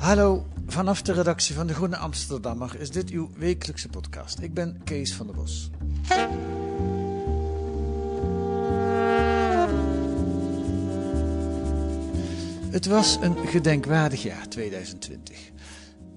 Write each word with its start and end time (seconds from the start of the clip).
Hallo, 0.00 0.46
vanaf 0.66 1.02
de 1.02 1.12
redactie 1.12 1.54
van 1.54 1.66
De 1.66 1.74
Groene 1.74 1.96
Amsterdammer 1.96 2.80
is 2.80 2.90
dit 2.90 3.10
uw 3.10 3.30
wekelijkse 3.36 3.88
podcast. 3.88 4.38
Ik 4.38 4.54
ben 4.54 4.80
Kees 4.84 5.14
van 5.14 5.26
der 5.26 5.36
Bos. 5.36 5.70
Het 12.70 12.86
was 12.86 13.18
een 13.20 13.46
gedenkwaardig 13.46 14.22
jaar 14.22 14.48
2020. 14.48 15.50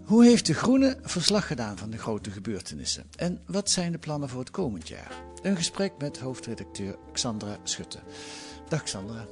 Hoe 0.03 0.25
heeft 0.25 0.45
De 0.45 0.53
Groene 0.53 0.97
verslag 1.01 1.47
gedaan 1.47 1.77
van 1.77 1.89
de 1.89 1.97
grote 1.97 2.31
gebeurtenissen? 2.31 3.03
En 3.15 3.41
wat 3.45 3.69
zijn 3.69 3.91
de 3.91 3.97
plannen 3.97 4.29
voor 4.29 4.39
het 4.39 4.51
komend 4.51 4.87
jaar? 4.87 5.11
Een 5.41 5.55
gesprek 5.55 5.93
met 5.97 6.19
hoofdredacteur 6.19 6.95
Xandra 7.11 7.57
Schutte. 7.63 7.99
Dag 8.67 8.83
Xandra. 8.83 9.25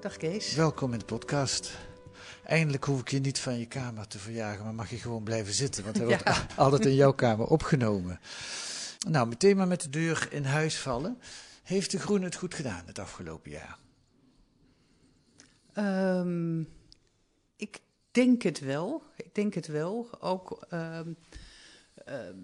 Dag 0.00 0.16
Kees. 0.16 0.54
Welkom 0.54 0.92
in 0.92 0.98
de 0.98 1.04
podcast. 1.04 1.91
Eindelijk 2.44 2.84
hoef 2.84 3.00
ik 3.00 3.10
je 3.10 3.20
niet 3.20 3.38
van 3.38 3.58
je 3.58 3.66
kamer 3.66 4.06
te 4.08 4.18
verjagen, 4.18 4.64
maar 4.64 4.74
mag 4.74 4.90
je 4.90 4.96
gewoon 4.96 5.22
blijven 5.22 5.54
zitten. 5.54 5.84
Want 5.84 5.96
hij 5.96 6.06
wordt 6.24 6.46
altijd 6.56 6.86
in 6.86 6.94
jouw 6.94 7.12
kamer 7.12 7.46
opgenomen. 7.46 8.20
Nou, 9.08 9.28
meteen 9.28 9.56
maar 9.56 9.66
met 9.66 9.80
de 9.80 9.90
deur 9.90 10.28
in 10.30 10.44
huis 10.44 10.78
vallen. 10.78 11.18
Heeft 11.62 11.90
de 11.90 11.98
Groene 11.98 12.24
het 12.24 12.34
goed 12.36 12.54
gedaan 12.54 12.82
het 12.86 12.98
afgelopen 12.98 13.50
jaar? 13.50 13.78
Ehm, 15.72 16.60
ik 17.56 17.78
denk 18.10 18.42
het 18.42 18.60
wel. 18.60 19.02
Ik 19.16 19.34
denk 19.34 19.54
het 19.54 19.66
wel. 19.66 20.08
Ook, 20.20 20.66
ehm, 20.68 21.12
ehm, 22.04 22.36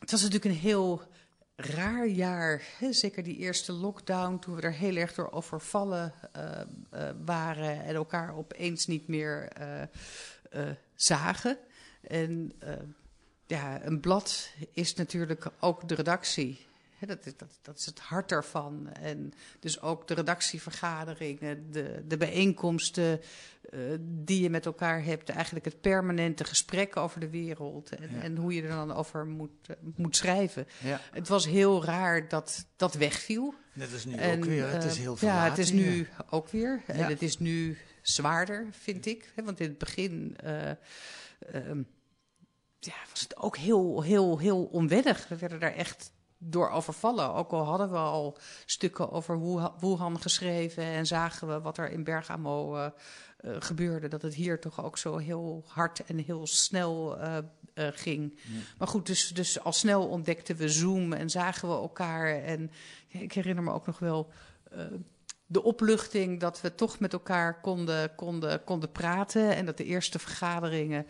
het 0.00 0.10
was 0.10 0.22
natuurlijk 0.22 0.44
een 0.44 0.60
heel 0.60 1.02
raar 1.56 2.06
jaar. 2.06 2.62
Hè? 2.78 2.92
Zeker 2.92 3.22
die 3.22 3.36
eerste 3.36 3.72
lockdown, 3.72 4.38
toen 4.38 4.54
we 4.54 4.62
er 4.62 4.72
heel 4.72 4.96
erg 4.96 5.14
door 5.14 5.30
overvallen 5.30 6.12
eh, 6.32 6.60
eh, 6.60 6.66
waren 7.24 7.84
en 7.84 7.94
elkaar 7.94 8.36
opeens 8.36 8.86
niet 8.86 9.08
meer 9.08 9.48
eh, 9.48 10.70
zagen. 10.94 11.58
En 12.00 12.52
ja, 13.46 13.84
een 13.84 14.00
blad 14.00 14.50
is 14.72 14.94
natuurlijk 14.94 15.46
ook 15.60 15.88
de 15.88 15.94
redactie. 15.94 16.66
Dat, 17.06 17.26
is- 17.26 17.36
dat, 17.36 17.58
dat 17.62 17.78
is 17.78 17.86
het 17.86 17.98
hart 17.98 18.28
daarvan. 18.28 18.88
En 18.92 19.32
dus 19.60 19.80
ook 19.80 20.08
de 20.08 20.14
redactievergaderingen, 20.14 21.70
de, 21.70 22.02
de 22.06 22.16
bijeenkomsten 22.16 23.20
eh, 23.70 23.78
die 24.00 24.42
je 24.42 24.50
met 24.50 24.66
elkaar 24.66 25.04
hebt. 25.04 25.28
Eigenlijk 25.28 25.64
het 25.64 25.80
permanente 25.80 26.44
gesprek 26.44 26.96
over 26.96 27.20
de 27.20 27.30
wereld. 27.30 27.90
En, 27.94 28.10
Ja. 28.14 28.20
en 28.22 28.36
hoe 28.36 28.54
je 28.54 28.62
er 28.62 28.68
dan 28.68 28.92
over 28.92 29.26
moet, 29.26 29.50
eh, 29.68 29.76
moet 29.94 30.16
schrijven. 30.16 30.66
Ja, 30.82 31.00
Het 31.12 31.28
was 31.28 31.46
heel 31.46 31.84
raar 31.84 32.28
dat 32.28 32.66
dat 32.76 32.94
wegviel. 32.94 33.54
net 33.72 33.92
als 33.92 34.04
nu 34.04 34.14
En, 34.14 34.36
ook 34.38 34.44
weer. 34.44 34.68
Het 34.68 34.84
is 34.84 34.94
eh, 34.94 35.00
heel 35.00 35.16
Ja, 35.20 35.44
het 35.48 35.58
is 35.58 35.70
hier. 35.70 35.86
nu 35.90 36.08
ook 36.30 36.48
weer. 36.48 36.82
Ja. 36.86 36.94
En 36.94 37.04
het 37.06 37.22
is 37.22 37.38
nu 37.38 37.78
zwaarder, 38.02 38.66
vind 38.70 39.06
ik. 39.06 39.32
Hè, 39.34 39.42
Want 39.44 39.60
in 39.60 39.68
het 39.68 39.78
begin 39.78 40.36
eh, 40.36 40.70
ehm, 41.38 41.82
ja, 42.78 42.94
was 43.10 43.20
het 43.20 43.36
ook 43.36 43.56
heel, 43.56 44.02
heel, 44.02 44.38
heel 44.38 44.64
onwennig. 44.64 45.28
We 45.28 45.36
werden 45.36 45.60
daar 45.60 45.74
echt 45.74 46.12
door 46.46 46.70
overvallen. 46.70 47.34
Ook 47.34 47.50
al 47.50 47.64
hadden 47.64 47.90
we 47.90 47.96
al 47.96 48.36
stukken 48.64 49.10
over 49.10 49.40
Wuhan- 49.80 50.20
geschreven... 50.20 50.84
en 50.84 51.06
zagen 51.06 51.48
we 51.48 51.60
wat 51.60 51.78
er 51.78 51.90
in 51.90 52.04
Bergamo 52.04 52.76
eh, 52.76 52.86
eh, 53.36 53.56
gebeurde... 53.58 54.08
dat 54.08 54.22
het 54.22 54.34
hier 54.34 54.60
toch 54.60 54.84
ook 54.84 54.98
zo 54.98 55.16
heel 55.16 55.64
hard 55.66 56.04
en 56.04 56.18
heel 56.18 56.46
snel 56.46 57.18
eh, 57.18 57.38
ging. 57.74 58.38
Maar 58.78 58.88
goed, 58.88 59.06
dus, 59.06 59.28
dus 59.28 59.60
al 59.60 59.72
snel 59.72 60.08
ontdekten 60.08 60.56
we 60.56 60.68
Zoom 60.68 61.12
en 61.12 61.30
zagen 61.30 61.68
we 61.68 61.74
elkaar. 61.74 62.42
En 62.42 62.70
ik 63.08 63.32
herinner 63.32 63.64
me 63.64 63.72
ook 63.72 63.86
nog 63.86 63.98
wel 63.98 64.30
de 65.46 65.62
opluchting 65.62 66.40
dat 66.40 66.60
we 66.60 66.74
toch 66.74 66.98
met 66.98 67.12
elkaar 67.12 67.60
konden, 67.60 68.14
konden, 68.14 68.64
konden 68.64 68.92
praten. 68.92 69.54
En 69.54 69.66
dat 69.66 69.76
de 69.76 69.84
eerste 69.84 70.18
vergaderingen 70.18 71.06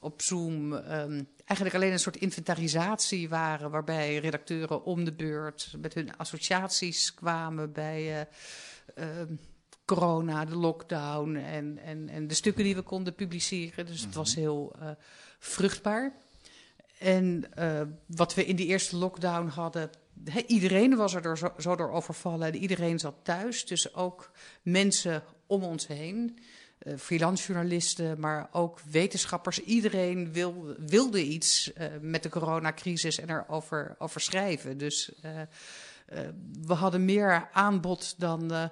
op 0.00 0.22
Zoom 0.22 0.74
eh, 0.74 0.98
eigenlijk 1.44 1.74
alleen 1.74 1.92
een 1.92 1.98
soort 1.98 2.16
inventarisatie 2.16 3.28
waren. 3.28 3.70
Waarbij 3.70 4.16
redacteuren 4.16 4.84
om 4.84 5.04
de 5.04 5.12
beurt 5.12 5.74
met 5.78 5.94
hun 5.94 6.16
associaties 6.16 7.14
kwamen 7.14 7.72
bij. 7.72 8.20
eh, 8.20 9.20
eh, 9.20 9.28
Corona, 9.84 10.44
de 10.44 10.56
lockdown 10.56 11.34
en, 11.34 11.78
en, 11.78 12.08
en 12.08 12.26
de 12.26 12.34
stukken 12.34 12.64
die 12.64 12.74
we 12.74 12.82
konden 12.82 13.14
publiceren. 13.14 13.86
Dus 13.86 14.00
het 14.00 14.14
was 14.14 14.34
heel 14.34 14.72
eh, 14.80 14.90
vruchtbaar. 15.38 16.12
En 16.98 17.54
eh, 17.54 17.82
wat 18.06 18.34
we 18.34 18.44
in 18.44 18.56
die 18.56 18.66
eerste 18.66 18.96
lockdown 18.96 19.46
hadden, 19.46 19.90
iedereen 20.46 20.96
was 20.96 21.14
er 21.14 21.22
door 21.22 21.38
zo, 21.38 21.52
zo 21.58 21.76
door 21.76 21.90
overvallen 21.90 22.46
en 22.46 22.56
iedereen 22.56 22.98
zat 22.98 23.14
thuis. 23.22 23.66
Dus 23.66 23.94
ook 23.94 24.30
mensen 24.62 25.22
om 25.46 25.62
ons 25.62 25.86
heen, 25.86 26.38
eh 26.82 26.96
freelance 26.98 27.52
journalisten, 27.52 28.20
maar 28.20 28.48
ook 28.52 28.80
wetenschappers. 28.90 29.60
Iedereen 29.60 30.32
wil, 30.32 30.74
wilde 30.78 31.24
iets 31.24 31.72
eh, 31.72 31.86
met 32.00 32.22
de 32.22 32.28
coronacrisis 32.28 33.18
en 33.18 33.30
erover 33.30 33.94
over 33.98 34.20
schrijven. 34.20 34.78
Dus 34.78 35.12
eh, 35.22 35.40
we 36.62 36.74
hadden 36.74 37.04
meer 37.04 37.48
aanbod 37.52 38.14
dan 38.18 38.70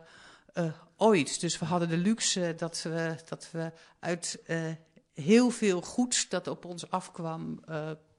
ooit. 0.96 1.40
Dus 1.40 1.58
we 1.58 1.64
hadden 1.64 1.88
de 1.88 1.96
luxe 1.96 2.54
dat 2.56 2.82
we, 2.82 3.14
dat 3.28 3.48
we 3.50 3.72
uit 3.98 4.38
heel 5.14 5.50
veel 5.50 5.82
goeds 5.82 6.28
dat 6.28 6.46
op 6.46 6.64
ons 6.64 6.90
afkwam 6.90 7.60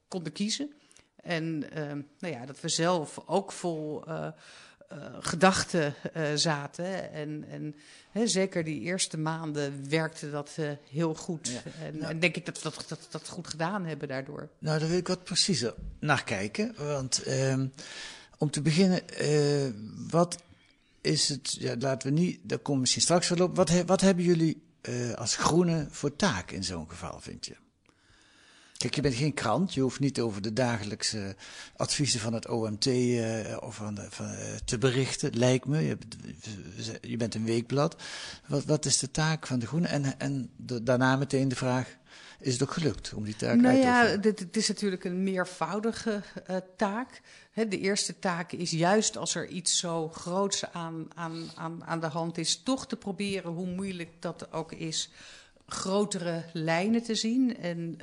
konden 0.08 0.32
kiezen. 0.32 0.72
En 1.16 1.58
nou 2.18 2.34
ja, 2.34 2.46
dat 2.46 2.60
we 2.60 2.68
zelf 2.68 3.22
ook 3.26 3.52
vol 3.52 4.04
gedachten 5.20 5.94
eh, 6.12 6.24
zaten. 6.34 7.12
En, 7.12 7.44
en 7.50 7.74
hè, 8.10 8.26
zeker 8.26 8.64
die 8.64 8.80
eerste 8.80 9.18
maanden 9.18 9.88
werkte 9.88 10.30
dat 10.30 10.50
eh, 10.56 10.70
heel 10.90 11.14
goed. 11.14 11.48
Ja. 11.48 11.62
En, 11.84 11.96
Nou- 11.98 12.10
en 12.10 12.20
denk 12.20 12.36
ik 12.36 12.46
dat 12.46 12.62
we 12.62 12.62
dat, 12.62 12.84
dat, 12.88 13.06
dat 13.10 13.28
goed 13.28 13.46
gedaan 13.48 13.84
hebben 13.84 14.08
daardoor. 14.08 14.48
Nou, 14.58 14.78
daar 14.78 14.88
wil 14.88 14.98
ik 14.98 15.08
wat 15.08 15.24
preciezer 15.24 15.74
naar 16.00 16.24
kijken. 16.24 16.74
Want 16.76 17.22
ehm, 17.22 17.66
om 18.38 18.50
te 18.50 18.62
beginnen, 18.62 19.08
eh, 19.08 19.70
wat 20.10 20.42
is 21.00 21.28
het, 21.28 21.52
ja, 21.58 21.76
laten 21.78 22.14
we 22.14 22.20
niet, 22.20 22.38
daar 22.42 22.58
komen 22.58 22.74
we 22.74 22.80
misschien 22.80 23.02
straks 23.02 23.28
wel 23.28 23.46
op. 23.46 23.56
Wat, 23.56 23.68
he- 23.68 23.84
wat 23.84 24.00
hebben 24.00 24.24
jullie 24.24 24.62
eh, 24.80 25.12
als 25.12 25.36
groene 25.36 25.86
voor 25.90 26.16
taak 26.16 26.50
in 26.50 26.64
zo'n 26.64 26.90
geval, 26.90 27.20
vind 27.20 27.46
je? 27.46 27.56
Kijk, 28.82 28.94
je 28.94 29.00
bent 29.02 29.14
geen 29.14 29.34
krant, 29.34 29.74
je 29.74 29.80
hoeft 29.80 30.00
niet 30.00 30.20
over 30.20 30.42
de 30.42 30.52
dagelijkse 30.52 31.36
adviezen 31.76 32.20
van 32.20 32.32
het 32.32 32.48
OMT 32.48 32.86
eh, 32.86 33.56
of 33.60 33.74
van 33.74 33.98
eh, 33.98 34.08
te 34.64 34.78
berichten, 34.78 35.36
lijkt 35.38 35.66
me. 35.66 35.80
Je, 35.80 35.96
bent- 35.96 36.16
je 37.00 37.16
bent 37.16 37.34
een 37.34 37.44
weekblad. 37.44 38.02
Wat, 38.46 38.64
wat 38.64 38.84
is 38.84 38.98
de 38.98 39.10
taak 39.10 39.46
van 39.46 39.58
de 39.58 39.66
groene? 39.66 39.86
En, 39.86 40.18
en 40.18 40.50
de- 40.56 40.82
daarna 40.82 41.16
meteen 41.16 41.48
de 41.48 41.56
vraag, 41.56 41.96
is 42.40 42.52
het 42.52 42.62
ook 42.62 42.72
gelukt 42.72 43.12
om 43.14 43.24
die 43.24 43.36
taak 43.36 43.54
Nou 43.56 43.66
uit 43.66 43.80
te 43.80 43.86
ja, 43.86 44.00
oefenen? 44.00 44.20
dit, 44.22 44.38
het 44.38 44.56
is 44.56 44.68
natuurlijk 44.68 45.04
een 45.04 45.22
meervoudige 45.22 46.22
eh, 46.46 46.56
taak. 46.76 47.20
De 47.54 47.78
eerste 47.78 48.18
taak 48.18 48.52
is 48.52 48.70
juist 48.70 49.16
als 49.16 49.34
er 49.34 49.48
iets 49.48 49.78
zo 49.78 50.08
groots 50.08 50.72
aan, 50.72 51.06
aan, 51.14 51.50
aan, 51.54 51.84
aan 51.84 52.00
de 52.00 52.06
hand 52.06 52.38
is, 52.38 52.56
toch 52.62 52.86
te 52.86 52.96
proberen, 52.96 53.50
hoe 53.52 53.66
moeilijk 53.66 54.10
dat 54.20 54.52
ook 54.52 54.72
is, 54.72 55.10
grotere 55.66 56.44
lijnen 56.52 57.02
te 57.02 57.14
zien. 57.14 57.56
En 57.58 57.98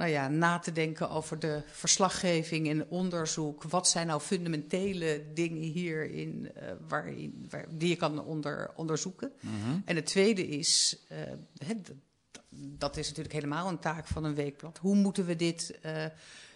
nou 0.00 0.12
ja, 0.12 0.28
na 0.28 0.58
te 0.58 0.72
denken 0.72 1.10
over 1.10 1.38
de 1.38 1.62
verslaggeving 1.66 2.68
en 2.68 2.88
onderzoek. 2.88 3.62
Wat 3.62 3.88
zijn 3.88 4.06
nou 4.06 4.20
fundamentele 4.20 5.24
dingen 5.34 5.62
hierin 5.62 6.50
uh, 6.56 6.72
waarin, 6.88 7.46
waar, 7.50 7.66
die 7.70 7.88
je 7.88 7.96
kan 7.96 8.24
onder, 8.24 8.70
onderzoeken? 8.76 9.32
Mhm. 9.40 9.78
En 9.84 9.96
het 9.96 10.06
tweede 10.06 10.48
is, 10.48 10.98
uh, 11.12 11.18
het, 11.66 11.92
dat 12.50 12.96
is 12.96 13.06
natuurlijk 13.06 13.34
helemaal 13.34 13.68
een 13.68 13.78
taak 13.78 14.06
van 14.06 14.24
een 14.24 14.34
weekblad. 14.34 14.78
Hoe 14.78 14.94
moeten 14.94 15.26
we 15.26 15.36
dit, 15.36 15.78
uh, 15.86 16.04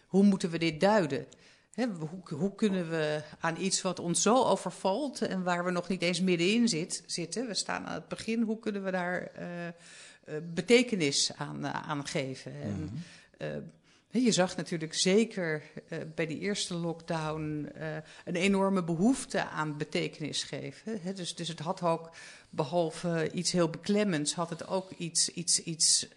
hoe 0.07 0.25
moeten 0.25 0.51
we 0.51 0.59
dit 0.59 0.81
duiden? 0.81 1.27
Hoe, 1.75 2.37
hoe, 2.39 2.55
kunnen 2.55 2.91
we 2.91 3.23
aan 3.41 3.57
iets 3.61 3.83
wat 3.83 3.99
ons 3.99 4.23
zo 4.23 4.45
overvalt 4.45 5.23
en 5.23 5.43
waar 5.43 5.65
we 5.65 5.71
nog 5.71 5.89
niet 5.89 6.03
eens 6.03 6.21
middenin 6.21 6.69
zit, 6.69 7.03
zitten, 7.07 7.47
we 7.47 7.55
staan 7.55 7.87
aan 7.87 7.95
het 7.95 8.09
begin, 8.09 8.43
hoe 8.43 8.59
kunnen 8.59 8.85
we 8.85 8.91
daar 8.91 9.31
betekenis 10.55 11.33
aan, 11.37 11.67
aan 11.67 12.07
geven? 12.07 12.53
Mm 12.53 12.75
-hmm. 12.75 13.03
En, 13.39 14.23
je 14.23 14.33
zag 14.33 14.57
natuurlijk 14.57 14.95
zeker 14.95 15.63
bij 16.15 16.27
die 16.27 16.39
eerste 16.39 16.75
lockdown 16.75 17.71
een 18.25 18.37
enorme 18.37 18.85
behoefte 18.85 19.45
aan 19.45 19.77
betekenis 19.77 20.43
geven. 20.43 21.15
Dus, 21.15 21.35
dus 21.35 21.49
het 21.49 21.59
had 21.59 21.83
ook, 21.83 22.11
behalve 22.51 23.31
iets 23.33 23.53
heel 23.53 23.71
beklemmends, 23.71 24.35
had 24.35 24.51
het 24.51 24.67
ook 24.67 24.91
iets, 24.91 25.29
iets, 25.29 25.63
iets 25.63 26.09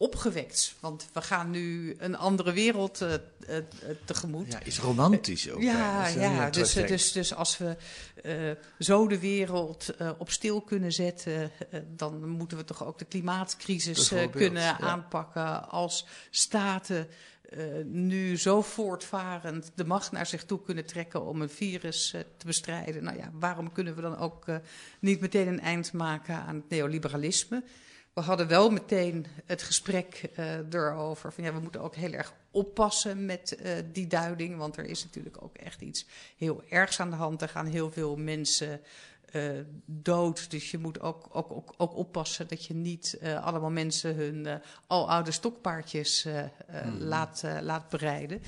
opgewekt. 0.00 0.74
Want 0.80 1.08
we 1.12 1.22
gaan 1.22 1.50
nu 1.50 1.94
een 1.98 2.16
andere 2.16 2.52
wereld 2.52 3.02
uh, 3.02 3.12
uh, 3.12 3.56
tegemoet. 4.04 4.52
Ja, 4.52 4.62
iets 4.64 4.78
romantisch 4.78 5.50
ook. 5.50 5.62
Ja, 5.62 6.06
ja 6.06 6.50
dus, 6.50 6.72
dus, 6.72 7.12
dus 7.12 7.34
als 7.34 7.58
we 7.58 7.76
zo 8.78 9.08
de 9.08 9.18
wereld 9.18 9.94
op 10.18 10.30
stil 10.30 10.60
kunnen 10.60 10.92
zetten... 10.92 11.50
dan 11.96 12.28
moeten 12.28 12.58
we 12.58 12.64
toch 12.64 12.84
ook 12.84 12.98
de 12.98 13.04
klimaatcrisis 13.04 14.12
kunnen 14.30 14.62
ja. 14.62 14.80
aanpakken 14.80 15.68
als 15.68 16.06
staten... 16.30 17.08
nu 17.84 18.36
zo 18.36 18.62
voortvarend 18.62 19.70
de 19.74 19.84
macht 19.84 20.12
naar 20.12 20.26
zich 20.26 20.44
toe 20.44 20.62
kunnen 20.62 20.86
trekken 20.86 21.26
om 21.26 21.42
een 21.42 21.50
virus 21.50 22.10
te 22.36 22.46
bestrijden. 22.46 23.04
Nou 23.04 23.16
ja, 23.18 23.30
waarom 23.32 23.72
kunnen 23.72 23.94
we 23.94 24.00
dan 24.00 24.18
ook 24.18 24.44
niet 25.00 25.20
meteen 25.20 25.48
een 25.48 25.60
eind 25.60 25.92
maken 25.92 26.34
aan 26.34 26.54
het 26.54 26.68
neoliberalisme? 26.68 27.62
We 28.18 28.24
hadden 28.24 28.48
wel 28.48 28.70
meteen 28.70 29.26
het 29.46 29.62
gesprek 29.62 30.30
uh, 30.38 30.54
erover. 30.70 31.32
Van 31.32 31.44
ja, 31.44 31.52
we 31.52 31.60
moeten 31.60 31.80
ook 31.80 31.94
heel 31.94 32.12
erg 32.12 32.32
oppassen 32.50 33.26
met 33.26 33.58
uh, 33.62 33.72
die 33.92 34.06
duiding. 34.06 34.56
Want 34.56 34.76
er 34.76 34.84
is 34.84 35.04
natuurlijk 35.04 35.42
ook 35.42 35.56
echt 35.56 35.80
iets 35.80 36.06
heel 36.36 36.62
ergs 36.68 37.00
aan 37.00 37.10
de 37.10 37.16
hand. 37.16 37.42
Er 37.42 37.48
gaan 37.48 37.66
heel 37.66 37.90
veel 37.90 38.16
mensen 38.16 38.80
uh, 39.32 39.50
dood. 39.84 40.50
Dus 40.50 40.70
je 40.70 40.78
moet 40.78 41.00
ook, 41.00 41.28
ook, 41.32 41.52
ook, 41.52 41.74
ook 41.76 41.96
oppassen 41.96 42.48
dat 42.48 42.64
je 42.64 42.74
niet 42.74 43.18
allemaal 43.42 43.70
mensen 43.70 44.14
hun 44.14 44.60
aloude 44.86 45.30
stokpaardjes 45.30 46.26
mm. 46.84 46.98
laat, 46.98 47.42
laat 47.60 47.88
bereiden. 47.88 48.42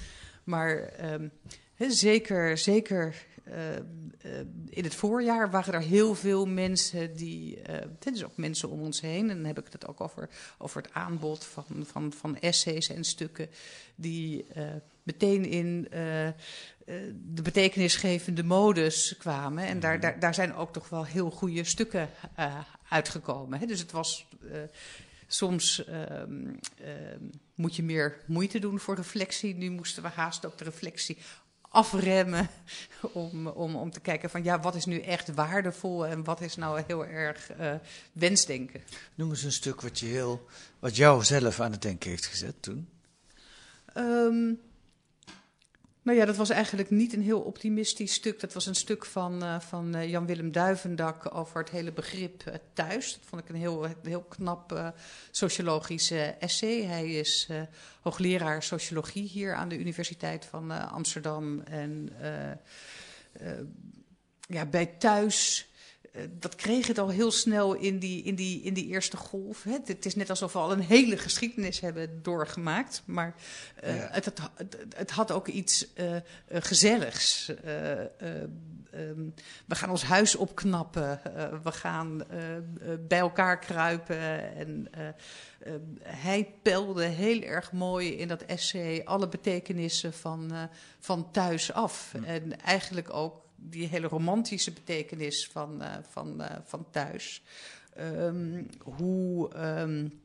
Maar 0.44 0.93
um, 1.12 1.32
he, 1.75 1.90
zeker, 1.90 2.58
zeker 2.58 3.26
uh, 3.50 3.76
uh, 3.76 4.38
in 4.69 4.85
het 4.85 4.94
voorjaar 4.94 5.50
waren 5.50 5.75
er 5.75 5.81
heel 5.81 6.14
veel 6.14 6.47
mensen 6.47 7.17
die, 7.17 7.58
uh, 7.70 7.76
dus 7.99 8.25
ook 8.25 8.37
mensen 8.37 8.70
om 8.70 8.81
ons 8.81 9.00
heen, 9.00 9.31
en 9.31 9.37
dan 9.37 9.44
heb 9.44 9.58
ik 9.58 9.73
het 9.73 9.87
ook 9.87 10.00
over, 10.00 10.29
over 10.58 10.82
het 10.82 10.93
aanbod 10.93 11.44
van, 11.44 11.64
van, 11.82 12.12
van 12.12 12.38
essays 12.38 12.88
en 12.88 13.05
stukken, 13.05 13.49
die 13.94 14.47
meteen 15.02 15.44
in 15.44 15.88
de 17.35 17.43
betekenisgevende 17.43 18.44
modus 18.44 19.17
kwamen. 19.19 19.67
En 19.67 19.81
daar, 19.81 20.00
daar, 20.00 20.20
daar 20.20 20.35
zijn 20.35 20.55
ook 20.55 20.73
toch 20.73 20.88
wel 20.88 21.05
heel 21.05 21.31
goede 21.31 21.64
stukken 21.64 22.11
uitgekomen. 22.88 23.58
Hè? 23.58 23.67
Dus 23.67 23.81
het 23.81 23.93
was. 23.93 24.26
Soms 25.32 25.85
um, 25.88 26.58
um, 26.81 27.31
moet 27.55 27.76
je 27.76 27.82
meer 27.82 28.17
moeite 28.26 28.58
doen 28.58 28.79
voor 28.79 28.97
reflectie. 28.97 29.55
Nu 29.55 29.70
moesten 29.70 30.02
we 30.02 30.08
haast 30.08 30.47
ook 30.47 30.58
de 30.58 30.64
reflectie 30.64 31.17
afremmen 31.70 32.49
om, 33.12 33.46
om, 33.46 33.76
om 33.76 33.90
te 33.90 34.00
kijken 34.00 34.31
van 34.31 34.44
ja, 34.44 34.61
wat 34.61 34.75
is 34.75 34.84
nu 34.84 35.00
echt 35.00 35.34
waardevol 35.34 36.06
en 36.06 36.25
wat 36.25 36.40
is 36.40 36.56
nou 36.56 36.82
heel 36.87 37.06
erg 37.06 37.50
uh, 37.61 37.75
wensdenken. 38.12 38.82
Noem 39.14 39.31
eens 39.31 39.43
een 39.43 39.52
stuk 39.52 39.81
wat, 39.81 39.99
je 39.99 40.06
heel, 40.06 40.46
wat 40.78 40.96
jou 40.96 41.25
zelf 41.25 41.61
aan 41.61 41.72
het 41.72 41.82
denken 41.82 42.11
heeft 42.11 42.26
gezet 42.26 42.62
toen. 42.62 42.88
Um, 43.96 44.61
nou 46.02 46.19
ja, 46.19 46.25
dat 46.25 46.37
was 46.37 46.50
eigenlijk 46.50 46.91
niet 46.91 47.12
een 47.12 47.23
heel 47.23 47.41
optimistisch 47.41 48.12
stuk. 48.12 48.41
Dat 48.41 48.52
was 48.52 48.67
een 48.67 48.75
stuk 48.75 49.06
van, 49.06 49.43
uh, 49.43 49.61
van 49.61 49.97
uh, 49.97 50.11
Jan-Willem 50.11 50.52
Duivendak 50.52 51.35
over 51.35 51.61
het 51.61 51.70
hele 51.70 51.93
begrip 51.93 52.43
uh, 52.49 52.55
thuis. 52.73 53.14
Dat 53.14 53.25
vond 53.25 53.43
ik 53.43 53.49
een 53.49 53.55
heel, 53.55 53.87
heel 54.02 54.23
knap 54.23 54.93
sociologisch 55.31 56.11
essay. 56.38 56.82
Hij 56.82 57.12
is 57.12 57.49
hoogleraar 58.00 58.62
sociologie 58.62 59.29
hier 59.29 59.55
aan 59.55 59.69
de 59.69 59.79
Universiteit 59.79 60.44
van 60.44 60.91
Amsterdam. 60.91 61.61
En 61.61 62.08
ja, 64.47 64.67
bij 64.67 64.87
thuis 64.87 65.69
uh, 65.69 65.69
dat 66.39 66.55
kreeg 66.55 66.87
het 66.87 66.99
al 66.99 67.09
heel 67.09 67.31
snel 67.31 67.75
in 67.75 67.99
die, 67.99 68.23
in 68.23 68.35
die, 68.35 68.62
in 68.62 68.75
die 68.75 68.87
eerste 68.87 69.17
golf. 69.17 69.62
Hè. 69.62 69.77
Het 69.85 70.07
is 70.07 70.15
net 70.15 70.31
alsof 70.31 70.53
we 70.53 70.59
al 70.59 70.73
een 70.73 70.81
hele 70.81 71.17
geschiedenis 71.17 71.81
hebben 71.81 72.23
doorgemaakt. 72.23 73.03
Maar 73.05 73.35
uh, 73.85 73.97
ja. 73.97 74.09
het, 74.12 74.25
het, 74.25 74.39
het, 74.97 75.11
had 75.11 75.33
ook 75.33 75.49
iets 75.49 75.87
uh, 75.95 76.17
gezelligs. 76.53 77.53
Um, 78.95 79.35
we 79.67 79.75
gaan 79.75 79.91
ons 79.91 80.03
huis 80.03 80.37
opknappen. 80.37 81.21
we 81.62 81.73
gaan 81.73 82.23
bij 83.09 83.19
elkaar 83.19 83.59
kruipen. 83.59 84.55
En 84.57 84.89
hij 86.03 86.55
pelde 86.62 87.05
heel 87.05 87.43
erg 87.43 87.73
mooi 87.73 88.17
in 88.17 88.29
dat 88.29 88.43
essay 88.43 89.03
alle 89.05 89.29
betekenissen 89.29 90.12
van, 90.12 90.53
van 90.99 91.31
thuis 91.31 91.73
af. 91.73 92.15
En 92.25 92.61
eigenlijk 92.61 93.12
ook 93.12 93.41
die 93.61 93.87
hele 93.87 94.07
romantische 94.07 94.73
betekenis 94.73 95.47
van, 95.47 95.83
uh, 95.83 95.97
van, 96.09 96.41
uh, 96.41 96.47
van 96.65 96.87
thuis. 96.91 97.43
Um, 97.99 98.67
hoe, 98.79 99.51
um, 99.57 100.21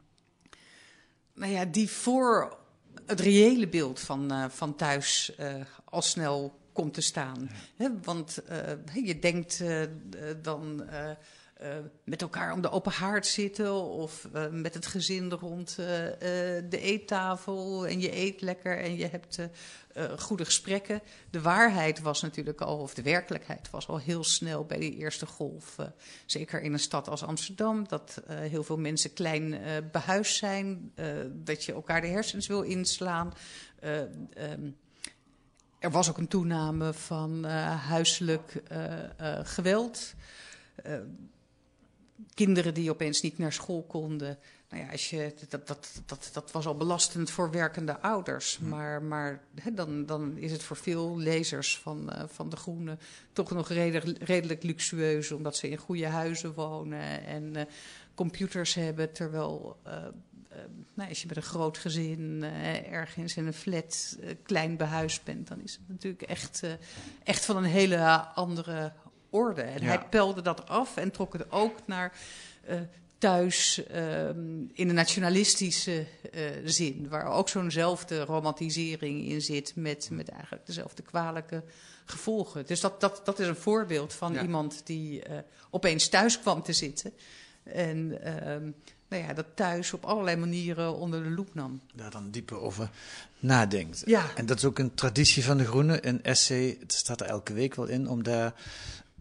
nou 1.33 1.51
ja, 1.51 1.65
die 1.65 1.89
voor 1.89 2.57
het 3.05 3.19
reële 3.19 3.67
beeld 3.67 3.99
van, 3.99 4.31
uh, 4.31 4.45
van 4.49 4.75
thuis 4.75 5.37
al 5.83 6.01
snel 6.01 6.59
komt 6.71 6.93
te 6.93 7.01
staan. 7.01 7.49
Ja. 7.49 7.55
He, 7.75 7.99
want 8.01 8.41
je 8.93 9.19
denkt 9.19 9.63
dan 10.41 10.83
uh, 11.61 11.67
met 12.03 12.21
elkaar 12.21 12.53
om 12.53 12.61
de 12.61 12.69
open 12.69 12.91
haard 12.91 13.27
zitten 13.27 13.73
of 13.73 14.27
uh, 14.35 14.47
met 14.49 14.73
het 14.73 14.85
gezin 14.85 15.31
rond 15.31 15.77
uh, 15.79 15.85
de 16.69 16.79
eettafel 16.79 17.87
en 17.87 17.99
je 17.99 18.15
eet 18.15 18.41
lekker 18.41 18.79
en 18.79 18.95
je 18.95 19.07
hebt 19.07 19.39
goede 20.17 20.45
gesprekken. 20.45 21.01
De 21.29 21.41
waarheid 21.41 21.99
was 21.99 22.21
natuurlijk 22.21 22.61
al, 22.61 22.77
of 22.77 22.93
de 22.93 23.01
werkelijkheid 23.01 23.69
was 23.69 23.87
al 23.87 23.97
heel 23.97 24.23
snel 24.23 24.65
bij 24.65 24.77
die 24.77 24.95
eerste 24.95 25.25
golf. 25.25 25.75
zeker 26.25 26.61
in 26.61 26.73
een 26.73 26.79
stad 26.79 27.09
als 27.09 27.23
Amsterdam, 27.23 27.87
dat 27.87 28.21
heel 28.27 28.63
veel 28.63 28.77
mensen 28.77 29.13
klein 29.13 29.59
behuisd 29.91 30.35
zijn, 30.35 30.91
dat 31.33 31.63
je 31.63 31.73
elkaar 31.73 32.01
de 32.01 32.07
hersens 32.07 32.47
wil 32.47 32.61
inslaan. 32.61 33.33
Um, 33.83 34.77
er 35.79 35.91
was 35.91 36.09
ook 36.09 36.17
een 36.17 36.27
toename 36.27 36.93
van 36.93 37.43
huiselijk 37.75 38.63
geweld 39.43 40.15
kinderen 42.33 42.73
die 42.73 42.89
opeens 42.89 43.21
niet 43.21 43.37
naar 43.37 43.53
school 43.53 43.83
konden. 43.83 44.37
Nou 44.69 44.83
ja, 44.83 44.91
als 44.91 45.09
je, 45.09 45.33
dat, 45.49 45.67
dat, 45.67 46.01
dat, 46.05 46.29
dat 46.33 46.51
was 46.51 46.65
al 46.65 46.75
belastend 46.75 47.29
voor 47.29 47.51
werkende 47.51 47.99
ouders. 47.99 48.59
Maar, 48.59 49.03
maar 49.03 49.43
dan, 49.73 50.05
dan 50.05 50.37
is 50.37 50.51
het 50.51 50.63
voor 50.63 50.77
veel 50.77 51.17
lezers 51.17 51.77
van, 51.77 52.09
uh, 52.13 52.23
van 52.27 52.49
De 52.49 52.55
Groene 52.55 52.97
toch 53.33 53.51
nog 53.51 53.69
redelijk, 53.69 54.23
redelijk 54.23 54.63
luxueus. 54.63 55.31
Omdat 55.31 55.55
ze 55.55 55.69
in 55.69 55.77
goede 55.77 56.07
huizen 56.07 56.53
wonen 56.53 57.25
en 57.25 57.43
uh, 57.57 57.61
computers 58.15 58.73
hebben. 58.73 59.11
Terwijl 59.11 59.77
uh, 59.87 59.93
nou, 60.93 61.09
als 61.09 61.21
je 61.21 61.27
met 61.27 61.37
een 61.37 61.43
groot 61.43 61.77
gezin 61.77 62.43
ergens 62.91 63.37
in 63.37 63.45
een 63.45 63.53
flat 63.53 64.17
klein 64.43 64.77
behuisd 64.77 65.23
bent... 65.23 65.47
dan 65.47 65.61
is 65.61 65.71
het 65.71 65.87
natuurlijk 65.87 66.21
echt, 66.21 66.63
echt 67.23 67.45
van 67.45 67.57
een 67.57 67.63
hele 67.63 68.17
andere 68.17 68.93
orde. 69.35 69.61
En 69.61 69.81
ja. 69.81 69.87
hij 69.87 70.01
pelde 70.09 70.41
dat 70.41 70.67
af 70.67 70.97
en 70.97 71.11
trok 71.11 71.33
het 71.33 71.51
ook 71.51 71.77
naar 71.85 72.17
uh, 72.69 72.79
thuis 73.17 73.81
um, 73.95 74.69
in 74.73 74.87
de 74.87 74.93
nationalistische 74.93 76.05
uh, 76.33 76.41
zin. 76.65 77.07
Waar 77.09 77.25
ook 77.25 77.49
zo'nzelfde 77.49 78.19
romantisering 78.25 79.27
in 79.27 79.41
zit 79.41 79.71
met, 79.75 80.09
met 80.11 80.29
eigenlijk 80.29 80.65
dezelfde 80.65 81.03
kwalijke 81.03 81.63
gevolgen. 82.05 82.65
Dus 82.65 82.79
dat, 82.79 83.01
dat, 83.01 83.21
dat 83.23 83.39
is 83.39 83.47
een 83.47 83.55
voorbeeld 83.55 84.13
van 84.13 84.33
ja. 84.33 84.41
iemand 84.41 84.81
die 84.85 85.29
uh, 85.29 85.37
opeens 85.69 86.09
thuis 86.09 86.39
kwam 86.39 86.63
te 86.63 86.73
zitten. 86.73 87.13
En 87.63 87.97
um, 88.51 88.75
nou 89.07 89.23
ja, 89.23 89.33
dat 89.33 89.45
thuis 89.53 89.93
op 89.93 90.05
allerlei 90.05 90.35
manieren 90.37 90.95
onder 90.95 91.23
de 91.23 91.29
loep 91.29 91.53
nam. 91.53 91.81
Daar 91.93 92.11
dan 92.11 92.31
dieper 92.31 92.59
over 92.59 92.89
nadenkt. 93.39 94.01
Ja. 94.05 94.25
En 94.35 94.45
dat 94.45 94.57
is 94.57 94.65
ook 94.65 94.79
een 94.79 94.93
traditie 94.93 95.43
van 95.43 95.57
de 95.57 95.65
Groene. 95.65 96.07
Een 96.07 96.23
essay, 96.23 96.77
het 96.79 96.93
staat 96.93 97.21
er 97.21 97.27
elke 97.27 97.53
week 97.53 97.75
wel 97.75 97.85
in, 97.85 98.09
om 98.09 98.23
daar 98.23 98.53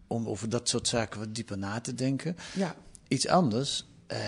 om 0.07 0.27
over 0.27 0.49
dat 0.49 0.69
soort 0.69 0.87
zaken 0.87 1.19
wat 1.19 1.35
dieper 1.35 1.57
na 1.57 1.79
te 1.81 1.93
denken. 1.93 2.35
Ja. 2.55 2.75
Iets 3.07 3.27
anders, 3.27 3.85
eh, 4.07 4.19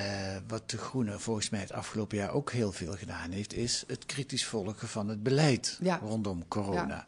wat 0.48 0.70
de 0.70 0.78
Groene 0.78 1.20
volgens 1.20 1.50
mij 1.50 1.60
het 1.60 1.72
afgelopen 1.72 2.18
jaar 2.18 2.32
ook 2.32 2.52
heel 2.52 2.72
veel 2.72 2.94
gedaan 2.94 3.32
heeft, 3.32 3.54
is 3.54 3.84
het 3.88 4.06
kritisch 4.06 4.46
volgen 4.46 4.88
van 4.88 5.08
het 5.10 5.24
beleid 5.24 5.78
Ja. 5.82 5.98
rondom 6.04 6.48
corona. 6.48 7.06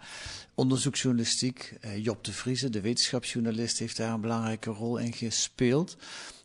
Onderzoeksjournalistiek, 0.55 1.77
eh, 1.81 2.03
Job 2.03 2.23
de 2.23 2.33
Vrieze, 2.33 2.69
de 2.69 2.81
wetenschapsjournalist, 2.81 3.79
heeft 3.79 3.97
daar 3.97 4.13
een 4.13 4.21
belangrijke 4.21 4.69
rol 4.69 4.97
in 4.97 5.13
gespeeld. 5.13 5.97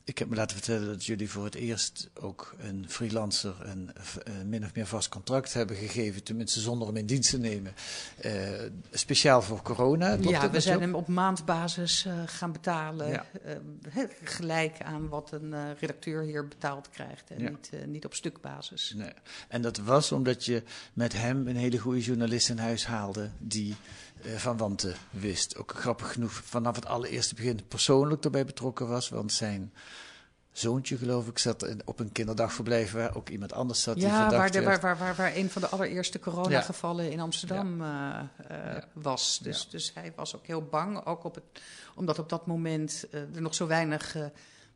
Ik 0.06 0.18
heb 0.18 0.28
me 0.28 0.37
laten 0.37 0.56
vertellen 0.56 0.87
dat 0.88 1.04
jullie 1.04 1.30
voor 1.30 1.44
het 1.44 1.54
eerst 1.54 2.11
ook 2.14 2.54
een 2.58 2.84
freelancer 2.88 3.54
een, 3.61 3.90
eh, 4.25 4.32
min 4.46 4.64
of 4.64 4.75
meer 4.75 4.87
vast 4.87 5.08
contract 5.08 5.52
hebben 5.52 5.76
gegeven, 5.76 6.23
tenminste 6.23 6.61
zonder 6.61 6.87
hem 6.87 6.96
in 6.96 7.06
dienst 7.06 7.30
te 7.30 7.38
nemen, 7.38 7.75
eh, 8.16 8.32
speciaal 8.90 9.42
voor 9.42 9.62
corona. 9.62 10.16
Ja, 10.20 10.50
we 10.50 10.61
zijn 10.61 10.80
hem 10.80 10.94
op 10.94 11.08
maandbasis 11.08 12.04
eh, 12.04 12.23
gaan 12.26 12.52
betalen. 12.52 13.08
Ja. 13.08 13.26
eh, 13.44 13.56
gelijk 14.25 14.82
aan 14.82 15.08
wat 15.08 15.32
een 15.32 15.52
eh, 15.54 15.61
redacteur 15.80 16.23
hier 16.23 16.49
betaald 16.49 16.88
krijgt. 16.90 17.30
En 17.30 17.40
Ja. 17.42 17.50
niet, 17.50 17.70
eh, 17.73 17.84
niet 17.87 18.04
op 18.04 18.14
stukbasis. 18.14 18.92
Nee. 18.96 19.12
En 19.49 19.62
dat 19.62 19.76
was 19.78 20.12
omdat 20.12 20.44
je 20.44 20.62
met 20.92 21.12
hem 21.12 21.49
een 21.49 21.56
hele 21.56 21.78
goede 21.78 22.00
journalist 22.00 22.49
in 22.49 22.58
huis 22.58 22.87
haalde 22.87 23.30
die 23.38 23.70
eh, 23.70 23.76
van 24.37 24.57
Wanten 24.57 24.95
wist. 25.11 25.57
Ook 25.57 25.73
grappig 25.76 26.12
genoeg 26.12 26.33
vanaf 26.33 26.75
het 26.76 26.87
allereerste 26.87 27.35
begin 27.35 27.61
persoonlijk 27.69 28.25
erbij 28.25 28.45
betrokken 28.45 28.88
was, 28.88 29.09
want 29.09 29.33
zijn 29.33 29.73
zoontje 30.52 30.97
geloof 30.97 31.28
ik 31.28 31.38
zat 31.38 31.75
op 31.85 32.00
een 32.00 32.12
kinderdagverblijf 32.12 32.93
waar 32.93 33.16
ook 33.16 33.28
iemand 33.28 33.52
anders 33.52 33.83
zat 33.83 33.95
die 33.95 34.04
Ja, 34.07 34.11
verdacht 34.21 34.37
waar, 34.37 34.50
de, 34.50 34.61
werd. 34.62 34.81
waar, 34.83 34.97
waar, 34.97 35.07
waar, 35.07 35.14
waar 35.14 35.37
een 35.37 35.50
van 35.50 35.62
de 35.62 35.69
allereerste 35.69 36.19
coronagevallen 36.19 37.11
in 37.11 37.21
Amsterdam 37.21 37.81
eh, 37.83 37.88
eh, 37.88 38.26
Ja. 38.49 38.85
was. 38.93 39.38
Dus, 39.43 39.69
dus 39.69 39.90
hij 39.95 40.12
was 40.16 40.37
ook 40.37 40.47
heel 40.47 40.62
bang, 40.62 41.04
ook 41.07 41.25
op 41.25 41.35
het, 41.35 41.45
omdat 41.95 42.19
op 42.19 42.28
dat 42.28 42.47
moment 42.47 43.04
eh, 43.11 43.21
er 43.35 43.43
nog 43.43 43.54
zo 43.54 43.66
weinig 43.66 44.16
eh, 44.16 44.25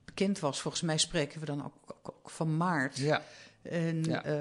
bekend 0.04 0.38
was. 0.38 0.60
Volgens 0.60 0.82
mij 0.82 0.98
spreken 0.98 1.40
we 1.40 1.46
dan 1.46 1.64
ook, 1.64 1.74
ook- 1.86 2.08
ook 2.08 2.30
van 2.30 2.56
maart. 2.56 2.96
Ja, 2.96 3.22
En 3.68 4.04
Ja. 4.04 4.24
eh, 4.24 4.32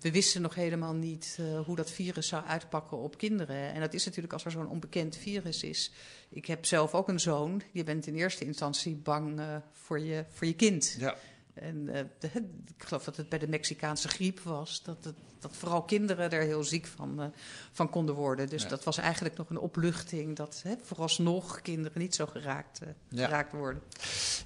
we 0.00 0.10
wisten 0.10 0.42
nog 0.42 0.54
helemaal 0.54 0.94
niet 0.94 1.36
eh, 1.40 1.60
hoe 1.60 1.76
dat 1.76 1.90
virus 1.90 2.28
zou 2.28 2.44
uitpakken 2.44 2.98
op 2.98 3.18
kinderen. 3.18 3.72
En 3.72 3.80
dat 3.80 3.94
is 3.94 4.04
natuurlijk 4.04 4.32
als 4.32 4.44
er 4.44 4.50
zo'n 4.50 4.68
onbekend 4.68 5.16
virus 5.16 5.62
is. 5.62 5.92
Ik 6.28 6.46
heb 6.46 6.64
zelf 6.64 6.94
ook 6.94 7.08
een 7.08 7.20
zoon. 7.20 7.62
Je 7.72 7.84
bent 7.84 8.06
in 8.06 8.14
eerste 8.14 8.44
instantie 8.44 8.94
bang 8.94 9.38
eh, 9.40 9.56
voor, 9.72 10.00
je, 10.00 10.24
voor 10.28 10.46
je 10.46 10.54
kind. 10.54 10.96
ja. 10.98 11.16
En 11.56 11.88
eh, 11.88 12.04
de- 12.18 12.30
ik 12.78 12.84
geloof 12.84 13.04
dat 13.04 13.16
het 13.16 13.28
bij 13.28 13.38
de 13.38 13.48
Mexicaanse 13.48 14.08
griep 14.08 14.40
was. 14.40 14.82
Dat, 14.82 15.04
het, 15.04 15.14
dat 15.40 15.56
vooral 15.56 15.82
kinderen 15.82 16.30
er 16.30 16.42
heel 16.42 16.64
ziek 16.64 16.86
van, 16.86 17.20
eh, 17.22 17.26
van 17.72 17.90
konden 17.90 18.14
worden. 18.14 18.48
Dus 18.48 18.62
Ja. 18.62 18.68
dat 18.68 18.84
was 18.84 18.96
eigenlijk 18.98 19.36
nog 19.36 19.50
een 19.50 19.58
opluchting. 19.58 20.36
Dat 20.36 20.60
hè, 20.62 20.74
vooralsnog 20.82 21.60
kinderen 21.62 22.00
niet 22.00 22.14
zo 22.14 22.26
geraakt, 22.26 22.80
eh, 22.80 22.88
Ja. 23.08 23.24
geraakt 23.24 23.52
worden. 23.52 23.82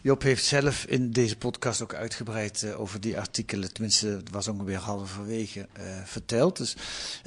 Job 0.02 0.22
heeft 0.22 0.44
zelf 0.44 0.84
in 0.84 1.10
deze 1.10 1.36
podcast 1.36 1.82
ook 1.82 1.94
uitgebreid 1.94 2.74
over 2.74 3.00
die 3.00 3.18
artikelen, 3.18 3.72
tenminste 3.72 4.06
het 4.06 4.30
was 4.30 4.48
ongeveer 4.48 4.76
halverwege, 4.78 5.68
verteld. 6.04 6.56
Dus 6.56 6.76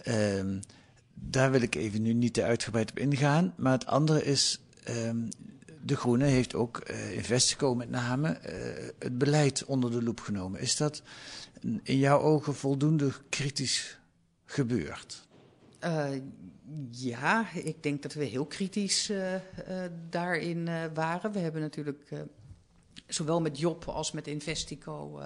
ehm, 0.03 0.59
daar 1.13 1.51
wil 1.51 1.61
ik 1.61 1.75
even 1.75 2.01
nu 2.01 2.13
niet 2.13 2.33
te 2.33 2.43
uitgebreid 2.43 2.89
op 2.91 2.99
ingaan. 2.99 3.53
Maar 3.57 3.71
het 3.71 3.85
andere 3.85 4.23
is, 4.23 4.59
ehm, 4.83 5.17
De 5.85 5.95
Groene 5.95 6.25
heeft 6.25 6.55
ook 6.55 6.77
eh 6.77 7.13
Investico 7.15 7.75
met 7.75 7.89
name 7.89 8.29
eh, 8.29 8.87
het 8.99 9.17
beleid 9.17 9.65
onder 9.65 9.91
de 9.91 10.03
loep 10.03 10.19
genomen. 10.19 10.59
Is 10.59 10.77
dat 10.77 11.01
in 11.83 11.97
jouw 11.97 12.19
ogen 12.19 12.55
voldoende 12.55 13.11
kritisch 13.29 13.99
gebeurd? 14.45 15.27
Eh, 15.79 16.09
ja, 16.91 17.51
ik 17.53 17.83
denk 17.83 18.01
dat 18.01 18.13
we 18.13 18.23
heel 18.23 18.45
kritisch 18.45 19.11
daarin 20.09 20.69
waren. 20.93 21.31
We 21.31 21.39
hebben 21.39 21.61
natuurlijk 21.61 22.09
zowel 23.07 23.41
met 23.41 23.59
Job 23.59 23.85
als 23.85 24.11
met 24.11 24.27
Investico 24.27 25.21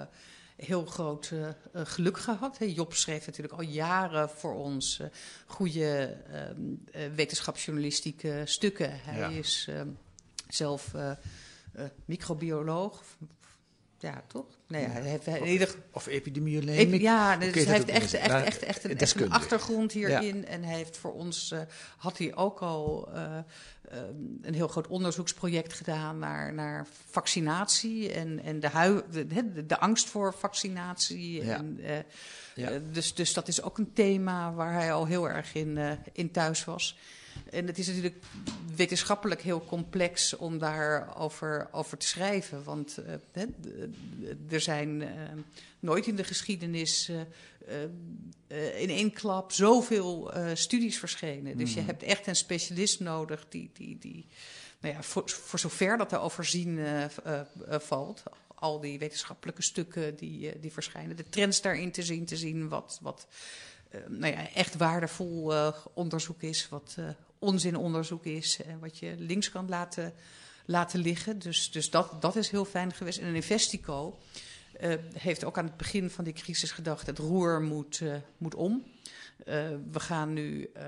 heel 0.56 0.84
groot 0.84 1.32
geluk 1.72 2.18
gehad. 2.18 2.58
Hè. 2.58 2.64
Job 2.64 2.94
schreef 2.94 3.26
natuurlijk 3.26 3.54
al 3.54 3.62
jaren 3.62 4.30
voor 4.30 4.54
ons 4.54 5.00
goede 5.46 6.16
ehm, 6.32 6.60
eh, 6.92 7.02
wetenschapsjournalistieke 7.14 8.42
stukken. 8.44 8.90
Hij 9.02 9.18
Ja. 9.18 9.28
is 9.28 9.66
ehm, 9.68 9.88
zelf 10.48 10.94
eh, 10.94 11.10
eh, 11.10 11.16
microbioloog. 12.04 13.02
Ja, 14.00 14.22
toch? 14.26 14.46
Nee, 14.66 14.82
ja, 14.82 14.88
hij 14.88 15.02
heeft 15.02 15.26
in 15.26 15.46
ieder 15.46 15.74
Of 15.92 16.06
epidemioloog? 16.06 17.00
Ja, 17.00 17.36
dus 17.36 17.64
hij 17.64 17.74
heeft 17.74 17.88
echt, 17.88 17.88
echt, 17.88 18.12
eens. 18.12 18.12
echt, 18.12 18.44
echt, 18.44 18.62
een, 18.62 18.68
echt 18.68 18.84
een 18.84 18.96
Deskundig. 18.96 19.34
achtergrond 19.34 19.92
hierin. 19.92 20.46
En 20.46 20.62
hij 20.64 20.76
heeft 20.76 20.96
voor 20.96 21.12
ons, 21.12 21.50
eh, 21.50 21.60
had 21.96 22.18
hij 22.18 22.34
ook 22.34 22.60
al 22.60 23.08
een 24.42 24.54
heel 24.54 24.68
groot 24.68 24.86
onderzoeksproject 24.86 25.72
gedaan 25.72 26.18
naar, 26.18 26.54
naar 26.54 26.86
vaccinatie 27.10 28.12
en, 28.12 28.42
en 28.42 28.60
de, 28.60 28.68
hui, 28.68 29.02
de, 29.10 29.26
de, 29.26 29.66
de 29.66 29.78
angst 29.78 30.08
voor 30.08 30.34
vaccinatie. 30.34 31.44
Ja. 31.44 31.56
En, 31.56 31.80
Ja. 32.54 32.70
dus, 32.92 33.14
dus 33.14 33.32
dat 33.32 33.48
is 33.48 33.62
ook 33.62 33.78
een 33.78 33.92
thema 33.92 34.52
waar 34.52 34.72
hij 34.72 34.92
al 34.92 35.06
heel 35.06 35.28
erg 35.28 35.54
in, 35.54 35.78
in 36.12 36.30
thuis 36.30 36.64
was. 36.64 36.98
En 37.50 37.66
het 37.66 37.78
is 37.78 37.86
natuurlijk 37.86 38.16
wetenschappelijk 38.78 39.42
heel 39.42 39.64
complex 39.64 40.36
om 40.36 40.58
daarover 40.58 41.68
over 41.72 41.98
te 41.98 42.06
schrijven. 42.06 42.64
Want 42.64 42.98
eh, 43.32 43.42
er 44.50 44.60
zijn 44.60 45.02
eh, 45.02 45.08
nooit 45.80 46.06
in 46.06 46.16
de 46.16 46.24
geschiedenis 46.24 47.10
eh, 47.66 48.80
in 48.80 48.90
één 48.90 49.12
klap 49.12 49.52
zoveel 49.52 50.30
studies 50.54 50.98
verschenen. 50.98 51.56
Dus 51.56 51.74
je 51.74 51.80
hebt 51.80 52.02
echt 52.02 52.26
een 52.26 52.36
specialist 52.36 53.00
nodig 53.00 53.46
die, 53.48 53.70
die, 53.72 53.98
die 53.98 54.26
nou 54.80 54.94
ja, 54.94 55.02
voor, 55.02 55.30
voor 55.30 55.58
zover 55.58 55.96
dat 55.96 56.08
te 56.08 56.18
overzien 56.18 56.80
valt. 57.68 58.22
Al 58.54 58.80
die 58.80 58.98
wetenschappelijke 58.98 59.62
stukken 59.62 60.16
die, 60.16 60.60
die 60.60 60.72
verschijnen. 60.72 61.16
De 61.16 61.28
trends 61.28 61.60
daarin 61.60 61.92
te 61.92 62.02
zien, 62.02 62.24
te 62.24 62.36
zien 62.36 62.68
wat, 62.68 62.98
wat 63.02 63.26
nou 64.06 64.32
ja, 64.32 64.52
echt 64.52 64.76
waardevol 64.76 65.52
onderzoek 65.94 66.42
is, 66.42 66.68
wat 66.68 66.96
onzinonderzoek 67.38 68.24
is 68.24 68.62
en 68.62 68.78
wat 68.78 68.98
je 68.98 69.14
links 69.18 69.50
kan 69.50 69.68
laten, 69.68 70.12
laten 70.64 71.00
liggen. 71.00 71.38
Dus, 71.38 71.70
dus 71.70 71.90
dat, 71.90 72.22
dat 72.22 72.36
is 72.36 72.50
heel 72.50 72.64
fijn 72.64 72.92
geweest. 72.92 73.18
En 73.18 73.26
een 73.26 73.34
Investico 73.34 74.18
eh, 74.72 74.94
heeft 75.12 75.44
ook 75.44 75.58
aan 75.58 75.64
het 75.64 75.76
begin 75.76 76.10
van 76.10 76.24
die 76.24 76.32
crisis 76.32 76.72
gedacht: 76.72 77.06
het 77.06 77.18
roer 77.18 77.62
moet, 77.62 78.00
eh, 78.00 78.14
moet 78.38 78.54
om. 78.54 78.84
Eh, 79.44 79.68
we 79.90 80.00
gaan 80.00 80.32
nu 80.32 80.70
eh, 80.74 80.84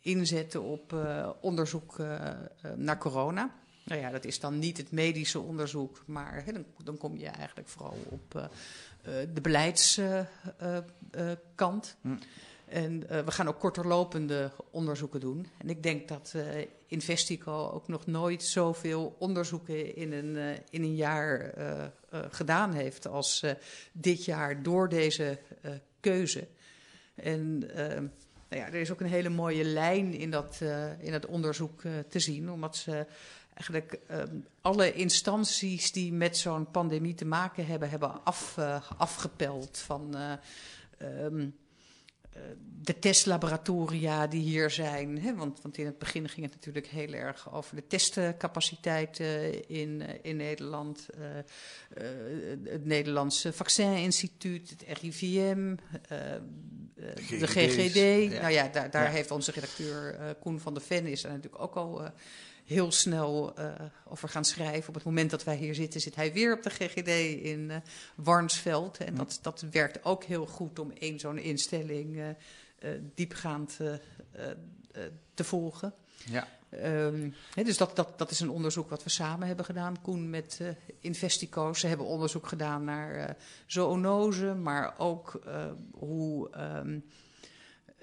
inzetten 0.00 0.62
op 0.62 0.92
eh, 0.92 1.30
onderzoek 1.40 1.98
eh, 1.98 2.26
eh, 2.26 2.34
naar 2.76 2.98
corona. 2.98 3.54
Nou 3.84 4.00
ja, 4.00 4.10
dat 4.10 4.24
is 4.24 4.40
dan 4.40 4.58
niet 4.58 4.76
het 4.76 4.90
medische 4.90 5.40
onderzoek, 5.40 6.02
maar 6.06 6.44
dan, 6.52 6.64
dan 6.84 6.96
kom 6.96 7.16
je 7.16 7.26
eigenlijk 7.26 7.68
vooral 7.68 7.96
op 8.08 8.34
eh, 8.34 8.44
eh, 8.44 8.50
de 9.34 9.40
beleidskant. 9.40 11.96
Hm. 12.00 12.16
En 12.68 13.08
eh, 13.08 13.24
we 13.24 13.30
gaan 13.30 13.48
ook 13.48 13.58
korterlopende 13.58 14.50
onderzoeken 14.70 15.20
doen. 15.20 15.46
En 15.58 15.68
ik 15.70 15.82
denk 15.82 16.08
dat 16.08 16.32
eh, 16.36 16.66
Investico 16.86 17.70
ook 17.70 17.88
nog 17.88 18.06
nooit 18.06 18.42
zoveel 18.42 19.16
onderzoeken 19.18 19.96
in 19.96 20.12
een, 20.12 20.36
eh, 20.36 20.58
in 20.70 20.82
een 20.82 20.94
jaar 20.94 21.54
gedaan 22.30 22.72
heeft 22.72 23.08
als 23.08 23.44
dit 23.92 24.24
jaar 24.24 24.62
door 24.62 24.88
deze 24.88 25.38
keuze. 26.00 26.46
En 27.14 27.58
nou 27.58 28.62
ja, 28.62 28.66
er 28.66 28.74
is 28.74 28.90
ook 28.90 29.00
een 29.00 29.06
hele 29.06 29.28
mooie 29.28 29.64
lijn 29.64 30.14
in 30.14 30.30
dat, 30.30 30.60
in 30.98 31.12
dat 31.12 31.26
onderzoek 31.26 31.82
te 32.08 32.18
zien, 32.18 32.50
omdat 32.50 32.76
ze 32.76 33.06
eigenlijk 33.54 33.98
alle 34.60 34.92
instanties 34.92 35.92
die 35.92 36.12
met 36.12 36.36
zo'n 36.36 36.70
pandemie 36.70 37.14
te 37.14 37.24
maken 37.24 37.66
hebben, 37.66 37.90
hebben 37.90 38.24
af, 38.24 38.58
afgepeld 38.96 39.78
van. 39.78 40.16
eh, 40.98 41.24
ehm, 41.24 41.40
eh, 41.40 41.46
de 42.80 42.98
testlaboratoria 42.98 44.26
die 44.26 44.42
hier 44.42 44.70
zijn. 44.70 45.18
Hè? 45.20 45.34
Want, 45.34 45.60
want 45.62 45.78
in 45.78 45.86
het 45.86 45.98
begin 45.98 46.28
ging 46.28 46.46
het 46.46 46.54
natuurlijk 46.54 46.86
heel 46.86 47.12
erg 47.12 47.52
over 47.52 47.76
de 47.76 47.86
testcapaciteit 47.86 49.20
eh, 49.20 49.52
in, 49.70 50.02
eh, 50.02 50.14
in 50.22 50.36
Nederland. 50.36 51.08
eh, 51.08 51.38
eh, 51.38 51.44
het 52.64 52.84
Nederlandse 52.84 53.52
Vaccininstituut, 53.52 54.70
het 54.70 54.98
RIVM, 54.98 55.74
de 56.08 57.16
GGD's, 57.16 57.52
GGD. 57.52 58.32
ja. 58.32 58.40
Nou 58.40 58.52
ja, 58.52 58.68
daar, 58.68 58.90
daar 58.90 59.04
Ja. 59.04 59.10
heeft 59.10 59.30
onze 59.30 59.50
redacteur 59.50 60.34
Koen 60.40 60.60
van 60.60 60.74
der 60.74 60.82
Ven 60.82 61.06
is 61.06 61.24
er 61.24 61.30
natuurlijk 61.30 61.62
ook 61.62 61.74
al 61.74 62.02
heel 62.64 62.92
snel 62.92 63.56
eh, 63.56 63.72
over 64.04 64.28
gaan 64.28 64.44
schrijven. 64.44 64.88
Op 64.88 64.94
het 64.94 65.04
moment 65.04 65.30
dat 65.30 65.44
wij 65.44 65.56
hier 65.56 65.74
zitten, 65.74 66.00
zit 66.00 66.14
hij 66.14 66.32
weer 66.32 66.56
op 66.56 66.62
de 66.62 66.70
GGD 66.70 67.08
in 67.42 67.70
eh, 67.70 67.76
Warnsveld. 68.14 68.98
En 68.98 69.14
dat, 69.14 69.38
dat 69.42 69.64
werkt 69.70 70.04
ook 70.04 70.24
heel 70.24 70.46
goed 70.46 70.78
om 70.78 70.90
één 70.90 71.18
zo'n 71.18 71.38
instelling 71.38 72.20
eh, 72.78 72.90
diepgaand 73.14 73.76
te 75.34 75.44
volgen. 75.44 75.94
Ja. 76.26 76.48
Ehm, 76.68 77.30
dus 77.54 77.76
dat, 77.76 77.96
dat, 77.96 78.18
dat 78.18 78.30
is 78.30 78.40
een 78.40 78.50
onderzoek 78.50 78.90
wat 78.90 79.02
we 79.02 79.10
samen 79.10 79.46
hebben 79.46 79.64
gedaan. 79.64 80.00
Koen 80.02 80.30
met 80.30 80.58
eh 80.60 80.68
Investico. 81.00 81.72
Ze 81.72 81.86
hebben 81.86 82.06
onderzoek 82.06 82.46
gedaan 82.46 82.84
naar 82.84 83.14
eh 83.14 83.34
zoonose, 83.66 84.54
maar 84.54 84.94
ook 84.98 85.40
hoe 85.92 86.50
ehm, 86.50 86.98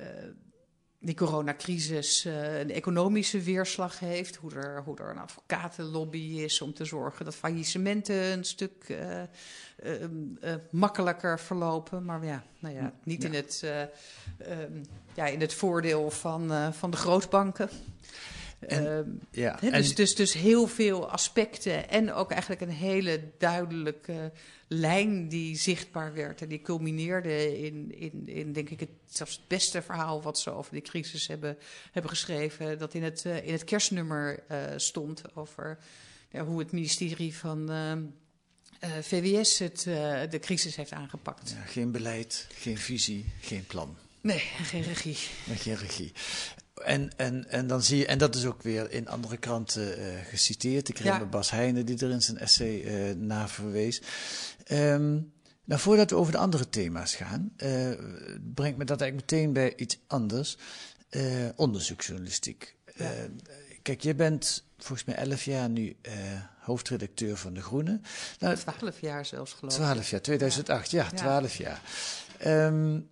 eh, 0.01 0.07
die 1.03 1.15
coronacrisis 1.15 2.25
uh, 2.25 2.59
een 2.59 2.71
economische 2.71 3.41
weerslag 3.41 3.99
heeft. 3.99 4.35
Hoe 4.35 4.53
er, 4.53 4.81
hoe 4.85 4.97
er 4.97 5.09
een 5.09 5.17
advocatenlobby 5.17 6.17
is 6.17 6.61
om 6.61 6.73
te 6.73 6.85
zorgen 6.85 7.25
dat 7.25 7.35
faillissementen 7.35 8.15
een 8.15 8.43
stuk 8.43 8.85
uh, 8.87 9.21
uh, 9.83 10.55
makkelijker 10.69 11.39
verlopen. 11.39 12.05
Maar 12.05 12.25
ja, 12.25 12.43
nou 12.59 12.75
ja 12.75 12.93
niet 13.03 13.21
ja. 13.21 13.27
In, 13.27 13.33
het, 13.33 13.63
um, 14.49 14.81
ja, 15.13 15.25
in 15.25 15.41
het 15.41 15.53
voordeel 15.53 16.11
van, 16.11 16.73
van 16.73 16.91
de 16.91 16.97
grootbanken. 16.97 17.69
En, 18.67 18.83
uh, 18.83 19.43
ja, 19.43 19.57
he, 19.59 19.71
dus, 19.71 19.89
en... 19.89 19.95
dus, 19.95 20.15
dus 20.15 20.33
heel 20.33 20.67
veel 20.67 21.09
aspecten 21.09 21.89
en 21.89 22.13
ook 22.13 22.31
eigenlijk 22.31 22.61
een 22.61 22.69
hele 22.69 23.21
duidelijke 23.37 24.31
lijn 24.67 25.27
die 25.27 25.55
zichtbaar 25.57 26.13
werd. 26.13 26.41
En 26.41 26.47
die 26.47 26.61
culmineerde 26.61 27.59
in, 27.59 27.99
in, 27.99 28.27
in 28.27 28.53
denk 28.53 28.69
ik, 28.69 28.79
het, 28.79 28.89
zelfs 29.05 29.35
het 29.35 29.47
beste 29.47 29.81
verhaal 29.81 30.21
wat 30.21 30.39
ze 30.39 30.51
over 30.51 30.73
die 30.73 30.81
crisis 30.81 31.27
hebben, 31.27 31.57
hebben 31.91 32.11
geschreven. 32.11 32.79
Dat 32.79 32.93
in 32.93 33.03
het, 33.03 33.23
uh, 33.25 33.45
in 33.45 33.51
het 33.51 33.63
kerstnummer 33.63 34.43
uh, 34.51 34.57
stond 34.75 35.35
over 35.35 35.77
ja, 36.29 36.43
hoe 36.45 36.59
het 36.59 36.71
ministerie 36.71 37.35
van 37.35 37.69
VWS 39.01 39.59
het, 39.59 39.83
de 40.31 40.39
crisis 40.41 40.75
heeft 40.75 40.91
aangepakt. 40.91 41.49
Ja, 41.49 41.61
geen 41.61 41.91
beleid, 41.91 42.47
geen 42.53 42.77
visie, 42.77 43.25
geen 43.41 43.65
plan. 43.65 43.97
Nee, 44.21 44.39
geen 44.63 44.83
regie. 44.83 45.17
En 45.47 45.57
geen 45.57 45.75
regie. 45.75 46.11
En, 46.83 47.11
en, 47.15 47.49
en 47.49 47.67
dan 47.67 47.83
zie 47.83 47.97
je, 47.97 48.05
en 48.05 48.17
dat 48.17 48.35
is 48.35 48.45
ook 48.45 48.61
weer 48.61 48.91
in 48.91 49.07
andere 49.07 49.37
kranten 49.37 49.99
uh, 49.99 50.05
geciteerd. 50.29 50.89
Ik 50.89 50.97
herinner 50.97 51.21
ja. 51.21 51.27
Bas 51.29 51.51
Heijnen 51.51 51.85
die 51.85 51.97
er 51.97 52.09
in 52.09 52.21
zijn 52.21 52.37
essay 52.37 52.81
uh, 52.81 53.15
naar 53.15 53.49
verwees. 53.49 54.01
Um, 54.71 55.33
nou, 55.63 55.81
voordat 55.81 56.09
we 56.09 56.15
over 56.15 56.31
de 56.31 56.37
andere 56.37 56.69
thema's 56.69 57.15
gaan, 57.15 57.53
uh, 57.57 57.91
brengt 58.53 58.77
me 58.77 58.85
dat 58.85 59.01
eigenlijk 59.01 59.31
meteen 59.31 59.53
bij 59.53 59.75
iets 59.75 59.99
anders. 60.07 60.57
onderzoeksjournalistiek. 61.55 62.75
Ja. 62.95 63.11
kijk, 63.81 64.01
je 64.01 64.15
bent 64.15 64.63
volgens 64.77 65.03
mij 65.07 65.15
elf 65.15 65.43
jaar 65.43 65.69
nu 65.69 65.95
hoofdredacteur 66.59 67.37
van 67.37 67.53
De 67.53 67.61
Groene. 67.61 67.99
Nou, 68.39 68.55
twaalf 68.55 68.99
jaar 68.99 69.25
zelfs 69.25 69.53
geloof 69.53 69.73
ik. 69.73 69.81
Twaalf 69.81 70.09
jaar, 70.09 70.21
2008, 70.21 70.91
ja, 70.91 71.09
twaalf 71.09 71.55
ja. 71.55 71.79
jaar. 72.39 72.67
Um, 72.67 73.09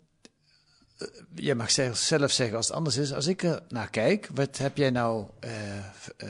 je 1.35 1.55
mag 1.55 1.71
zelf 1.71 2.31
zeggen 2.31 2.57
als 2.57 2.67
het 2.67 2.75
anders 2.75 2.97
is. 2.97 3.13
Als 3.13 3.27
ik 3.27 3.43
er 3.43 3.61
naar 3.69 3.89
kijk, 3.89 4.29
wat 4.33 4.57
heb 4.57 4.77
jij 4.77 4.89
nou 4.89 5.27
uh, 5.45 5.51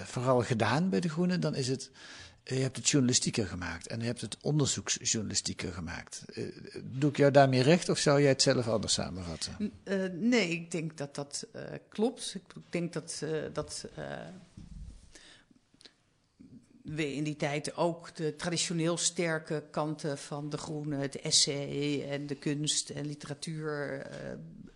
vooral 0.03 0.41
gedaan 0.41 0.89
bij 0.89 0.99
De 0.99 1.09
Groene? 1.09 1.39
Dan 1.39 1.55
is 1.55 1.67
het, 1.67 1.91
je 2.43 2.55
hebt 2.55 2.75
het 2.75 2.89
journalistieker 2.89 3.47
gemaakt 3.47 3.87
en 3.87 3.99
je 3.99 4.05
hebt 4.05 4.21
het 4.21 4.37
onderzoeksjournalistieker 4.41 5.73
gemaakt. 5.73 6.25
Doe 6.83 7.09
ik 7.09 7.17
jou 7.17 7.31
daarmee 7.31 7.61
recht 7.61 7.89
of 7.89 7.97
zou 7.97 8.19
jij 8.19 8.29
het 8.29 8.41
zelf 8.41 8.67
anders 8.67 8.93
samenvatten? 8.93 9.71
nee, 10.19 10.49
ik 10.49 10.71
denk 10.71 10.97
dat 10.97 11.15
dat 11.15 11.47
klopt. 11.89 12.35
Ik 12.35 12.61
denk 12.69 12.93
dat, 12.93 13.23
dat 13.53 13.85
we 16.95 17.13
in 17.13 17.23
die 17.23 17.35
tijd 17.35 17.75
ook 17.75 18.15
de 18.15 18.35
traditioneel 18.35 18.97
sterke 18.97 19.63
kanten 19.71 20.17
van 20.17 20.49
de 20.49 20.57
groene, 20.57 20.95
het 20.95 21.21
essay 21.21 22.05
en 22.09 22.27
de 22.27 22.35
kunst 22.35 22.89
en 22.89 23.05
literatuur, 23.05 24.07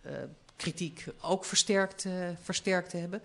uh, 0.04 0.12
uh, 0.12 0.18
kritiek 0.56 1.04
ook 1.20 1.44
versterkt, 1.44 2.04
uh, 2.04 2.28
versterkt 2.42 2.92
hebben. 2.92 3.22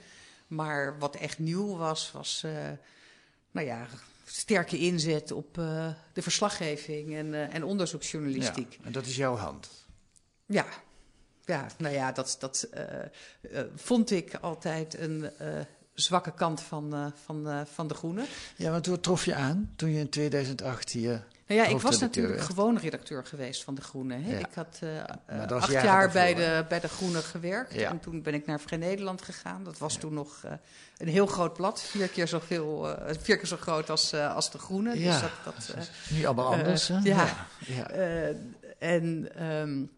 Maar 0.48 1.00
wat 1.00 1.16
echt 1.16 1.40
nieuw 1.40 1.78
was, 1.78 2.12
was 2.12 2.46
nou 3.52 3.68
ja, 3.68 3.88
sterke 4.26 4.78
inzet 4.78 5.32
op 5.32 5.54
de 6.14 6.22
verslaggeving 6.22 7.16
en, 7.16 7.52
en 7.52 7.64
onderzoeksjournalistiek. 7.64 8.74
Ja, 8.74 8.86
en 8.86 8.92
dat 8.92 9.06
is 9.06 9.16
jouw 9.16 9.36
hand? 9.36 9.70
Ja, 10.46 10.66
ja 11.46 11.68
nou 11.78 11.94
ja, 11.94 12.12
dat, 12.12 12.38
dat 12.40 12.68
vond 13.76 14.12
ik 14.12 14.34
altijd 14.34 14.98
een 14.98 15.30
zwakke 16.02 16.32
kant 16.32 16.62
van, 16.62 16.96
uh, 16.96 17.06
van, 17.26 17.48
uh, 17.48 17.62
van 17.74 17.88
de 17.88 17.94
Groene. 17.94 18.26
Ja, 18.56 18.72
want 18.72 18.86
hoe 18.86 19.00
trof 19.00 19.26
je 19.26 19.36
aan 19.36 19.72
toen 19.76 19.92
je 19.92 20.00
in 20.00 20.10
2008 20.10 20.92
hier. 20.92 21.26
Nou 21.48 21.62
ja, 21.62 21.68
ik 21.68 21.80
was 21.80 22.00
natuurlijk 22.00 22.36
werd. 22.36 22.46
gewoon 22.48 22.78
redacteur 22.78 23.26
geweest 23.26 23.64
van 23.64 23.76
De 23.76 23.82
Groene. 23.82 24.16
Hè. 24.16 24.32
Ja. 24.32 24.38
Ik 24.38 24.54
had 24.54 24.80
uh, 24.84 25.48
acht 25.48 25.72
jaar 25.72 26.12
bij 26.12 26.34
de, 26.34 26.66
bij 26.70 26.80
de 26.80 26.88
Groene 26.88 27.22
gewerkt. 27.22 27.74
Ja. 27.74 27.90
En 27.90 28.00
toen 28.00 28.22
ben 28.22 28.34
ik 28.34 28.46
naar 28.46 28.60
Vrij 28.60 28.78
Nederland 28.78 29.22
gegaan. 29.22 29.64
Dat 29.64 29.78
was 29.78 29.94
ja. 29.94 30.00
toen 30.00 30.14
nog 30.14 30.42
uh, 30.46 30.52
een 30.98 31.08
heel 31.08 31.26
groot 31.26 31.54
blad. 31.54 31.82
Vier 31.82 32.08
keer, 32.08 32.28
zoveel, 32.28 32.90
uh, 32.90 33.16
vier 33.20 33.38
keer 33.38 33.48
zo 33.48 33.58
groot 33.58 33.90
als, 33.90 34.14
als 34.14 34.52
De 34.52 34.58
Groene. 34.58 35.00
Ja, 35.00 35.12
dus 35.12 35.30
dat, 35.44 35.76
dat, 35.76 35.90
nu 36.10 36.26
allemaal 36.26 36.54
anders. 36.54 36.88
ja. 36.88 37.48
ja. 37.66 37.90
en... 38.80 39.30
Um, 39.46 39.92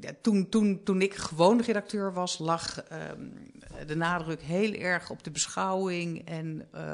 ja, 0.00 0.10
toen, 0.20 0.48
toen, 0.48 0.80
toen 0.84 1.02
ik 1.02 1.14
gewoon 1.14 1.60
redacteur 1.60 2.12
was, 2.12 2.38
lag 2.38 2.82
um, 2.92 3.32
de 3.86 3.96
nadruk 3.96 4.42
heel 4.42 4.72
erg 4.72 5.10
op 5.10 5.24
de 5.24 5.30
beschouwing 5.30 6.26
en 6.26 6.68
uh, 6.74 6.92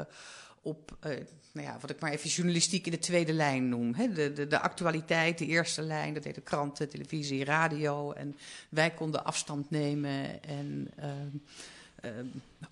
op, 0.61 0.97
uh, 1.05 1.11
nou 1.51 1.67
ja, 1.67 1.77
wat 1.81 1.89
ik 1.89 1.99
maar 1.99 2.11
even 2.11 2.29
journalistiek 2.29 2.85
in 2.85 2.91
de 2.91 2.99
tweede 2.99 3.33
lijn 3.33 3.69
noem. 3.69 3.93
Hè? 3.93 4.13
De, 4.13 4.33
de, 4.33 4.47
de 4.47 4.59
actualiteit, 4.59 5.37
de 5.37 5.45
eerste 5.45 5.81
lijn, 5.81 6.13
dat 6.13 6.23
heette 6.23 6.41
kranten, 6.41 6.89
televisie, 6.89 7.43
radio. 7.43 8.11
En 8.11 8.37
wij 8.69 8.91
konden 8.91 9.25
afstand 9.25 9.69
nemen 9.69 10.43
en 10.43 10.91
uh, 10.99 12.11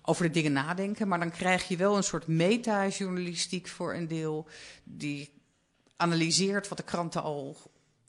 over 0.02 0.24
de 0.24 0.30
dingen 0.30 0.52
nadenken. 0.52 1.08
Maar 1.08 1.18
dan 1.18 1.30
krijg 1.30 1.68
je 1.68 1.76
wel 1.76 1.96
een 1.96 2.02
soort 2.02 2.26
meta-journalistiek 2.26 3.68
voor 3.68 3.94
een 3.94 4.08
deel, 4.08 4.46
die 4.84 5.32
analyseert 5.96 6.68
wat 6.68 6.78
de 6.78 6.84
kranten 6.84 7.22
al 7.22 7.56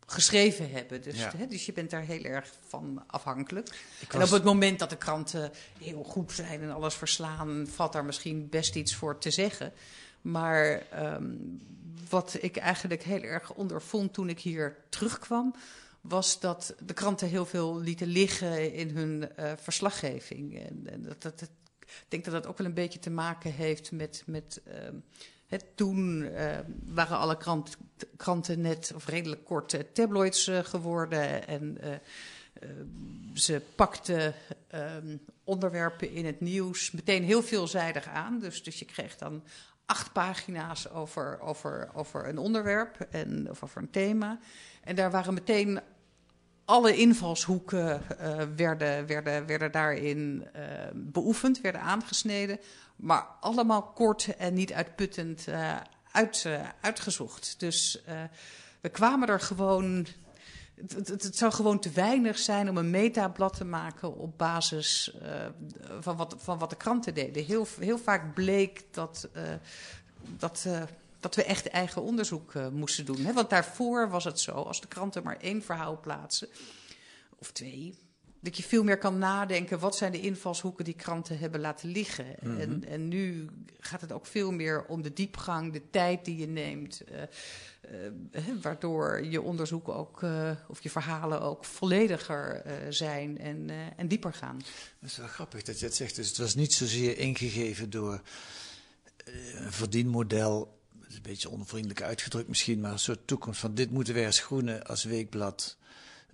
geschreven 0.05 0.71
hebben. 0.71 1.01
Dus, 1.01 1.17
ja. 1.17 1.31
hè, 1.37 1.47
dus 1.47 1.65
je 1.65 1.73
bent 1.73 1.89
daar 1.89 2.01
heel 2.01 2.23
erg 2.23 2.53
van 2.67 3.03
afhankelijk. 3.07 3.67
Was... 3.67 4.09
En 4.09 4.23
op 4.23 4.29
het 4.29 4.43
moment 4.43 4.79
dat 4.79 4.89
de 4.89 4.97
kranten 4.97 5.51
heel 5.79 6.03
goed 6.03 6.31
zijn 6.31 6.61
en 6.61 6.71
alles 6.71 6.95
verslaan, 6.95 7.67
valt 7.67 7.93
daar 7.93 8.05
misschien 8.05 8.49
best 8.49 8.75
iets 8.75 8.95
voor 8.95 9.17
te 9.17 9.31
zeggen. 9.31 9.73
Maar 10.21 10.81
um, 11.13 11.61
wat 12.09 12.37
ik 12.39 12.57
eigenlijk 12.57 13.03
heel 13.03 13.21
erg 13.21 13.53
ondervond 13.53 14.13
toen 14.13 14.29
ik 14.29 14.39
hier 14.39 14.77
terugkwam, 14.89 15.55
was 16.01 16.39
dat 16.39 16.75
de 16.79 16.93
kranten 16.93 17.27
heel 17.27 17.45
veel 17.45 17.79
lieten 17.79 18.07
liggen 18.07 18.73
in 18.73 18.89
hun 18.89 19.29
uh, 19.39 19.51
verslaggeving. 19.55 20.59
En, 20.59 20.87
en 20.91 21.03
dat, 21.03 21.21
dat, 21.21 21.39
dat, 21.39 21.49
ik 21.79 22.05
denk 22.07 22.23
dat 22.23 22.33
dat 22.33 22.47
ook 22.47 22.57
wel 22.57 22.67
een 22.67 22.73
beetje 22.73 22.99
te 22.99 23.09
maken 23.09 23.51
heeft 23.51 23.91
met. 23.91 24.23
met 24.25 24.61
um, 24.87 25.03
toen 25.75 26.21
uh, 26.21 26.57
waren 26.85 27.17
alle 27.17 27.37
krant, 27.37 27.77
kranten 28.17 28.61
net 28.61 28.91
of 28.95 29.07
redelijk 29.07 29.45
kort 29.45 29.93
tabloids 29.93 30.47
uh, 30.47 30.59
geworden. 30.59 31.47
En 31.47 31.77
ze 33.33 33.61
pakten 33.75 34.33
ehm, 34.67 35.17
onderwerpen 35.43 36.11
in 36.11 36.25
het 36.25 36.41
nieuws 36.41 36.91
meteen 36.91 37.23
heel 37.23 37.43
veelzijdig 37.43 38.07
aan. 38.07 38.39
Dus, 38.39 38.63
dus 38.63 38.79
je 38.79 38.85
kreeg 38.85 39.17
dan 39.17 39.43
acht 39.85 40.13
pagina's 40.13 40.89
over, 40.89 41.39
over, 41.41 41.89
over 41.93 42.27
een 42.27 42.37
onderwerp 42.37 43.07
en, 43.11 43.49
of 43.49 43.63
over 43.63 43.81
een 43.81 43.89
thema. 43.89 44.39
En 44.83 44.95
daar 44.95 45.11
waren 45.11 45.33
meteen 45.33 45.79
alle 46.65 46.95
invalshoeken 46.95 48.01
werden, 48.55 49.07
werden, 49.07 49.45
werden 49.45 49.71
daarin 49.71 50.47
beoefend, 50.93 51.61
werden 51.61 51.81
aangesneden. 51.81 52.59
Maar 52.95 53.25
allemaal 53.39 53.83
kort 53.83 54.35
en 54.35 54.53
niet 54.53 54.73
uitputtend 54.73 55.47
uh, 55.47 55.77
uit, 56.11 56.47
uitgezocht. 56.81 57.55
Dus 57.57 58.03
we 58.81 58.89
kwamen 58.89 59.27
er 59.27 59.39
gewoon. 59.39 60.07
Het, 60.75 61.07
het, 61.07 61.37
zou 61.37 61.51
gewoon 61.51 61.79
te 61.79 61.89
weinig 61.89 62.37
zijn 62.37 62.69
om 62.69 62.77
een 62.77 62.89
metablad 62.89 63.57
te 63.57 63.65
maken 63.65 64.17
op 64.17 64.37
basis 64.37 65.15
van, 65.99 66.15
wat, 66.17 66.35
van 66.37 66.57
wat 66.57 66.69
de 66.69 66.75
kranten 66.75 67.13
deden. 67.13 67.45
Heel, 67.45 67.67
heel 67.79 67.97
vaak 67.97 68.33
bleek 68.33 68.83
dat. 68.91 69.29
dat 70.37 70.67
dat 71.19 71.35
we 71.35 71.43
echt 71.43 71.67
eigen 71.67 72.01
onderzoek 72.01 72.53
moesten 72.71 73.05
doen. 73.05 73.25
Hè? 73.25 73.33
Want 73.33 73.49
daarvoor 73.49 74.09
was 74.09 74.23
het 74.23 74.39
zo, 74.39 74.51
als 74.51 74.81
de 74.81 74.87
kranten 74.87 75.23
maar 75.23 75.37
één 75.37 75.63
verhaal 75.63 75.99
plaatsen, 75.99 76.47
of 77.39 77.51
twee, 77.51 77.95
dat 78.45 78.57
je 78.57 78.63
veel 78.63 78.83
meer 78.83 78.97
kan 78.97 79.17
nadenken, 79.17 79.79
wat 79.79 79.95
zijn 79.95 80.11
de 80.11 80.21
invalshoeken 80.21 80.85
die 80.85 80.93
kranten 80.93 81.37
hebben 81.39 81.59
laten 81.59 81.89
liggen. 81.89 82.25
Mm 82.25 82.51
-hmm. 82.51 82.59
en, 82.59 82.85
en 82.87 83.07
nu 83.07 83.49
gaat 83.79 84.01
het 84.01 84.11
ook 84.11 84.25
veel 84.25 84.51
meer 84.51 84.85
om 84.85 85.01
de 85.01 85.13
diepgang, 85.13 85.73
de 85.73 85.81
tijd 85.89 86.25
die 86.25 86.37
je 86.37 86.47
neemt, 86.47 87.01
uh, 87.11 87.21
uh, 88.31 88.61
waardoor 88.61 89.25
je 89.25 89.41
onderzoeken 89.41 89.95
ook, 89.95 90.21
uh, 90.21 90.51
of 90.67 90.83
je 90.83 90.89
verhalen 90.89 91.41
ook 91.41 91.65
vollediger 91.65 92.63
zijn 92.89 93.37
en, 93.37 93.69
en 93.97 94.07
dieper 94.07 94.33
gaan. 94.33 94.57
Dat 94.99 95.09
is 95.09 95.17
wel 95.17 95.27
grappig 95.27 95.63
dat 95.63 95.79
je 95.79 95.85
het 95.85 95.95
zegt. 95.95 96.15
Dus 96.15 96.27
het 96.27 96.37
was 96.37 96.55
niet 96.55 96.73
zozeer 96.73 97.17
ingegeven 97.17 97.89
door 97.89 98.21
een 99.55 99.71
verdienmodel 99.71 100.75
is 101.07 101.15
een 101.15 101.21
beetje 101.21 101.49
onvriendelijk 101.49 102.01
uitgedrukt 102.01 102.47
misschien, 102.47 102.79
maar 102.79 102.91
een 102.91 102.99
soort 102.99 103.27
toekomst 103.27 103.59
van 103.59 103.75
dit 103.75 103.91
moeten 103.91 104.13
wij 104.13 104.25
als 104.25 104.39
Groene, 104.39 104.85
als 104.85 105.03
Weekblad 105.03 105.77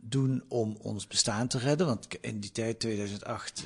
doen 0.04 0.44
om 0.48 0.78
ons 0.82 1.08
bestaan 1.08 1.48
te 1.48 1.58
redden. 1.58 1.88
Want 1.88 2.08
in 2.22 2.40
die 2.40 2.52
tijd, 2.52 2.80
2008, 2.80 3.64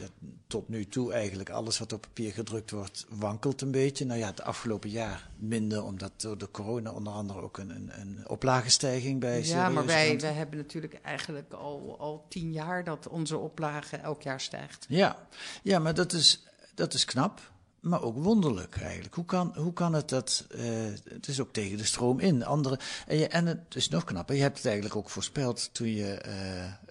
tot 0.47 0.69
nu 0.69 0.85
toe 0.85 1.13
eigenlijk 1.13 1.49
alles 1.49 1.79
wat 1.79 1.93
op 1.93 2.01
papier 2.01 2.33
gedrukt 2.33 2.71
wordt, 2.71 3.05
wankelt 3.09 3.61
een 3.61 3.71
beetje. 3.71 4.05
Nou 4.05 4.19
ja, 4.19 4.27
het 4.27 4.41
afgelopen 4.41 4.89
jaar 4.89 5.29
minder, 5.35 5.83
omdat 5.83 6.11
door 6.17 6.37
de 6.37 6.51
corona 6.51 6.91
onder 6.91 7.13
andere 7.13 7.41
ook 7.41 7.57
een, 7.57 7.69
een, 7.69 7.91
een 7.99 8.27
oplagenstijging 8.27 9.19
bij 9.19 9.43
Ja, 9.43 9.69
maar 9.69 9.85
wij, 9.85 10.19
wij 10.19 10.33
hebben 10.33 10.57
natuurlijk 10.57 10.99
eigenlijk 11.01 11.53
al, 11.53 11.95
al 11.99 12.25
tien 12.29 12.51
jaar 12.51 12.83
dat 12.83 13.07
onze 13.07 13.37
oplage 13.37 13.97
elk 13.97 14.21
jaar 14.21 14.41
stijgt. 14.41 14.85
Ja, 14.89 15.27
ja 15.63 15.79
maar 15.79 15.93
dat 15.93 16.13
is, 16.13 16.43
dat 16.75 16.93
is 16.93 17.05
knap 17.05 17.53
maar 17.85 18.01
ook 18.01 18.17
wonderlijk 18.17 18.77
eigenlijk. 18.81 19.15
Hoe 19.15 19.25
kan, 19.25 19.53
hoe 19.55 19.73
kan 19.73 19.93
het 19.93 20.09
dat, 20.09 20.45
uh, 20.55 20.63
het 21.09 21.27
is 21.27 21.39
ook 21.39 21.53
tegen 21.53 21.77
de 21.77 21.83
stroom 21.83 22.19
in. 22.19 22.45
Andere, 22.45 22.79
en, 23.07 23.17
je, 23.17 23.27
en 23.27 23.45
het 23.45 23.75
is 23.75 23.89
nog 23.89 24.03
knapper, 24.03 24.35
je 24.35 24.41
hebt 24.41 24.57
het 24.57 24.65
eigenlijk 24.65 24.95
ook 24.95 25.09
voorspeld 25.09 25.69
toen 25.73 25.93
je 25.93 26.21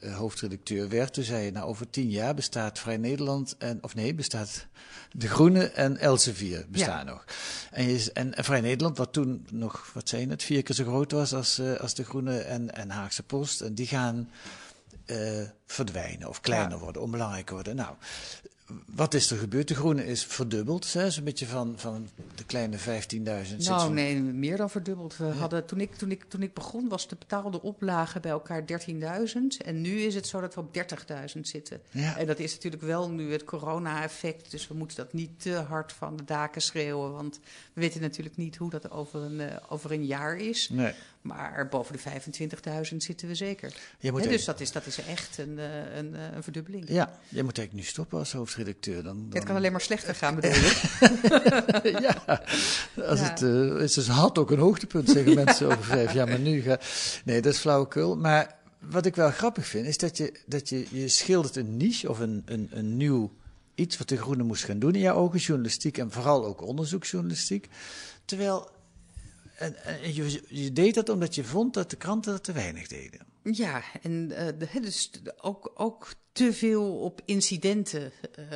uh, 0.02 0.16
hoofdredacteur 0.16 0.88
werd. 0.88 1.12
Toen 1.12 1.24
zei 1.24 1.44
je, 1.44 1.50
nou 1.50 1.66
over 1.66 1.90
tien 1.90 2.10
jaar 2.10 2.34
bestaat 2.34 2.78
Vrij 2.78 2.96
Nederland, 2.96 3.56
en, 3.58 3.78
of 3.82 3.94
nee, 3.94 4.14
bestaat 4.14 4.66
De 5.12 5.28
Groene 5.28 5.64
en 5.64 5.96
Elsevier 5.96 6.66
bestaan 6.68 7.06
nog. 7.06 7.24
En, 7.70 7.84
je, 7.84 8.12
en, 8.12 8.34
en, 8.34 8.44
Vrij 8.44 8.60
Nederland, 8.60 8.96
wat 8.96 9.12
toen 9.12 9.46
nog, 9.50 9.90
wat 9.94 10.08
zijn 10.08 10.30
het, 10.30 10.42
vier 10.42 10.62
keer 10.62 10.74
zo 10.74 10.84
groot 10.84 11.12
was 11.12 11.34
als, 11.34 11.58
uh, 11.58 11.76
als 11.76 11.94
De 11.94 12.04
Groene 12.04 12.38
en, 12.38 12.74
en 12.74 12.90
Haagse 12.90 13.22
Post. 13.22 13.60
En 13.60 13.74
die 13.74 13.86
gaan 13.86 14.30
verdwijnen 15.66 16.28
of 16.28 16.40
kleiner 16.40 16.78
worden, 16.78 17.02
onbelangrijker 17.02 17.54
worden. 17.54 17.76
Nou, 17.76 17.94
wat 18.86 19.14
is 19.14 19.30
er 19.30 19.36
gebeurd? 19.36 19.68
De 19.68 19.74
groene 19.74 20.06
is 20.06 20.24
verdubbeld. 20.24 20.84
Zo'n 20.84 21.24
beetje 21.24 21.46
van, 21.46 21.74
van 21.76 22.08
de 22.34 22.44
kleine 22.44 22.78
15.000. 22.78 23.56
Nou, 23.58 23.92
nee, 23.92 24.20
meer 24.20 24.56
dan 24.56 24.70
verdubbeld. 24.70 25.16
We 25.16 25.24
hadden, 25.24 25.66
toen, 25.66 25.80
ik, 25.80 25.94
toen, 25.94 26.10
ik, 26.10 26.24
toen 26.28 26.42
ik 26.42 26.54
begon, 26.54 26.88
was 26.88 27.08
de 27.08 27.16
betaalde 27.18 27.62
oplage 27.62 28.20
bij 28.20 28.30
elkaar 28.30 28.64
13.000. 28.66 28.66
En 29.64 29.80
nu 29.80 30.00
is 30.00 30.14
het 30.14 30.26
zo 30.26 30.40
dat 30.40 30.54
we 30.54 30.60
op 30.60 30.76
30.000 31.34 31.40
zitten. 31.40 31.80
Ja. 31.90 32.16
En 32.18 32.26
dat 32.26 32.38
is 32.38 32.52
natuurlijk 32.52 32.82
wel 32.82 33.10
nu 33.10 33.32
het 33.32 33.44
corona-effect. 33.44 34.50
Dus 34.50 34.68
we 34.68 34.74
moeten 34.74 34.96
dat 34.96 35.12
niet 35.12 35.42
te 35.42 35.52
hard 35.52 35.92
van 35.92 36.16
de 36.16 36.24
daken 36.24 36.62
schreeuwen. 36.62 37.12
Want 37.12 37.40
we 37.72 37.80
weten 37.80 38.00
natuurlijk 38.00 38.36
niet 38.36 38.56
hoe 38.56 38.70
dat 38.70 38.90
over 38.90 39.22
een, 39.22 39.40
uh, 39.40 39.56
over 39.68 39.92
een 39.92 40.06
jaar 40.06 40.36
is. 40.36 40.68
Nee. 40.68 40.92
Maar 41.24 41.68
boven 41.70 41.96
de 41.96 42.00
25.000 42.90 42.96
zitten 42.96 43.28
we 43.28 43.34
zeker. 43.34 43.74
Ja, 43.98 44.10
dus 44.10 44.44
dat 44.44 44.60
is, 44.60 44.72
dat 44.72 44.86
is 44.86 44.98
echt 44.98 45.38
een, 45.38 45.58
uh, 45.58 45.96
een, 45.96 46.14
een 46.34 46.42
verdubbeling. 46.42 46.88
Ja, 46.88 47.18
je 47.28 47.42
moet 47.42 47.58
eigenlijk 47.58 47.72
nu 47.72 47.82
stoppen 47.82 48.18
als 48.18 48.32
hoofd 48.32 48.54
hoofdredacteur. 48.54 49.02
Dan, 49.02 49.16
dan... 49.28 49.38
Het 49.38 49.44
kan 49.44 49.56
alleen 49.56 49.72
maar 49.72 49.80
slechter 49.80 50.14
gaan, 50.14 50.34
bedoel 50.34 50.50
je? 50.50 51.96
ja, 52.26 52.42
als 53.02 53.20
Het, 53.20 53.40
uh, 53.40 53.80
is 53.80 53.92
dus 53.92 54.08
had 54.08 54.38
ook 54.38 54.50
een 54.50 54.58
hoogtepunt, 54.58 55.10
zeggen 55.10 55.34
mensen 55.44 55.66
over 55.66 55.84
vijf 55.84 56.12
jaar. 56.12 56.28
Maar 56.28 56.38
nu 56.38 56.60
ga... 56.60 56.80
Nee, 57.24 57.40
dat 57.42 57.52
is 57.52 57.58
flauwekul. 57.58 58.16
Maar 58.16 58.56
wat 58.78 59.06
ik 59.06 59.16
wel 59.16 59.30
grappig 59.30 59.66
vind, 59.66 59.86
is 59.86 59.98
dat 59.98 60.16
je, 60.16 60.40
dat 60.46 60.68
je, 60.68 60.86
je 60.90 61.08
schildert 61.08 61.56
een 61.56 61.76
niche 61.76 62.10
of 62.10 62.18
een, 62.18 62.42
een, 62.44 62.68
een 62.70 62.96
nieuw 62.96 63.32
iets 63.74 63.98
wat 63.98 64.08
de 64.08 64.16
Groene 64.16 64.42
moest 64.42 64.64
gaan 64.64 64.78
doen 64.78 64.94
in 64.94 65.00
jouw 65.00 65.16
ogen, 65.16 65.38
journalistiek 65.38 65.98
en 65.98 66.10
vooral 66.10 66.44
ook 66.44 66.62
onderzoeksjournalistiek. 66.62 67.68
Terwijl, 68.24 68.68
en, 69.56 69.74
je, 70.14 70.42
je, 70.48 70.72
deed 70.72 70.94
dat 70.94 71.08
omdat 71.08 71.34
je 71.34 71.44
vond 71.44 71.74
dat 71.74 71.90
de 71.90 71.96
kranten 71.96 72.32
dat 72.32 72.44
te 72.44 72.52
weinig 72.52 72.86
deden. 72.86 73.26
Ja, 73.42 73.82
en 74.02 74.28
de, 74.28 74.68
dus 74.80 75.10
ook, 75.36 75.72
ook 75.74 76.14
te 76.32 76.52
veel 76.52 76.98
op 76.98 77.20
incidenten 77.24 78.12
uh, 78.38 78.46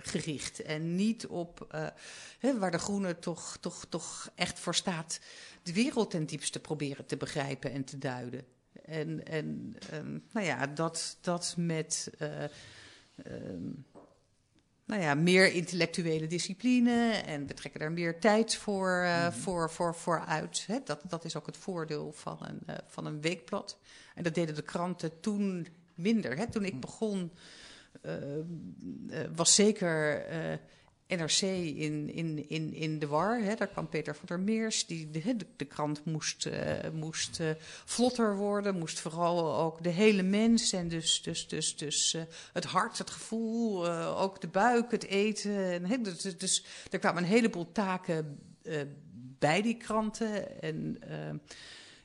gericht. 0.00 0.62
En 0.62 0.94
niet 0.94 1.26
op 1.26 1.76
waar 2.58 2.70
de 2.70 2.78
Groene 2.78 3.18
toch, 3.18 3.56
toch, 3.60 3.86
toch 3.88 4.30
echt 4.34 4.58
voor 4.58 4.74
staat. 4.74 5.20
De 5.62 5.72
wereld 5.72 6.10
ten 6.10 6.26
diepste 6.26 6.60
proberen 6.60 7.06
te 7.06 7.16
begrijpen 7.16 7.72
en 7.72 7.84
te 7.84 7.98
duiden. 7.98 8.44
En, 8.84 9.26
en 9.26 9.76
um, 9.92 10.24
nou 10.32 10.46
ja, 10.46 10.66
dat, 10.66 11.18
dat 11.20 11.54
met. 11.56 12.10
Um, 13.24 13.84
nou 14.92 15.04
ja, 15.04 15.14
meer 15.14 15.52
intellectuele 15.52 16.26
discipline 16.26 17.10
en 17.26 17.46
we 17.46 17.54
trekken 17.54 17.80
daar 17.80 17.92
meer 17.92 18.18
tijd 18.18 18.56
voor, 18.56 19.02
uh, 19.02 19.24
mm. 19.24 19.32
voor, 19.32 19.70
voor, 19.70 19.94
voor 19.94 20.24
uit. 20.26 20.64
Hè? 20.66 20.78
Dat, 20.84 21.00
dat 21.08 21.24
is 21.24 21.36
ook 21.36 21.46
het 21.46 21.56
voordeel 21.56 22.12
van 22.12 22.38
een, 22.40 22.60
uh, 22.66 22.76
van 22.86 23.06
een 23.06 23.20
weekblad. 23.20 23.78
En 24.14 24.22
dat 24.22 24.34
deden 24.34 24.54
de 24.54 24.62
kranten 24.62 25.20
toen 25.20 25.66
minder. 25.94 26.36
Hè? 26.36 26.50
Toen 26.50 26.64
ik 26.64 26.80
begon, 26.80 27.32
uh, 28.02 28.12
was 29.34 29.54
zeker 29.54 30.24
NRC 31.16 31.40
in, 31.40 32.10
in, 32.14 32.48
in, 32.48 32.74
in 32.74 32.98
de 32.98 33.06
war. 33.06 33.40
Hè? 33.40 33.54
Daar 33.54 33.68
kwam 33.68 33.88
Peter 33.88 34.14
van 34.14 34.26
der 34.26 34.40
Meers. 34.40 34.86
Die, 34.86 35.10
de, 35.10 35.36
de, 35.56 35.64
krant 35.64 36.04
moest, 36.04 36.48
moest 36.92 37.40
vlotter 37.84 38.36
worden, 38.36 38.78
moest 38.78 39.00
vooral 39.00 39.56
ook 39.56 39.82
de 39.82 39.88
hele 39.88 40.22
mens. 40.22 40.72
En 40.72 40.88
dus, 40.88 41.22
dus, 41.22 41.48
dus, 41.48 41.76
dus 41.76 42.16
het 42.52 42.64
hart, 42.64 42.98
het 42.98 43.10
gevoel, 43.10 43.88
ook 44.18 44.40
de 44.40 44.48
buik, 44.48 44.90
het 44.90 45.04
eten. 45.04 45.72
En, 45.72 45.84
hè? 45.84 46.00
Dus, 46.00 46.22
dus 46.22 46.64
er 46.90 46.98
kwamen 46.98 47.22
een 47.22 47.28
heleboel 47.28 47.72
taken 47.72 48.38
bij 49.38 49.62
die 49.62 49.76
kranten. 49.76 50.62
En 50.62 50.98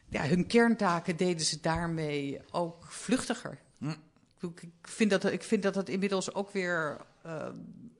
ja, 0.10 0.28
hun 0.28 0.48
kerntaken 0.48 1.18
deden 1.18 1.46
ze 1.46 1.60
daarmee 1.62 2.40
ook 2.52 2.86
vluchtiger. 2.90 3.58
Hm. 3.78 3.96
Ik, 4.42 4.70
vind 4.82 5.10
dat, 5.10 5.26
ik 5.26 5.44
vind 5.44 5.64
dat 5.64 5.76
het 5.76 5.90
inmiddels 5.90 6.34
ook 6.34 6.52
weer. 6.52 6.98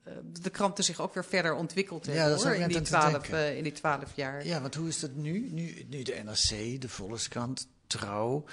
Uh, 0.08 0.14
de 0.40 0.50
kranten 0.50 0.84
zich 0.84 1.00
ook 1.00 1.14
weer 1.14 1.24
verder 1.24 1.54
ontwikkeld 1.54 2.06
hebben 2.06 2.24
ja, 2.24 2.36
hoor, 2.36 2.54
in, 2.54 2.68
die 2.68 2.80
twaalf, 2.80 3.28
uh, 3.28 3.56
in 3.56 3.62
die 3.62 3.72
twaalf 3.72 4.12
jaar. 4.14 4.46
Ja, 4.46 4.60
want 4.60 4.74
hoe 4.74 4.88
is 4.88 5.00
dat 5.00 5.14
nu? 5.14 5.48
Nu, 5.52 5.86
nu 5.88 6.02
de 6.02 6.20
NRC, 6.24 6.80
de 6.80 6.88
Volkskrant, 6.88 7.68
Trouw. 7.86 8.44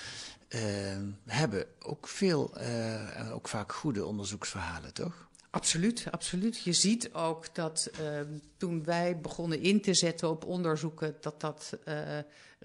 Uh, 0.49 0.61
hebben 1.25 1.65
ook 1.79 2.07
veel 2.07 2.57
en 2.57 3.31
ook 3.31 3.47
vaak 3.47 3.73
goede 3.73 4.05
onderzoeksverhalen, 4.05 4.93
toch? 4.93 5.29
Absoluut, 5.49 6.05
absoluut. 6.11 6.63
Je 6.63 6.73
ziet 6.73 7.13
ook 7.13 7.55
dat 7.55 7.89
toen 8.57 8.83
wij 8.83 9.19
begonnen 9.19 9.61
in 9.61 9.81
te 9.81 9.93
zetten 9.93 10.29
op 10.29 10.45
onderzoeken, 10.45 11.15
dat 11.21 11.41
dat 11.41 11.77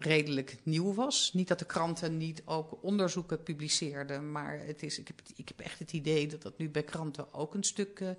redelijk 0.05 0.57
nieuw 0.63 0.95
was. 0.95 1.31
Niet 1.33 1.49
dat 1.49 1.59
de 1.59 1.65
kranten 1.65 2.17
niet 2.17 2.43
ook 2.45 2.79
onderzoeken 2.83 3.43
publiceerden, 3.43 4.33
maar 4.33 4.61
het 4.67 4.83
is, 4.83 4.99
ik, 4.99 5.07
heb, 5.07 5.21
ik 5.37 5.49
heb 5.49 5.61
echt 5.61 5.79
het 5.79 5.93
idee 5.93 6.27
dat 6.27 6.43
dat 6.43 6.59
nu 6.59 6.69
bij 6.69 6.83
kranten 6.83 7.35
ook 7.35 7.55
een 7.55 7.65
stuk 7.65 8.01
uh, 8.01 8.11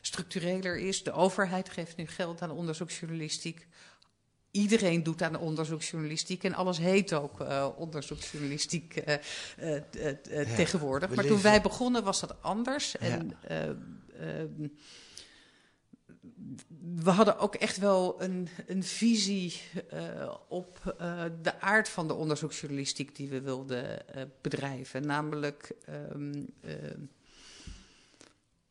structureler 0.00 0.78
is. 0.78 1.02
De 1.02 1.12
overheid 1.12 1.68
geeft 1.68 1.96
nu 1.96 2.06
geld 2.06 2.42
aan 2.42 2.50
onderzoeksjournalistiek. 2.50 3.66
Iedereen 4.50 5.02
doet 5.02 5.22
aan 5.22 5.38
onderzoeksjournalistiek 5.38 6.44
en 6.44 6.54
alles 6.54 6.78
heet 6.78 7.12
ook 7.12 7.40
uh, 7.40 7.68
onderzoeksjournalistiek 7.76 8.96
uh, 8.96 9.14
ja, 9.90 10.44
tegenwoordig. 10.56 11.14
Maar 11.14 11.24
toen 11.24 11.42
wij 11.42 11.60
begonnen 11.60 12.04
was 12.04 12.20
dat 12.20 12.42
anders. 12.42 12.96
En 12.96 13.38
ja. 13.48 13.76
Ehm, 14.18 14.68
we 16.94 17.10
hadden 17.10 17.38
ook 17.38 17.54
echt 17.54 17.78
wel 17.78 18.22
een, 18.22 18.48
een 18.66 18.82
visie 18.82 19.60
uh, 19.94 20.34
op 20.48 20.96
uh, 21.00 21.24
de 21.42 21.60
aard 21.60 21.88
van 21.88 22.08
de 22.08 22.14
onderzoeksjournalistiek 22.14 23.16
die 23.16 23.28
we 23.28 23.40
wilden 23.40 24.02
uh, 24.16 24.22
bedrijven. 24.40 25.06
Namelijk, 25.06 25.72
um, 26.12 26.48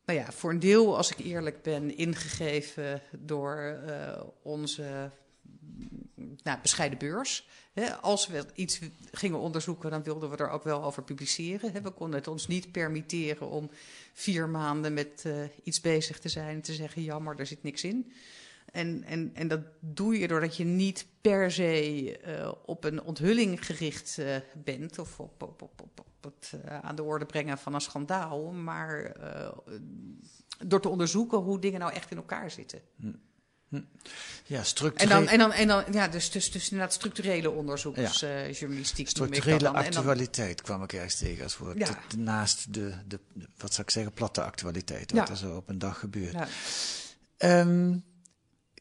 nou 0.04 0.18
ja, 0.18 0.32
voor 0.32 0.50
een 0.50 0.58
deel, 0.58 0.96
als 0.96 1.10
ik 1.10 1.18
eerlijk 1.18 1.62
ben, 1.62 1.96
ingegeven 1.96 3.02
door 3.18 3.80
onze 4.42 5.10
nou, 6.42 6.58
bescheiden 6.62 6.98
beurs. 6.98 7.48
als 8.00 8.26
we 8.26 8.44
iets 8.54 8.78
gingen 9.12 9.38
onderzoeken, 9.38 9.90
dan 9.90 10.02
wilden 10.02 10.30
we 10.30 10.36
er 10.36 10.50
ook 10.50 10.64
wel 10.64 10.84
over 10.84 11.02
publiceren. 11.02 11.82
we 11.82 11.90
konden 11.90 12.18
het 12.18 12.28
ons 12.28 12.46
niet 12.46 12.72
permitteren 12.72 13.48
om 13.48 13.70
vier 14.20 14.48
maanden 14.48 14.94
met 14.94 15.24
uh, 15.26 15.34
iets 15.62 15.80
bezig 15.80 16.18
te 16.18 16.28
zijn 16.28 16.54
en 16.54 16.60
te 16.60 16.72
zeggen: 16.72 17.02
jammer, 17.02 17.38
er 17.38 17.46
zit 17.46 17.62
niks 17.62 17.84
in. 17.84 18.12
En, 18.72 19.04
en, 19.04 19.30
en 19.34 19.48
dat 19.48 19.60
doe 19.80 20.18
je 20.18 20.28
doordat 20.28 20.56
je 20.56 20.64
niet 20.64 21.06
per 21.20 21.50
se 21.50 22.20
uh, 22.26 22.52
op 22.64 22.84
een 22.84 23.02
onthulling 23.02 23.66
gericht 23.66 24.16
uh, 24.20 24.36
bent 24.64 24.98
of 24.98 25.20
op, 25.20 25.42
op, 25.42 25.62
op, 25.62 25.80
op, 25.80 26.04
het 26.20 26.54
aan 26.82 26.94
de 26.94 27.02
orde 27.02 27.24
brengen 27.24 27.58
van 27.58 27.74
een 27.74 27.80
schandaal, 27.80 28.52
maar 28.52 29.16
door 30.66 30.80
te 30.80 30.88
onderzoeken 30.88 31.38
hoe 31.38 31.58
dingen 31.58 31.80
nou 31.80 31.92
echt 31.92 32.10
in 32.10 32.16
elkaar 32.16 32.50
zitten. 32.50 32.80
Hm. 32.96 33.12
Hm. 33.70 33.80
Ja, 34.46 34.62
structureel. 34.62 35.16
En 35.16 35.24
dan, 35.24 35.28
en 35.28 35.38
dan, 35.38 35.52
en 35.52 35.68
dan 35.68 35.84
ja, 35.92 36.08
dus, 36.08 36.30
dus, 36.30 36.50
dus 36.50 36.70
inderdaad 36.70 36.94
structurele 36.94 37.50
onderzoeksjournalistiek. 37.50 39.06
Ja. 39.06 39.10
structurele 39.10 39.68
actualiteit 39.68 40.56
dan, 40.56 40.64
kwam 40.64 40.82
ik 40.82 40.92
ergens 40.92 41.16
tegen 41.18 41.44
als 41.44 41.58
woord. 41.58 41.78
Ja. 41.78 41.98
Naast 42.16 42.74
de, 42.74 42.94
de, 43.06 43.18
wat 43.56 43.72
zou 43.72 43.82
ik 43.82 43.90
zeggen, 43.90 44.12
platte 44.12 44.42
actualiteit. 44.42 45.12
Wat 45.12 45.26
ja. 45.26 45.32
er 45.32 45.38
zo 45.38 45.56
op 45.56 45.68
een 45.68 45.78
dag 45.78 45.98
gebeurt. 45.98 46.36
Ja. 47.38 47.60
Um, 47.60 48.04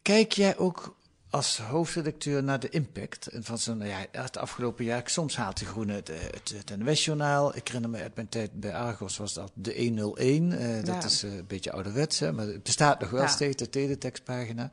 kijk 0.02 0.32
jij 0.32 0.58
ook 0.58 0.97
als 1.30 1.58
hoofdredacteur 1.58 2.44
naar 2.44 2.60
de 2.60 2.70
impact 2.70 3.30
van 3.34 3.58
zo'n, 3.58 3.78
nou 3.78 3.89
ja, 3.89 4.06
het 4.12 4.38
afgelopen 4.38 4.86
jaar, 4.86 5.02
soms 5.06 5.36
haalt 5.36 5.60
de 5.60 5.65
Groene 5.65 5.94
het, 5.94 6.08
het, 6.08 6.54
het 6.58 6.78
NWS-journaal. 6.78 7.56
Ik 7.56 7.68
herinner 7.68 7.89
me 7.89 8.02
uit 8.02 8.15
mijn 8.15 8.30
tijd 8.30 8.60
bij 8.60 8.76
Argos 8.76 9.18
was 9.18 9.34
dat 9.34 9.52
de 9.54 9.76
101. 9.78 10.52
Uh, 10.52 10.76
ja. 10.76 10.82
Dat 10.82 11.04
is 11.04 11.24
uh, 11.24 11.36
een 11.36 11.48
beetje 11.48 11.72
ouderwets, 11.72 12.20
hè, 12.20 12.32
maar 12.32 12.46
het 12.46 12.63
bestaat 12.63 13.00
nog 13.00 13.10
wel 13.10 13.22
ja. 13.22 13.28
steeds, 13.28 13.56
de 13.56 13.70
teletextpagina. 13.70 14.72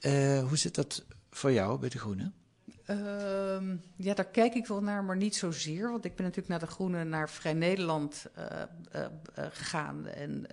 Uh, 0.00 0.42
hoe 0.48 0.58
zit 0.58 0.74
dat 0.74 1.04
voor 1.30 1.52
jou 1.52 1.78
bij 1.78 1.88
de 1.88 1.98
Groene? 1.98 2.32
Ehm, 2.84 3.76
ja, 3.96 4.14
daar 4.14 4.24
kijk 4.24 4.54
ik 4.54 4.66
wel 4.66 4.82
naar, 4.82 5.04
maar 5.04 5.16
niet 5.16 5.36
zozeer. 5.36 5.90
Want 5.90 6.04
ik 6.04 6.14
ben 6.14 6.24
natuurlijk 6.24 6.48
naar 6.48 6.68
de 6.68 6.74
Groene, 6.74 7.04
naar 7.04 7.30
Vrij 7.30 7.52
Nederland 7.52 8.26
uh, 8.38 8.44
uh, 8.94 9.00
uh, 9.38 9.46
gegaan. 9.50 10.06
En 10.06 10.46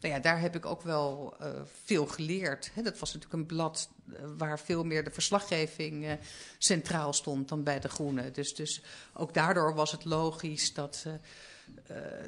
nou 0.00 0.14
ja, 0.14 0.18
daar 0.18 0.40
heb 0.40 0.56
ik 0.56 0.66
ook 0.66 0.82
wel 0.82 1.36
veel 1.84 2.06
geleerd. 2.06 2.70
Hè, 2.74 2.82
dat 2.82 2.98
was 2.98 3.12
natuurlijk 3.12 3.40
een 3.40 3.56
blad 3.56 3.90
waar 4.36 4.58
veel 4.58 4.84
meer 4.84 5.04
de 5.04 5.10
verslaggeving 5.10 6.18
centraal 6.58 7.12
stond 7.12 7.48
dan 7.48 7.62
bij 7.62 7.80
de 7.80 7.88
Groene. 7.88 8.30
Dus, 8.30 8.54
dus 8.54 8.82
ook 9.14 9.34
daardoor 9.34 9.74
was 9.74 9.92
het 9.92 10.04
logisch 10.04 10.74
dat. 10.74 11.06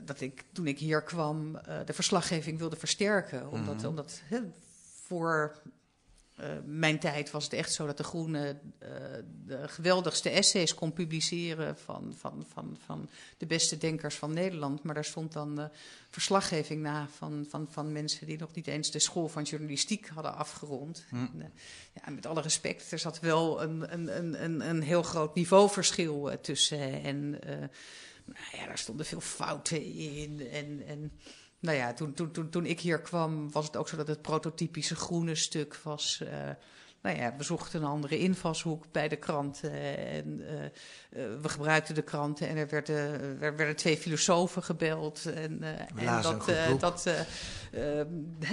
dat 0.05 0.21
ik 0.21 0.45
toen 0.53 0.67
ik 0.67 0.79
hier 0.79 1.03
kwam 1.03 1.53
de 1.85 1.93
verslaggeving 1.93 2.59
wilde 2.59 2.77
versterken. 2.77 3.51
Omdat, 3.51 3.81
mm. 3.81 3.89
omdat 3.89 4.23
voor 5.07 5.63
uh, 6.41 6.47
mijn 6.65 6.99
tijd 6.99 7.31
was 7.31 7.45
het 7.45 7.53
echt 7.53 7.73
zo 7.73 7.87
dat 7.87 7.97
de 7.97 8.05
Groene 8.05 8.61
uh, 8.83 8.89
de 9.47 9.69
geweldigste 9.69 10.31
essays 10.31 10.75
kon 10.75 10.93
publiceren 10.93 11.79
van, 11.79 12.15
van, 12.17 12.45
van, 12.53 12.77
van 12.85 13.09
de 13.39 13.47
beste 13.47 13.79
denkers 13.79 14.15
van 14.15 14.33
Nederland. 14.33 14.83
Maar 14.83 14.95
daar 14.95 15.05
stond 15.05 15.33
dan 15.33 15.61
uh, 15.61 15.67
verslaggeving 16.11 16.83
na 16.83 17.09
van, 17.17 17.47
van, 17.49 17.67
van 17.71 17.93
mensen 17.93 18.27
die 18.27 18.39
nog 18.39 18.55
niet 18.55 18.67
eens 18.67 18.91
de 18.91 18.99
school 18.99 19.29
van 19.29 19.43
journalistiek 19.43 20.09
hadden 20.09 20.35
afgerond. 20.35 21.05
Hm. 21.09 21.17
En, 21.17 21.53
ja, 21.93 22.11
met 22.11 22.27
alle 22.27 22.41
respect, 22.41 22.91
er 22.91 22.99
zat 22.99 23.21
wel 23.21 23.63
een, 23.63 23.93
een, 23.93 24.45
een, 24.45 24.69
een 24.69 24.83
heel 24.83 25.03
groot 25.03 25.35
niveauverschil 25.35 26.41
tussen. 26.41 27.03
En 27.03 27.31
nou 28.25 28.57
ja, 28.57 28.67
daar 28.67 28.79
stonden 28.79 29.07
veel 29.07 29.21
fouten 29.21 29.85
in. 29.95 30.49
En, 30.51 30.83
en 30.87 31.13
nou 31.65 31.77
ja, 31.77 31.93
toen, 31.93 32.15
toen, 32.15 32.31
toen, 32.31 32.49
toen 32.49 32.67
ik 32.67 32.81
hier 32.81 33.01
kwam, 33.01 33.51
was 33.53 33.67
het 33.67 33.77
ook 33.77 33.89
zo 33.89 33.97
dat 33.97 34.07
het 34.07 34.23
prototypische 34.23 34.97
groene 34.97 35.35
stuk 35.35 35.77
was. 35.83 36.21
Uh, 36.23 36.29
nou 37.03 37.17
ja, 37.17 37.35
we 37.37 37.43
zochten 37.43 37.83
een 37.83 37.89
andere 37.89 38.19
invalshoek 38.19 38.85
bij 38.93 39.09
de 39.09 39.17
kranten. 39.17 39.73
En 39.97 40.41
uh, 40.41 40.53
uh, 40.53 41.41
we 41.43 41.49
gebruikten 41.49 41.95
de 41.95 42.03
kranten 42.03 42.49
en 42.49 42.57
er 42.57 42.69
werden, 42.69 43.21
er 43.41 43.57
werden 43.57 43.77
twee 43.77 43.97
filosofen 43.97 44.63
gebeld. 44.63 45.27
En, 45.27 45.63
en 45.97 46.23
dat, 46.23 46.47
dat, 46.79 47.09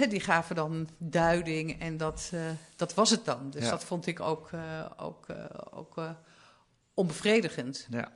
die 0.08 0.20
gaven 0.20 0.56
dan 0.56 0.88
duiding 0.98 1.80
en 1.80 1.96
dat, 1.96 2.32
dat 2.76 2.94
was 2.94 3.10
het 3.10 3.24
dan. 3.24 3.50
Dus 3.50 3.64
ja. 3.64 3.70
dat 3.70 3.84
vond 3.84 4.06
ik 4.06 4.20
ook, 4.20 4.50
ook, 4.96 5.26
ook 5.70 5.94
onbevredigend. 6.94 7.86
Ja 7.90 8.12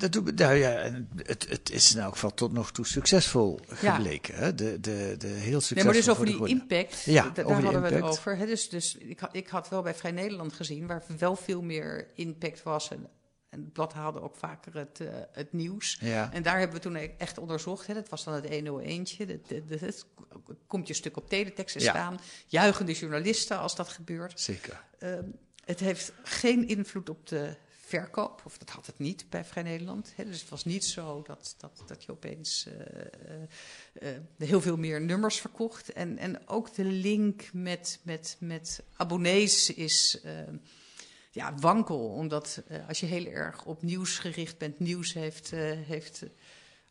dat 0.00 0.12
doet, 0.12 0.38
nou 0.38 0.54
ja, 0.54 0.90
het, 1.16 1.48
het 1.48 1.70
is 1.70 1.94
in 1.94 2.00
elk 2.00 2.12
geval 2.12 2.34
tot 2.34 2.52
nog 2.52 2.72
toe 2.72 2.86
succesvol 2.86 3.60
gebleken. 3.68 4.34
Ja. 4.34 4.40
Hè? 4.40 4.54
De, 4.54 4.80
de, 4.80 5.14
de 5.18 5.26
heel 5.26 5.60
succesvol. 5.60 5.74
Nee, 5.76 5.84
maar 5.84 5.94
dus 5.94 6.08
over 6.08 6.26
die 6.26 6.46
impact, 6.46 7.02
ja, 7.02 7.30
daar 7.34 7.44
hadden 7.44 7.72
impact. 7.72 7.88
we 7.88 7.94
het 7.94 8.04
over. 8.04 8.36
Hè? 8.36 8.46
Dus, 8.46 8.68
dus 8.68 8.96
ik, 8.96 9.20
ik 9.32 9.48
had 9.48 9.68
wel 9.68 9.82
bij 9.82 9.94
Vrij 9.94 10.10
Nederland 10.10 10.52
gezien, 10.52 10.86
waar 10.86 11.02
wel 11.18 11.36
veel 11.36 11.62
meer 11.62 12.06
impact 12.14 12.62
was. 12.62 12.90
En, 12.90 13.08
en 13.48 13.60
het 13.60 13.72
blad 13.72 13.92
haalde 13.92 14.20
ook 14.20 14.36
vaker 14.36 14.76
het, 14.76 15.00
uh, 15.00 15.08
het 15.32 15.52
nieuws. 15.52 15.98
Ja. 16.00 16.32
En 16.32 16.42
daar 16.42 16.58
hebben 16.58 16.76
we 16.76 16.82
toen 16.82 16.96
echt 16.96 17.38
onderzocht. 17.38 17.86
Hè? 17.86 17.94
Dat 17.94 18.08
was 18.08 18.24
dan 18.24 18.34
het 18.34 18.44
101'tje. 18.46 19.26
Het 19.68 20.06
komt 20.66 20.86
je 20.86 20.94
stuk 20.94 21.16
op 21.16 21.28
teletext 21.28 21.80
ja. 21.80 21.90
staan. 21.90 22.18
Juichende 22.46 22.92
journalisten 22.92 23.58
als 23.58 23.76
dat 23.76 23.88
gebeurt. 23.88 24.40
Zeker. 24.40 24.84
Uh, 24.98 25.18
het 25.64 25.80
heeft 25.80 26.12
geen 26.22 26.68
invloed 26.68 27.10
op 27.10 27.26
de 27.26 27.56
verkoop. 27.90 28.42
Of 28.44 28.58
dat 28.58 28.70
had 28.70 28.86
het 28.86 28.98
niet 28.98 29.30
bij 29.30 29.44
Vrij 29.44 29.62
Nederland. 29.62 30.12
Hè. 30.16 30.24
Dus 30.24 30.40
het 30.40 30.48
was 30.48 30.64
niet 30.64 30.84
zo 30.84 31.22
dat, 31.22 31.54
dat, 31.58 31.82
dat 31.86 32.04
je 32.04 32.12
opeens 32.12 32.66
uh, 32.66 34.12
uh, 34.12 34.48
heel 34.48 34.60
veel 34.60 34.76
meer 34.76 35.00
nummers 35.00 35.40
verkocht. 35.40 35.92
En, 35.92 36.18
en 36.18 36.48
ook 36.48 36.74
de 36.74 36.84
link 36.84 37.52
met, 37.52 38.00
met, 38.02 38.36
met 38.40 38.82
abonnees 38.96 39.74
is 39.74 40.20
ja, 41.30 41.54
wankel. 41.54 42.08
Omdat 42.08 42.62
als 42.88 43.00
je 43.00 43.06
heel 43.06 43.26
erg 43.26 43.64
op 43.64 43.82
nieuws 43.82 44.18
gericht 44.18 44.58
bent, 44.58 44.78
nieuws 44.78 45.12
heeft. 45.12 45.50
heeft 45.50 46.22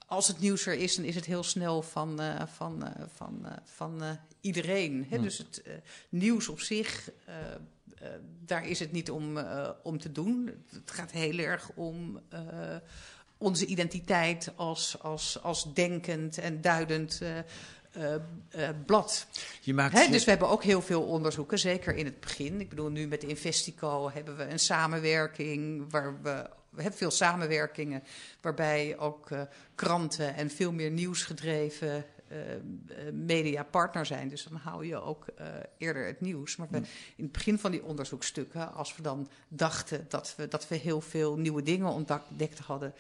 als 0.09 0.27
het 0.27 0.39
nieuws 0.39 0.65
er 0.65 0.73
is, 0.73 0.95
dan 0.95 1.05
is 1.05 1.15
het 1.15 1.25
heel 1.25 1.43
snel 1.43 1.81
van, 1.81 2.21
uh, 2.21 2.45
van, 2.45 2.83
uh, 2.83 3.05
van, 3.07 3.39
uh, 3.45 3.51
van 3.63 4.19
iedereen. 4.41 5.05
Hè? 5.09 5.15
Hmm. 5.15 5.25
Dus 5.25 5.37
het 5.37 5.63
nieuws 6.09 6.47
op 6.47 6.59
zich 6.59 7.09
daar 8.45 8.67
is 8.67 8.79
het 8.79 8.91
niet 8.91 9.11
om, 9.11 9.37
uh, 9.37 9.69
om 9.83 9.99
te 9.99 10.11
doen. 10.11 10.63
Het 10.71 10.91
gaat 10.91 11.11
heel 11.11 11.37
erg 11.37 11.71
om 11.75 12.19
uh, 12.33 12.39
onze 13.37 13.65
identiteit 13.65 14.51
als, 14.55 15.01
als, 15.01 15.43
als 15.43 15.73
denkend 15.73 16.37
en 16.37 16.61
duidend 16.61 17.21
blad. 18.85 19.27
Je 19.61 19.73
maakt 19.73 20.11
dus 20.11 20.23
we 20.23 20.29
hebben 20.29 20.49
ook 20.49 20.63
heel 20.63 20.81
veel 20.81 21.03
onderzoeken, 21.03 21.59
zeker 21.59 21.95
in 21.95 22.05
het 22.05 22.19
begin. 22.19 22.59
Ik 22.59 22.69
bedoel, 22.69 22.89
nu 22.89 23.07
met 23.07 23.23
Investico 23.23 24.09
hebben 24.13 24.37
we 24.37 24.43
een 24.43 24.59
samenwerking 24.59 25.91
waar 25.91 26.21
we 26.21 26.49
we 26.69 26.81
hebben 26.81 26.99
veel 26.99 27.11
samenwerkingen 27.11 28.03
waarbij 28.41 28.97
ook 28.97 29.29
uh, 29.29 29.41
kranten 29.75 30.35
en 30.35 30.49
veel 30.49 30.71
meer 30.71 30.91
nieuwsgedreven 30.91 32.05
mediapartner 33.13 34.05
zijn. 34.05 34.29
Dus 34.29 34.43
dan 34.43 34.57
hou 34.57 34.85
je 34.85 35.01
ook 35.01 35.25
uh, 35.39 35.45
eerder 35.77 36.05
het 36.05 36.21
nieuws. 36.21 36.55
Maar 36.55 36.67
we, 36.71 36.77
in 37.15 37.23
het 37.23 37.31
begin 37.31 37.59
van 37.59 37.71
die 37.71 37.83
onderzoekstukken, 37.83 38.73
als 38.73 38.95
we 38.95 39.01
dan 39.01 39.29
dachten 39.47 40.05
dat 40.09 40.33
we, 40.37 40.47
dat 40.47 40.67
we 40.67 40.75
heel 40.75 41.01
veel 41.01 41.37
nieuwe 41.37 41.63
dingen 41.63 41.87
ontdekt 41.87 42.59
hadden, 42.59 42.93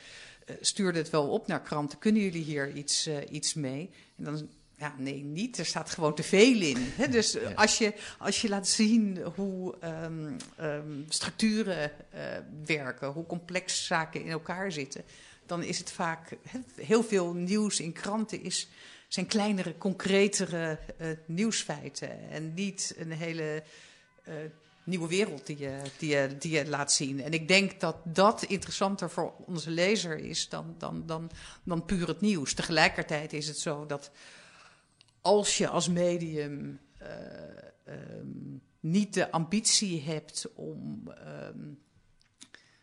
stuurde 0.61 0.97
het 0.97 1.09
wel 1.09 1.29
op 1.29 1.47
naar 1.47 1.61
kranten. 1.61 1.99
Kunnen 1.99 2.21
jullie 2.21 2.43
hier 2.43 2.73
iets, 2.73 3.09
iets 3.29 3.53
mee? 3.53 3.89
En 4.17 4.23
dan 4.23 4.49
ja, 4.79 4.95
nee, 4.97 5.23
niet. 5.23 5.57
Er 5.57 5.65
staat 5.65 5.89
gewoon 5.89 6.15
te 6.15 6.23
veel 6.23 6.61
in. 6.61 6.77
Hè? 6.77 7.07
Dus 7.07 7.31
ja. 7.31 7.51
als, 7.55 7.77
je, 7.77 7.93
als 8.17 8.41
je 8.41 8.49
laat 8.49 8.67
zien 8.67 9.17
hoe 9.35 9.75
um, 9.83 10.37
um, 10.59 11.05
structuren 11.09 11.91
uh, 12.13 12.21
werken, 12.65 13.07
hoe 13.07 13.25
complex 13.25 13.85
zaken 13.85 14.23
in 14.23 14.31
elkaar 14.31 14.71
zitten, 14.71 15.03
dan 15.45 15.63
is 15.63 15.79
het 15.79 15.91
vaak 15.91 16.37
heel 16.75 17.03
veel 17.03 17.33
nieuws 17.33 17.79
in 17.79 17.93
kranten 17.93 18.43
is 18.43 18.69
zijn 19.09 19.25
kleinere, 19.25 19.77
concretere 19.77 20.79
uh, 21.01 21.07
nieuwsfeiten. 21.25 22.29
En 22.29 22.53
niet 22.53 22.95
een 22.97 23.11
hele 23.11 23.63
uh, 24.27 24.33
nieuwe 24.83 25.07
wereld 25.07 25.45
die 25.45 25.57
je, 25.57 25.81
die, 25.97 26.09
je, 26.09 26.35
die 26.39 26.51
je 26.51 26.67
laat 26.67 26.91
zien. 26.91 27.21
En 27.21 27.33
ik 27.33 27.47
denk 27.47 27.79
dat 27.79 27.95
dat 28.03 28.43
interessanter 28.43 29.09
voor 29.09 29.33
onze 29.45 29.69
lezer 29.69 30.17
is 30.17 30.49
dan, 30.49 30.75
dan, 30.77 31.05
dan, 31.05 31.31
dan 31.63 31.85
puur 31.85 32.07
het 32.07 32.21
nieuws. 32.21 32.53
Tegelijkertijd 32.53 33.33
is 33.33 33.47
het 33.47 33.59
zo 33.59 33.85
dat 33.85 34.11
als 35.21 35.57
je 35.57 35.67
als 35.67 35.89
medium 35.89 36.79
uh, 37.01 37.07
um, 38.17 38.61
niet 38.79 39.13
de 39.13 39.31
ambitie 39.31 40.01
hebt 40.01 40.47
om. 40.55 41.03
Um, 41.07 41.79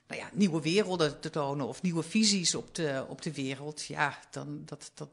nou 0.07 0.21
ja, 0.21 0.31
nieuwe 0.33 0.61
werelden 0.61 1.21
te 1.21 1.31
tonen 1.31 1.67
of 1.67 1.83
nieuwe 1.83 2.03
visies 2.03 2.55
op 2.55 2.75
de, 2.75 3.05
op 3.09 3.23
de 3.23 3.33
wereld, 3.33 3.85
ja, 3.85 4.19
dan 4.31 4.63
dat, 4.65 4.91
dat, 4.95 5.09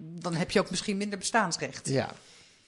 dan 0.00 0.34
heb 0.34 0.50
je 0.50 0.60
ook 0.60 0.70
misschien 0.70 0.96
minder 0.96 1.18
bestaansrecht. 1.18 1.88
Ja, 1.88 2.14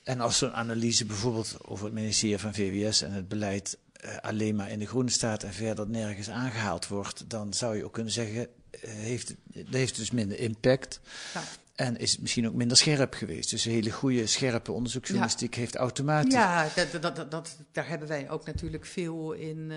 en 0.03 0.21
als 0.21 0.39
zo'n 0.39 0.53
analyse 0.53 1.05
bijvoorbeeld 1.05 1.57
over 1.67 1.85
het 1.85 1.95
ministerie 1.95 2.39
van 2.39 2.55
VWS 2.55 3.03
en 3.03 3.13
het 3.13 3.29
beleid 3.29 3.79
uh, 4.05 4.17
alleen 4.17 4.57
maar 4.57 4.71
in 4.71 4.79
de 4.79 4.87
groene 4.87 5.11
staat 5.11 5.43
en 5.43 5.53
verder 5.53 5.89
nergens 5.89 6.31
aangehaald 6.31 6.89
wordt, 6.89 7.31
dan 7.31 7.53
zou 7.53 7.77
je 7.77 7.85
ook 7.85 7.93
kunnen 7.93 8.13
zeggen, 8.13 8.41
uh, 8.41 8.81
heeft, 8.83 9.35
dat 9.45 9.75
heeft 9.75 9.97
dus 9.97 10.11
minder 10.11 10.39
impact. 10.39 11.01
Ja. 11.35 11.43
En 11.75 11.99
is 11.99 12.19
misschien 12.19 12.47
ook 12.47 12.55
minder 12.55 12.77
scherp 12.77 13.15
geweest. 13.15 13.51
Dus 13.51 13.65
een 13.65 13.73
hele 13.73 13.91
goede, 13.91 14.27
scherpe 14.27 14.73
onderzoeksjournalistiek 14.73 15.55
ja. 15.55 15.61
heeft 15.61 15.77
automatisch. 15.77 16.33
Ja, 16.33 16.69
dat, 16.75 17.03
dat, 17.03 17.31
dat, 17.31 17.57
daar 17.73 17.89
hebben 17.89 18.09
wij 18.09 18.31
ook 18.31 18.47
natuurlijk 18.47 18.87
veel 18.87 19.33
in, 19.33 19.71
uh, 19.71 19.77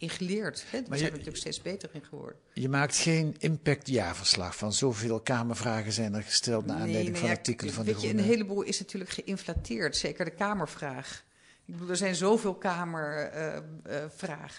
in 0.00 0.10
geleerd. 0.10 0.64
Hè? 0.70 0.82
Daar 0.82 0.98
zijn 0.98 1.10
we 1.10 1.10
natuurlijk 1.10 1.36
steeds 1.36 1.62
beter 1.62 1.90
in 1.92 2.04
geworden. 2.04 2.38
Je 2.52 2.68
maakt 2.68 2.96
geen 2.96 3.34
impact-jaarverslag 3.38 4.56
van 4.56 4.72
zoveel 4.72 5.20
Kamervragen 5.20 5.92
zijn 5.92 6.14
er 6.14 6.22
gesteld 6.22 6.66
naar 6.66 6.76
aanleiding 6.76 7.10
nee, 7.10 7.20
van 7.20 7.28
ja, 7.28 7.34
artikelen 7.34 7.74
van 7.74 7.84
de 7.84 7.94
je, 7.98 8.08
een 8.08 8.18
heleboel 8.18 8.62
is 8.62 8.78
natuurlijk 8.78 9.10
geïnflateerd, 9.10 9.96
zeker 9.96 10.24
de 10.24 10.30
Kamervraag. 10.30 11.24
Ik 11.66 11.72
bedoel, 11.76 11.90
er 11.90 11.96
zijn 11.96 12.14
zoveel 12.14 12.54
Kamervragen. 12.54 13.62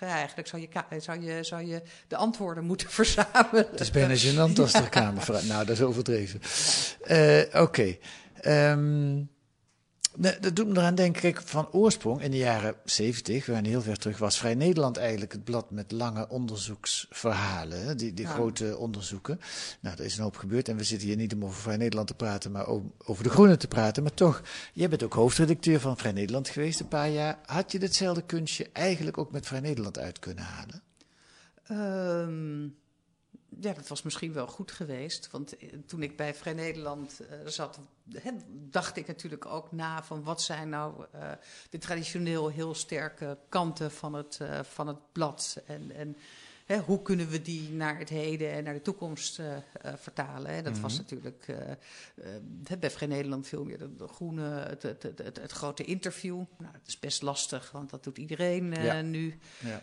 Uh, 0.01 0.09
uh, 0.09 0.11
Eigenlijk 0.11 0.47
zou 0.47 0.61
je, 0.61 0.99
zou, 0.99 1.21
je, 1.21 1.43
zou 1.43 1.65
je 1.65 1.81
de 2.07 2.15
antwoorden 2.15 2.63
moeten 2.63 2.89
verzamelen. 2.99 3.67
Het 3.71 3.79
is 3.79 3.91
bijna 3.91 4.15
gênant 4.15 4.59
als 4.59 4.73
er 4.73 4.89
Kamervragen... 4.89 5.47
Nou, 5.47 5.65
dat 5.65 5.75
is 5.75 5.81
overdreven. 5.81 6.41
Uh, 7.07 7.61
Oké. 7.61 7.97
Okay. 8.43 8.71
Um, 8.71 9.29
dat 10.17 10.55
doet 10.55 10.67
me 10.67 10.77
eraan 10.77 10.95
denken, 10.95 11.21
kijk, 11.21 11.41
van 11.41 11.71
oorsprong 11.71 12.21
in 12.21 12.31
de 12.31 12.37
jaren 12.37 12.75
70, 12.85 13.45
we 13.45 13.53
gaan 13.53 13.63
heel 13.63 13.81
ver 13.81 13.97
terug, 13.97 14.17
was 14.17 14.37
Vrij 14.37 14.55
Nederland 14.55 14.97
eigenlijk 14.97 15.31
het 15.31 15.43
blad 15.43 15.71
met 15.71 15.91
lange 15.91 16.29
onderzoeksverhalen, 16.29 17.97
die, 17.97 18.13
die 18.13 18.25
ja. 18.25 18.31
grote 18.31 18.77
onderzoeken. 18.77 19.39
Nou, 19.79 19.97
er 19.97 20.05
is 20.05 20.17
een 20.17 20.23
hoop 20.23 20.37
gebeurd 20.37 20.69
en 20.69 20.77
we 20.77 20.83
zitten 20.83 21.07
hier 21.07 21.17
niet 21.17 21.33
om 21.33 21.43
over 21.45 21.61
Vrij 21.61 21.77
Nederland 21.77 22.07
te 22.07 22.13
praten, 22.13 22.51
maar 22.51 22.67
om 22.67 22.93
over 23.05 23.23
de 23.23 23.29
Groenen 23.29 23.59
te 23.59 23.67
praten. 23.67 24.03
Maar 24.03 24.13
toch, 24.13 24.41
jij 24.73 24.89
bent 24.89 25.03
ook 25.03 25.13
hoofdredacteur 25.13 25.79
van 25.79 25.97
Vrij 25.97 26.11
Nederland 26.11 26.49
geweest 26.49 26.79
een 26.79 26.87
paar 26.87 27.09
jaar. 27.09 27.39
Had 27.45 27.71
je 27.71 27.79
ditzelfde 27.79 28.21
kunstje 28.21 28.69
eigenlijk 28.73 29.17
ook 29.17 29.31
met 29.31 29.47
Vrij 29.47 29.59
Nederland 29.59 29.99
uit 29.99 30.19
kunnen 30.19 30.43
halen? 30.43 30.81
Um, 31.71 32.75
ja, 33.59 33.73
dat 33.73 33.87
was 33.87 34.01
misschien 34.01 34.33
wel 34.33 34.47
goed 34.47 34.71
geweest. 34.71 35.31
Want 35.31 35.57
eh, 35.57 35.69
toen 35.85 36.03
ik 36.03 36.17
bij 36.17 36.35
Vrij 36.35 36.53
Nederland 36.53 37.21
uh, 37.21 37.47
zat, 37.47 37.79
dacht 38.47 38.97
ik 38.97 39.07
natuurlijk 39.07 39.45
ook 39.45 39.71
na 39.71 40.03
van 40.03 40.23
wat 40.23 40.41
zijn 40.41 40.69
nou 40.69 41.05
uh, 41.15 41.31
de 41.69 41.77
traditioneel 41.77 42.49
heel 42.49 42.75
sterke 42.75 43.37
kanten 43.49 43.91
van 43.91 44.13
het, 44.13 44.39
van 44.61 44.87
het 44.87 45.11
blad. 45.11 45.61
En, 45.65 45.91
en 45.91 46.17
hè, 46.71 46.79
hoe 46.79 47.01
kunnen 47.01 47.29
we 47.29 47.41
die 47.41 47.69
naar 47.69 47.97
het 47.97 48.09
heden 48.09 48.51
en 48.51 48.63
naar 48.63 48.73
de 48.73 48.81
toekomst 48.81 49.39
uh, 49.39 49.45
uh, 49.45 49.93
vertalen? 49.95 50.53
Hè? 50.53 50.61
Dat 50.61 50.79
was 50.79 50.97
natuurlijk 50.97 51.47
uh, 51.47 52.77
bij 52.79 52.91
Vrij 52.91 53.07
Nederland 53.07 53.47
veel 53.47 53.63
meer 53.63 53.77
de, 53.77 53.95
de 53.95 54.07
groene, 54.07 54.49
het, 54.49 54.83
het, 54.83 55.03
het, 55.03 55.39
het, 55.41 55.51
grote 55.51 55.83
interview. 55.83 56.35
Nou, 56.35 56.71
dat 56.71 56.87
is 56.87 56.99
best 56.99 57.21
lastig, 57.21 57.71
want 57.71 57.89
dat 57.89 58.03
doet 58.03 58.17
iedereen 58.17 58.71
ja. 58.71 59.01
nu. 59.01 59.39
Ja. 59.59 59.81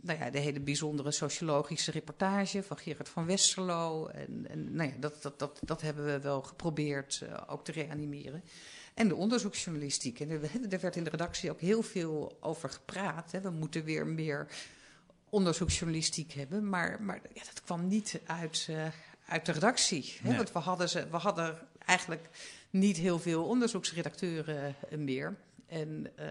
nou 0.00 0.18
ja, 0.18 0.30
de 0.30 0.38
hele 0.38 0.60
bijzondere 0.60 1.10
sociologische 1.10 1.90
reportage 1.90 2.62
van 2.62 2.78
Gerard 2.78 3.08
van 3.08 3.26
Westerlo. 3.26 4.06
En, 4.06 4.46
en 4.48 4.74
nou 4.74 4.90
ja, 4.90 4.96
dat, 5.00 5.22
dat, 5.22 5.38
dat, 5.38 5.60
dat 5.64 5.80
hebben 5.80 6.04
we 6.04 6.20
wel 6.20 6.42
geprobeerd 6.42 7.24
ook 7.46 7.64
te 7.64 7.72
reanimeren. 7.72 8.42
En 8.96 9.08
de 9.08 9.14
onderzoeksjournalistiek. 9.14 10.20
En 10.20 10.30
er, 10.30 10.40
er 10.70 10.80
werd 10.80 10.96
in 10.96 11.04
de 11.04 11.10
redactie 11.10 11.50
ook 11.50 11.60
heel 11.60 11.82
veel 11.82 12.36
over 12.40 12.68
gepraat. 12.68 13.32
Hè. 13.32 13.40
We 13.40 13.50
moeten 13.50 13.84
weer 13.84 14.06
meer 14.06 14.48
onderzoeksjournalistiek 15.36 16.32
hebben. 16.32 16.68
Maar, 16.68 17.02
maar 17.02 17.20
ja, 17.32 17.42
dat 17.44 17.62
kwam 17.64 17.88
niet 17.88 18.20
uit, 18.26 18.66
uh, 18.70 18.86
uit 19.28 19.46
de 19.46 19.52
redactie. 19.52 20.14
Hè? 20.22 20.28
Nee. 20.28 20.36
Want 20.36 20.52
we 20.52 20.58
hadden, 20.58 20.88
ze, 20.88 21.08
we 21.10 21.16
hadden 21.16 21.58
eigenlijk 21.86 22.28
niet 22.70 22.96
heel 22.96 23.18
veel 23.18 23.44
onderzoeksredacteuren 23.44 24.74
uh, 24.90 24.98
meer. 24.98 25.36
En 25.66 26.06
uh, 26.18 26.24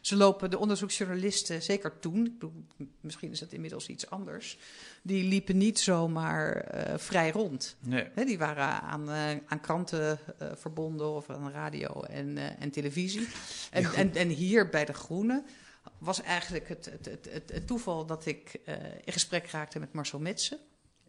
ze 0.00 0.16
lopen, 0.16 0.50
de 0.50 0.58
onderzoeksjournalisten, 0.58 1.62
zeker 1.62 1.98
toen, 1.98 2.26
ik 2.26 2.38
bedoel, 2.38 2.64
misschien 3.00 3.30
is 3.30 3.38
dat 3.38 3.52
inmiddels 3.52 3.86
iets 3.86 4.10
anders, 4.10 4.58
die 5.02 5.24
liepen 5.24 5.56
niet 5.56 5.80
zomaar 5.80 6.66
vrij 6.96 7.30
rond. 7.30 7.76
Nee. 7.80 8.08
Die 8.14 8.38
waren 8.38 8.80
aan, 8.82 9.10
aan 9.46 9.60
kranten 9.60 10.18
verbonden 10.54 11.14
of 11.14 11.30
aan 11.30 11.50
radio 11.50 12.02
en, 12.02 12.38
en 12.58 12.70
televisie. 12.70 13.28
En, 13.70 13.84
en, 13.84 14.14
en 14.14 14.28
hier 14.28 14.68
bij 14.68 14.84
De 14.84 14.92
Groene 14.92 15.42
was 15.98 16.22
eigenlijk 16.22 16.68
het, 16.68 16.84
het, 16.84 17.04
het, 17.30 17.50
het, 17.52 17.66
toeval 17.66 18.06
dat 18.06 18.26
ik 18.26 18.60
uh, 18.68 18.74
in 19.04 19.12
gesprek 19.12 19.46
raakte 19.46 19.78
met 19.78 19.92
Marcel 19.92 20.18
Metsen. 20.18 20.58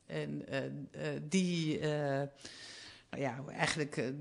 En 0.06 0.46
uh, 0.50 0.64
uh, 0.66 1.22
die, 1.22 1.80
nou 1.80 2.30
ja, 3.18 3.44
eigenlijk 3.48 4.14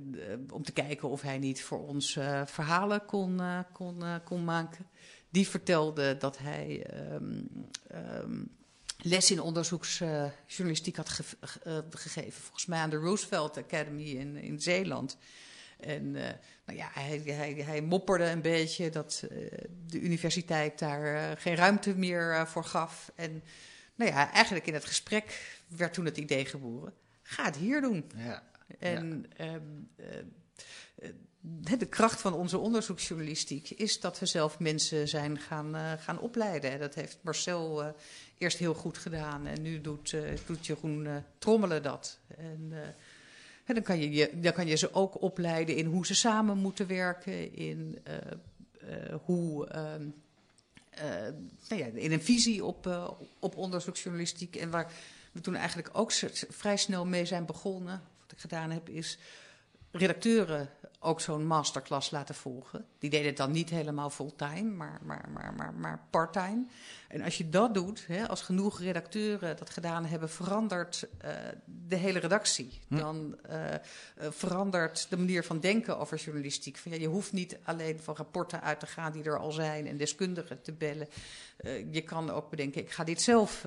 om 0.51 0.63
te 0.63 0.73
kijken 0.73 1.09
of 1.09 1.23
hij 1.23 1.39
niet 1.39 1.63
voor 1.63 1.87
ons 1.87 2.13
verhalen 2.45 3.05
kon, 3.05 3.41
kon, 3.73 4.03
kon 4.25 4.45
maken. 4.45 4.87
Die 5.31 5.49
vertelde 5.49 6.17
dat 6.17 6.39
hij 6.39 6.87
um, 7.13 7.49
um, 7.95 8.57
les 8.99 9.31
in 9.31 9.41
onderzoeksjournalistiek 9.41 10.97
had 10.97 11.09
ge 11.09 11.25
gegeven. 11.91 12.43
Volgens 12.43 12.67
mij 12.67 12.79
aan 12.79 12.91
de 12.91 12.97
Roosevelt 12.97 13.57
Academy 13.57 14.03
in, 14.03 14.37
in 14.37 14.61
Zeeland. 14.61 15.17
En 15.81 16.17
nou 16.67 16.79
ja, 16.79 16.89
hij, 16.93 17.23
hij, 17.25 17.53
hij, 17.53 17.83
mopperde 17.83 18.25
een 18.25 18.43
beetje 18.43 18.91
dat 18.91 19.25
uh, 19.25 19.51
de 19.87 20.01
universiteit 20.01 20.79
daar 20.79 21.15
uh, 21.15 21.31
geen 21.37 21.55
ruimte 21.55 21.97
meer 21.97 22.47
voor 22.47 22.65
gaf. 22.65 23.13
En 23.15 23.43
nou 23.95 24.11
ja, 24.11 24.33
eigenlijk 24.33 24.67
in 24.67 24.75
het 24.75 24.85
gesprek 24.85 25.59
werd 25.69 25.95
toen 25.95 26.05
het 26.05 26.17
idee 26.17 26.45
geboren: 26.45 26.95
ga 27.23 27.45
het 27.45 27.57
hier 27.57 27.81
doen. 27.81 28.11
Ja. 28.17 28.43
En 28.79 29.27
ja. 29.37 29.61
de 31.77 31.87
kracht 31.87 32.21
van 32.21 32.35
onze 32.35 32.59
onderzoeksjournalistiek 32.59 33.71
is 33.71 34.01
dat 34.01 34.19
we 34.19 34.27
zelf 34.27 34.59
mensen 34.59 35.09
zijn 35.09 35.39
gaan, 35.39 35.99
gaan 35.99 36.19
opleiden. 36.19 36.79
Dat 36.79 36.95
heeft 36.95 37.19
Marcel 37.21 37.95
eerst 38.39 38.59
heel 38.59 38.75
goed 38.75 38.99
gedaan 38.99 39.47
en 39.47 39.63
nu 39.63 39.81
doet, 39.81 40.17
doet 40.47 40.67
Jeroen 40.67 41.25
Trommelen 41.39 41.83
dat. 41.83 42.19
En, 42.37 42.73
Dan, 43.67 43.83
kan 43.83 44.01
je, 44.01 44.11
je, 44.11 44.41
dan 44.41 44.53
kan 44.53 44.67
je 44.67 44.77
ze 44.77 44.95
ook 44.95 45.23
opleiden 45.23 45.77
in 45.77 45.87
hoe 45.87 46.07
ze 46.07 46.15
samen 46.15 46.59
moeten 46.59 46.87
werken, 46.87 47.55
in 47.55 47.99
uh, 48.09 48.15
uh, 48.91 49.15
hoe. 49.25 49.69
Uh, 49.75 49.83
nou 51.69 51.83
ja, 51.83 51.87
in 51.87 52.13
een 52.13 52.23
visie 52.23 52.65
op, 52.65 53.17
op 53.39 53.57
onderzoeksjournalistiek. 53.57 54.57
En 54.57 54.71
waar 54.71 54.93
we 55.33 55.41
toen 55.41 55.55
eigenlijk 55.55 55.91
ook 55.93 56.13
vrij 56.49 56.77
snel 56.77 57.07
mee 57.07 57.25
zijn 57.25 57.47
begonnen. 57.47 58.03
Wat 58.21 58.33
ik 58.33 58.39
gedaan 58.39 58.71
heb, 58.71 58.89
is 58.89 59.19
redacteuren 59.91 60.71
ook 61.05 61.21
zo'n 61.21 61.47
masterclass 61.47 62.11
laten 62.11 62.35
volgen. 62.35 62.85
Die 62.99 63.11
deden 63.11 63.27
het 63.27 63.37
dan 63.37 63.51
niet 63.51 63.71
helemaal 63.71 64.11
fulltime, 64.11 64.71
maar, 64.71 65.01
maar, 65.03 65.29
maar, 65.33 65.55
maar, 65.55 65.75
maar 65.75 66.07
parttime. 66.11 66.67
En 67.09 67.23
als 67.23 67.39
je 67.39 67.49
dat 67.49 67.75
doet, 67.75 68.05
hè, 68.07 68.29
als 68.29 68.43
genoeg 68.43 68.81
redacteuren 68.81 69.57
dat 69.57 69.71
gedaan 69.71 70.05
hebben, 70.05 70.31
verandert 70.31 71.07
uh, 71.25 71.31
de 71.89 71.97
hele 71.97 72.19
redactie. 72.19 72.81
Hm. 72.89 72.97
Dan 72.97 73.39
uh, 73.51 73.65
uh, 73.71 73.77
verandert 74.31 75.07
de 75.11 75.17
manier 75.17 75.45
van 75.45 75.61
denken 75.61 75.99
over 75.99 76.19
journalistiek. 76.19 76.77
Van, 76.77 76.93
ja, 76.93 76.99
je 76.99 77.09
hoeft 77.09 77.33
niet 77.33 77.59
alleen 77.65 78.01
van 78.01 78.17
rapporten 78.17 78.63
uit 78.63 78.81
te 78.81 78.87
gaan 78.87 79.13
die 79.13 79.25
er 79.25 79.39
al 79.39 79.53
zijn 79.53 79.87
en 79.87 79.97
deskundigen 79.97 80.63
te 80.63 80.73
bellen. 80.73 81.09
je 81.91 82.03
kan 82.03 82.31
ook 82.31 82.51
bedenken, 82.51 82.81
ik 82.81 82.91
ga 82.91 83.05
dit 83.05 83.23
zelf 83.23 83.67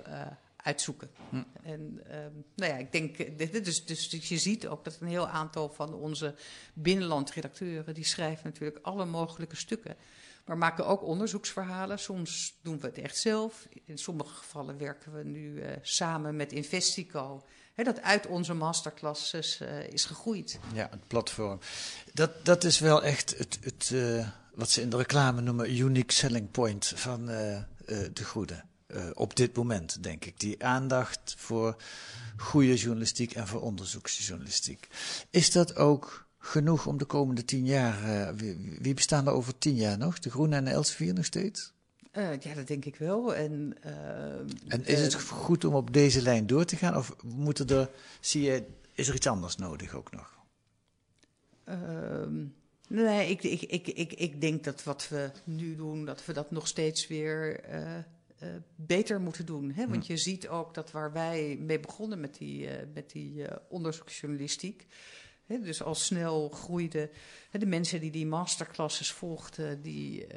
uitzoeken. 0.58 1.10
Hm. 1.30 1.44
En 1.64 1.82
um, 2.12 2.46
nou 2.56 2.72
ja, 2.72 2.78
ik 2.78 2.92
denk, 2.92 3.38
dit, 3.38 3.66
dus, 3.66 3.86
dus, 3.86 4.28
je 4.28 4.38
ziet 4.38 4.68
ook 4.68 4.84
dat 4.84 4.98
een 5.00 5.08
heel 5.08 5.28
aantal 5.28 5.70
van 5.70 5.94
onze 5.94 6.36
binnenlandredacteuren, 6.74 7.94
die 7.94 8.06
schrijven 8.06 8.42
natuurlijk 8.46 8.80
alle 8.82 9.06
mogelijke 9.06 9.56
stukken. 9.56 9.96
Maar 10.46 10.58
maken 10.58 10.86
ook 10.86 11.04
onderzoeksverhalen. 11.04 12.00
Soms 12.00 12.58
doen 12.62 12.80
we 12.80 12.88
het 12.88 12.98
echt 12.98 13.18
zelf. 13.18 13.68
In 13.86 13.98
sommige 13.98 14.34
gevallen 14.34 14.78
werken 14.78 15.14
we 15.14 15.24
nu 15.24 15.54
uh, 15.54 15.68
samen 15.82 16.36
met 16.36 16.52
Investico. 16.52 17.46
He, 17.74 17.84
dat 17.84 18.02
uit 18.02 18.28
onze 18.28 18.54
masterclasses 18.54 19.62
uh, 19.62 19.88
is 19.88 20.06
gegroeid. 20.06 20.60
Ja, 20.74 20.88
het 20.92 21.08
platform. 21.08 21.60
Dat, 22.14 22.46
dat 22.46 22.64
is 22.64 22.80
wel 22.80 23.04
echt 23.04 23.38
het, 23.38 23.60
het 23.62 23.90
uh, 23.94 24.28
wat 24.54 24.70
ze 24.70 24.82
in 24.82 24.90
de 24.90 24.98
reclame 24.98 25.42
noemen 25.42 25.78
unique 25.78 26.14
selling 26.14 26.52
point 26.52 26.92
van 26.96 27.26
de 27.26 28.24
Goede. 28.24 28.64
Uh, 28.88 29.10
op 29.14 29.36
dit 29.36 29.56
moment, 29.56 30.04
denk 30.04 30.26
ik. 30.26 30.40
Die 30.40 30.64
aandacht 30.64 31.36
voor 31.38 31.76
goede 32.38 32.76
journalistiek 32.76 33.34
en 33.34 33.48
voor 33.48 33.62
onderzoeksjournalistiek. 33.62 34.88
Is 35.30 35.52
dat 35.52 35.76
ook 35.76 36.28
genoeg 36.38 36.86
om 36.86 36.98
de 36.98 37.06
komende 37.06 37.46
tien 37.46 37.66
jaar, 37.66 38.04
uh, 38.04 38.30
wie, 38.30 38.78
wie, 38.82 38.94
bestaan 38.94 39.28
er 39.28 39.34
over 39.34 39.58
tien 39.58 39.76
jaar 39.76 39.98
nog? 39.98 40.20
De 40.20 40.30
Groene 40.30 40.56
en 40.56 40.66
de 40.66 40.72
Elsevier 40.72 41.14
nog 41.14 41.26
steeds? 41.26 41.74
Uh, 42.14 42.40
ja, 42.40 42.54
dat 42.54 42.68
denk 42.68 42.86
ik 42.86 42.96
wel. 42.96 43.36
En, 43.36 43.78
en 44.68 44.86
is 44.86 45.02
het 45.02 45.14
goed 45.14 45.66
om 45.66 45.74
op 45.74 45.94
deze 45.94 46.22
lijn 46.22 46.48
door 46.48 46.66
te 46.66 46.76
gaan? 46.76 46.96
Of 46.96 47.16
moeten 47.24 47.68
er, 47.68 47.90
zie 48.20 48.42
je, 48.42 48.64
is 48.94 49.08
er 49.08 49.16
iets 49.16 49.28
anders 49.28 49.56
nodig 49.56 49.94
ook 49.94 50.12
nog? 50.12 50.38
Ehm, 51.64 52.46
nee, 52.88 53.30
ik, 53.30 53.44
ik, 53.44 53.62
ik, 53.62 53.88
ik, 53.88 54.14
ik 54.14 54.42
denk 54.42 54.64
dat 54.64 54.84
wat 54.84 55.08
we 55.10 55.32
nu 55.44 55.76
doen, 55.76 56.06
dat 56.06 56.26
we 56.26 56.34
dat 56.34 56.52
nog 56.52 56.68
steeds 56.68 57.08
weer 57.08 57.60
uh, 58.44 58.50
beter 58.76 59.22
moeten 59.22 59.46
doen. 59.46 59.72
Hè? 59.72 59.88
Want 59.88 60.08
je 60.08 60.18
ziet 60.18 60.48
ook 60.48 60.74
dat 60.74 60.92
waar 60.92 61.12
wij 61.12 61.58
mee 61.60 61.80
begonnen 61.80 62.20
met 62.20 62.38
die, 62.38 62.66
uh, 62.66 62.72
met 62.94 63.12
die 63.12 63.34
uh, 63.34 63.48
onderzoeksjournalistiek. 63.70 64.86
Hè, 65.46 65.60
dus 65.60 65.84
al 65.84 65.96
snel 65.96 66.50
groeide. 66.50 67.10
Hè, 67.50 67.60
de 67.60 67.66
mensen 67.66 68.00
die 68.00 68.12
die 68.12 68.26
masterclasses 68.26 69.12
volgden, 69.12 69.82
die, 69.82 70.28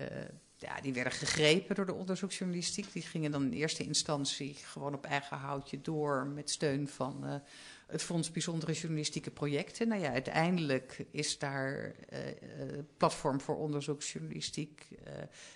ja, 0.57 0.81
die 0.81 0.93
werden 0.93 1.13
gegrepen 1.13 1.75
door 1.75 1.87
de 1.87 1.95
onderzoeksjournalistiek. 1.95 2.93
Die 2.93 3.03
gingen 3.03 3.31
dan 3.31 3.45
in 3.45 3.53
eerste 3.53 3.85
instantie 3.85 4.55
gewoon 4.55 4.95
op 4.95 5.05
eigen 5.05 5.37
houtje 5.37 5.81
door 5.81 6.27
met 6.27 6.51
steun 6.51 6.89
van 6.89 7.43
het 7.91 8.03
Fonds 8.03 8.31
Bijzondere 8.31 8.73
Journalistieke 8.73 9.31
Projecten. 9.31 9.89
Nou 9.89 10.01
ja, 10.01 10.13
uiteindelijk 10.13 11.05
is 11.11 11.39
daar 11.39 11.95
uh, 12.13 12.19
platform 12.97 13.41
voor 13.41 13.57
onderzoeksjournalistiek 13.57 14.89
uh, 14.91 15.13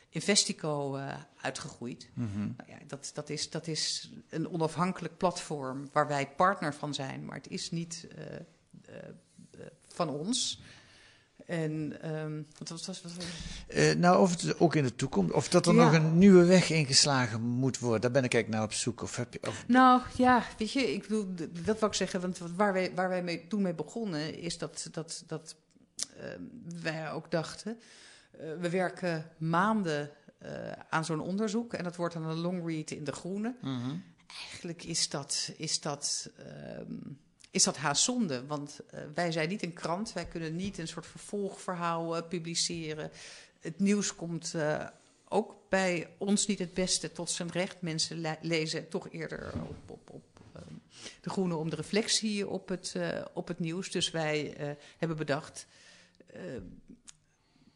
Investico 0.09 0.97
uh, 0.97 1.17
uitgegroeid. 1.41 2.09
Mm-hmm. 2.15 2.55
Nou 2.57 2.71
ja, 2.71 2.79
dat, 2.87 3.11
dat, 3.15 3.31
is, 3.31 3.51
dat 3.51 3.67
is 3.67 4.11
een 4.29 4.49
onafhankelijk 4.49 5.17
platform 5.17 5.89
waar 5.93 6.09
wij 6.09 6.29
partner 6.29 6.75
van 6.75 6.95
zijn, 6.95 7.25
maar 7.25 7.37
het 7.37 7.49
is 7.49 7.71
niet 7.71 8.07
van 9.87 10.09
ons. 10.09 10.63
En 11.47 11.99
um, 12.17 12.47
wat 12.59 12.69
was 12.69 12.85
dat? 12.85 13.13
Uh, 13.75 13.95
nou, 13.95 14.21
of 14.21 14.31
het 14.31 14.61
ook 14.61 14.75
in 14.75 14.85
de 14.85 14.95
toekomst, 14.95 15.33
of 15.33 15.49
dat 15.49 15.67
er 15.67 15.75
ja. 15.75 15.85
nog 15.85 15.93
een 15.93 16.19
nieuwe 16.19 16.45
weg 16.45 16.71
ingeslagen 16.71 17.41
moet 17.41 17.79
worden, 17.79 18.01
daar 18.01 18.11
ben 18.11 18.25
ik 18.25 18.35
eigenlijk 18.35 18.63
naar 18.63 18.73
op 18.73 18.79
zoek. 18.79 19.03
Of 19.03 19.17
heb 19.17 19.33
je, 19.33 19.49
of... 19.49 19.65
Nou 19.67 20.01
ja, 20.17 20.43
weet 20.59 20.73
je, 20.73 20.93
ik 20.93 21.03
bedoel, 21.03 21.35
dat 21.65 21.79
wil 21.79 21.89
ik 21.89 21.95
zeggen, 21.95 22.21
want 22.21 22.39
waar 22.57 22.73
wij, 22.73 22.95
waar 22.95 23.09
wij 23.09 23.23
mee, 23.23 23.47
toen 23.47 23.63
mee 23.63 23.75
begonnen, 23.75 24.39
is 24.39 24.59
dat, 24.59 24.89
dat, 24.93 25.25
dat 25.27 25.57
uh, 26.17 26.25
wij 26.83 27.11
ook 27.11 27.31
dachten, 27.31 27.79
uh, 28.41 28.41
we 28.61 28.71
werken 28.71 29.31
maanden 29.39 30.11
uh, 30.43 30.51
aan 30.89 31.05
zo'n 31.05 31.21
onderzoek 31.21 31.73
en 31.73 31.85
dat 31.85 31.97
wordt 31.97 32.15
dan 32.15 32.25
een 32.25 32.41
long 32.41 32.67
read 32.67 32.91
in 32.91 33.05
de 33.05 33.13
groene. 33.13 33.55
Mm-hmm. 33.61 34.03
Eigenlijk 34.51 34.85
is 34.85 35.09
dat, 35.09 35.53
is 35.57 35.81
dat 35.81 36.31
um, 36.79 37.19
is 37.55 37.65
dat 37.65 37.77
haast 37.77 38.03
zonde. 38.03 38.47
Want 38.47 38.81
uh, 38.95 39.01
wij 39.15 39.33
zijn 39.33 39.49
niet 39.49 39.63
een 39.63 39.73
krant, 39.73 40.13
wij 40.13 40.27
kunnen 40.27 40.57
niet 40.57 40.79
een 40.79 40.89
soort 40.89 41.07
vervolgverhaal 41.07 42.17
uh, 42.17 42.29
publiceren. 42.29 43.11
Het 43.61 43.81
nieuws 43.81 44.15
komt 44.15 44.53
uh, 44.57 44.87
ook 45.29 45.57
bij 45.69 46.09
ons 46.19 46.47
niet 46.47 46.59
het 46.59 46.75
beste 46.75 47.13
tot 47.13 47.31
zijn 47.31 47.51
recht. 47.51 47.81
Mensen 47.81 48.21
le 48.21 48.37
lezen 48.41 48.89
toch 48.89 49.11
eerder 49.11 49.53
op, 49.69 49.91
op, 49.91 50.11
op 50.11 50.23
de 51.21 51.31
Groenen 51.31 51.59
om 51.59 51.71
de 51.71 51.77
reflectie 51.77 52.49
op 52.49 52.69
het, 52.69 52.97
op 53.33 53.49
het 53.49 53.59
nieuws. 53.59 53.91
Dus 53.91 54.11
wij 54.11 54.55
hebben 54.99 55.17
bedacht 55.17 55.67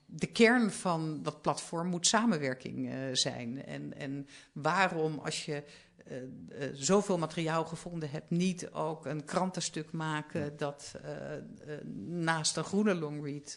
de 0.06 0.26
kern 0.26 0.70
van 0.70 1.22
dat 1.22 1.42
platform 1.42 1.88
moet 1.88 2.06
samenwerking 2.06 2.90
zijn. 3.12 3.64
En, 3.64 3.96
en 3.96 4.28
waarom, 4.52 5.18
als 5.18 5.44
je 5.44 5.62
zoveel 6.72 7.18
materiaal 7.18 7.64
gevonden 7.64 8.10
hebt, 8.10 8.30
niet 8.30 8.70
ook 8.70 9.06
een 9.06 9.24
krantenstuk 9.24 9.92
maken 9.92 10.56
dat 10.56 10.94
naast 12.06 12.56
een 12.56 12.64
groene 12.64 12.94
longread 12.94 13.56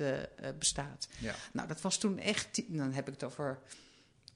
bestaat. 0.57 1.07
Ja. 1.19 1.35
Nou, 1.53 1.67
dat 1.67 1.81
was 1.81 1.97
toen 1.97 2.19
echt, 2.19 2.61
dan 2.67 2.91
heb 2.91 3.07
ik 3.07 3.13
het 3.13 3.23
over 3.23 3.59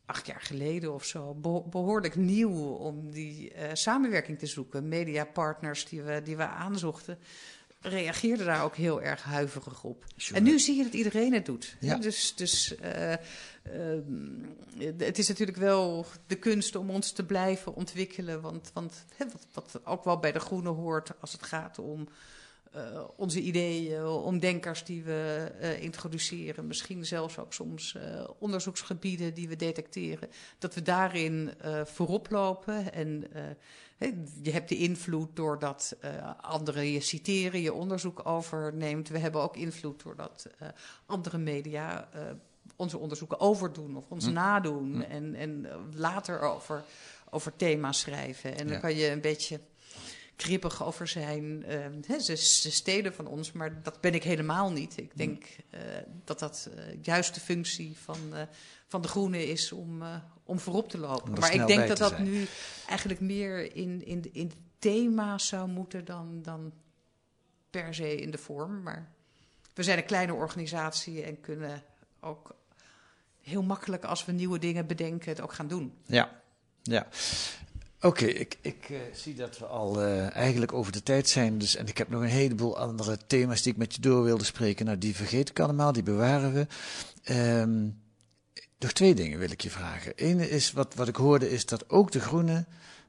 acht 0.05 0.25
jaar 0.25 0.41
geleden 0.41 0.93
of 0.93 1.05
zo, 1.05 1.33
behoorlijk 1.69 2.15
nieuw 2.15 2.73
om 2.73 3.11
die 3.11 3.53
samenwerking 3.73 4.39
te 4.39 4.45
zoeken. 4.45 4.87
Mediapartners 4.87 5.85
die 5.85 6.01
we, 6.01 6.21
die 6.21 6.37
we 6.37 6.47
aanzochten 6.47 7.17
reageerde 7.87 8.43
daar 8.43 8.63
ook 8.63 8.75
heel 8.75 9.01
erg 9.01 9.23
huiverig 9.23 9.83
op. 9.83 10.05
En 10.33 10.43
nu 10.43 10.59
zie 10.59 10.77
je 10.77 10.83
dat 10.83 10.93
iedereen 10.93 11.33
het 11.33 11.45
doet. 11.45 11.75
Ja. 11.79 11.95
Dus, 11.95 12.35
dus 12.35 12.75
uh, 12.83 13.11
uh, 13.11 13.17
het 14.97 15.17
is 15.17 15.27
natuurlijk 15.27 15.57
wel 15.57 16.05
de 16.27 16.35
kunst 16.35 16.75
om 16.75 16.89
ons 16.89 17.11
te 17.11 17.25
blijven 17.25 17.75
ontwikkelen. 17.75 18.41
Want, 18.41 18.71
want 18.73 19.05
wat, 19.17 19.47
wat, 19.71 19.85
ook 19.85 20.03
wel 20.03 20.19
bij 20.19 20.31
de 20.31 20.39
groene 20.39 20.69
hoort 20.69 21.11
als 21.19 21.31
het 21.31 21.43
gaat 21.43 21.79
om 21.79 22.07
uh, 22.75 23.01
onze 23.15 23.41
ideeën, 23.41 24.05
om 24.05 24.39
denkers 24.39 24.83
die 24.83 25.03
we 25.03 25.51
introduceren. 25.79 26.67
Misschien 26.67 27.05
zelfs 27.05 27.39
ook 27.39 27.53
soms 27.53 27.97
onderzoeksgebieden 28.39 29.33
die 29.33 29.47
we 29.47 29.55
detecteren. 29.55 30.29
Dat 30.57 30.73
we 30.73 30.81
daarin 30.81 31.53
voorop 31.83 32.29
lopen 32.29 32.93
en 32.93 33.27
je 34.41 34.51
hebt 34.51 34.69
de 34.69 34.77
invloed 34.77 35.35
doordat 35.35 35.95
uh, 36.03 36.31
anderen 36.41 36.91
je 36.91 36.99
citeren, 36.99 37.61
je 37.61 37.73
onderzoek 37.73 38.25
overneemt. 38.25 39.09
We 39.09 39.17
hebben 39.17 39.41
ook 39.41 39.55
invloed 39.55 40.03
doordat 40.03 40.47
uh, 40.61 40.67
andere 41.05 41.37
media 41.37 42.09
uh, 42.15 42.21
onze 42.75 42.97
onderzoeken 42.97 43.39
overdoen 43.39 43.97
of 43.97 44.03
ons 44.09 44.25
hm. 44.25 44.33
nadoen. 44.33 44.93
Hm. 44.93 45.01
En, 45.01 45.35
en 45.35 45.67
later 45.93 46.39
over, 46.39 46.83
over 47.29 47.55
thema's 47.55 47.99
schrijven. 47.99 48.57
En 48.57 48.67
dan 48.67 48.79
kan 48.79 48.95
je 48.95 49.09
een 49.09 49.21
beetje 49.21 49.59
krippig 50.35 50.83
over 50.83 51.07
zijn. 51.07 51.65
Uh, 52.09 52.19
ze, 52.19 52.35
ze 52.35 52.71
stelen 52.71 53.13
van 53.13 53.27
ons, 53.27 53.51
maar 53.51 53.81
dat 53.83 54.01
ben 54.01 54.13
ik 54.13 54.23
helemaal 54.23 54.71
niet. 54.71 54.97
Ik 54.97 55.11
denk 55.17 55.43
uh, 55.71 55.79
dat 56.23 56.39
dat 56.39 56.69
uh, 56.75 56.83
juist 57.01 57.33
de 57.33 57.41
functie 57.41 57.97
van, 58.03 58.17
van 58.87 59.01
de 59.01 59.07
groene 59.07 59.47
is 59.47 59.71
om, 59.71 60.03
om 60.43 60.59
voorop 60.59 60.89
te 60.89 60.97
lopen. 60.97 61.39
Maar 61.39 61.53
ik 61.53 61.67
denk 61.67 61.87
dat 61.87 61.97
dat 61.97 62.19
nu 62.19 62.47
eigenlijk 62.87 63.19
meer 63.19 63.75
in, 63.75 64.05
in, 64.05 64.33
in 64.33 64.51
thema's 64.79 65.47
zou 65.47 65.69
moeten 65.69 66.05
dan, 66.05 66.39
dan 66.41 66.71
per 67.69 67.93
se 67.93 68.15
in 68.15 68.31
de 68.31 68.37
vorm. 68.37 68.83
Maar 68.83 69.11
we 69.73 69.83
zijn 69.83 69.97
een 69.97 70.05
kleine 70.05 70.33
organisatie 70.33 71.23
en 71.23 71.41
kunnen 71.41 71.83
ook 72.19 72.55
heel 73.41 73.63
makkelijk 73.63 74.03
als 74.03 74.25
we 74.25 74.31
nieuwe 74.31 74.59
dingen 74.59 74.87
bedenken 74.87 75.29
het 75.29 75.41
ook 75.41 75.53
gaan 75.53 75.67
doen. 75.67 75.93
Ja, 76.05 76.41
ja. 76.83 77.07
Oké, 78.01 78.25
ik, 78.25 78.57
ik 78.61 78.89
uh, 78.89 78.97
zie 79.13 79.35
dat 79.35 79.57
we 79.57 79.65
al 79.65 80.01
uh, 80.01 80.35
eigenlijk 80.35 80.73
over 80.73 80.91
de 80.91 81.03
tijd 81.03 81.29
zijn. 81.29 81.57
Dus, 81.57 81.75
en 81.75 81.87
ik 81.87 81.97
heb 81.97 82.09
nog 82.09 82.21
een 82.21 82.27
heleboel 82.27 82.77
andere 82.77 83.17
thema's 83.27 83.61
die 83.61 83.71
ik 83.71 83.77
met 83.77 83.95
je 83.95 84.01
door 84.01 84.23
wilde 84.23 84.43
spreken. 84.43 84.85
Nou, 84.85 84.97
die 84.97 85.15
vergeet 85.15 85.49
ik 85.49 85.59
allemaal, 85.59 85.91
die 85.91 86.03
bewaren 86.03 86.53
we. 86.53 86.67
Um, 87.33 88.03
nog 88.79 88.91
twee 88.91 89.15
dingen 89.15 89.39
wil 89.39 89.51
ik 89.51 89.61
je 89.61 89.69
vragen. 89.69 90.13
Eén 90.15 90.39
is, 90.39 90.71
wat, 90.71 90.93
wat 90.95 91.07
ik 91.07 91.15
hoorde, 91.15 91.51
is 91.51 91.65
dat 91.65 91.89
ook 91.89 92.11
de 92.11 92.19
Groene 92.19 92.65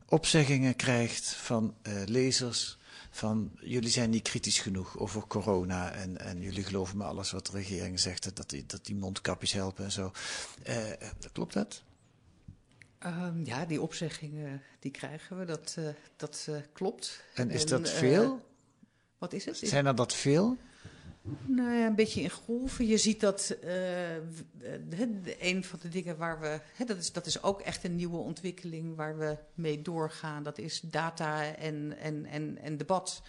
opzeggingen 0.08 0.76
krijgt 0.76 1.28
van 1.28 1.74
uh, 1.82 2.02
lezers. 2.04 2.78
Van 3.10 3.50
jullie 3.60 3.90
zijn 3.90 4.10
niet 4.10 4.22
kritisch 4.22 4.58
genoeg 4.58 4.98
over 4.98 5.26
corona. 5.26 5.92
En, 5.92 6.18
en 6.18 6.40
jullie 6.40 6.64
geloven 6.64 6.96
me 6.96 7.04
alles 7.04 7.30
wat 7.30 7.46
de 7.46 7.52
regering 7.52 8.00
zegt. 8.00 8.36
Dat 8.36 8.50
die, 8.50 8.66
dat 8.66 8.86
die 8.86 8.94
mondkapjes 8.94 9.52
helpen 9.52 9.84
en 9.84 9.92
zo. 9.92 10.12
klopt 11.32 11.52
dat? 11.52 11.82
Um, 13.06 13.44
ja, 13.44 13.64
die 13.64 13.82
opzeggingen 13.82 14.62
die 14.78 14.90
krijgen 14.90 15.38
we, 15.38 15.44
dat, 15.44 15.76
uh, 15.78 15.88
dat 16.16 16.46
uh, 16.48 16.56
klopt. 16.72 17.24
En 17.34 17.50
is 17.50 17.62
en, 17.62 17.68
dat 17.68 17.90
veel? 17.90 18.46
Wat 19.18 19.32
is 19.32 19.44
het? 19.44 19.58
Zijn 19.58 19.86
er 19.86 19.94
dat 19.94 20.14
veel? 20.14 20.56
Nou 21.46 21.74
ja, 21.74 21.86
een 21.86 21.94
beetje 21.94 22.20
in 22.20 22.30
golven. 22.30 22.86
Je 22.86 22.96
ziet 22.96 23.20
dat 23.20 23.56
een 25.38 25.64
van 25.64 25.78
de 25.82 25.88
dingen 25.88 26.16
waar 26.16 26.40
we. 26.40 26.60
Dat, 26.86 26.96
is, 26.96 27.12
dat 27.12 27.26
is 27.26 27.42
ook 27.42 27.60
echt 27.60 27.84
een 27.84 27.96
nieuwe 27.96 28.16
ontwikkeling 28.16 28.96
waar 28.96 29.18
we 29.18 29.36
mee 29.54 29.82
doorgaan. 29.82 30.42
Dat 30.42 30.58
is 30.58 30.80
data 30.80 31.54
en, 31.54 31.98
en, 31.98 32.26
en, 32.26 32.58
en 32.58 32.76
debat. 32.76 33.22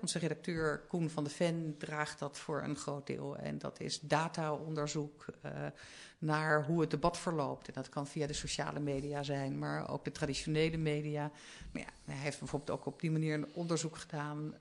Onze 0.00 0.18
redacteur 0.18 0.78
Koen 0.88 1.10
van 1.10 1.24
de 1.24 1.30
Ven 1.30 1.74
draagt 1.78 2.18
dat 2.18 2.38
voor 2.38 2.62
een 2.62 2.76
groot 2.76 3.06
deel. 3.06 3.36
En 3.36 3.58
dat 3.58 3.80
is 3.80 4.00
dataonderzoek 4.00 5.26
uh, 5.44 5.52
naar 6.18 6.64
hoe 6.64 6.80
het 6.80 6.90
debat 6.90 7.18
verloopt. 7.18 7.66
En 7.66 7.74
dat 7.74 7.88
kan 7.88 8.06
via 8.06 8.26
de 8.26 8.32
sociale 8.32 8.80
media 8.80 9.22
zijn, 9.22 9.58
maar 9.58 9.90
ook 9.90 10.04
de 10.04 10.12
traditionele 10.12 10.76
media. 10.76 11.30
Maar 11.72 11.82
ja, 11.82 11.88
hij 12.04 12.22
heeft 12.22 12.38
bijvoorbeeld 12.38 12.78
ook 12.78 12.86
op 12.86 13.00
die 13.00 13.10
manier 13.10 13.34
een 13.34 13.54
onderzoek 13.54 13.96
gedaan 13.96 14.54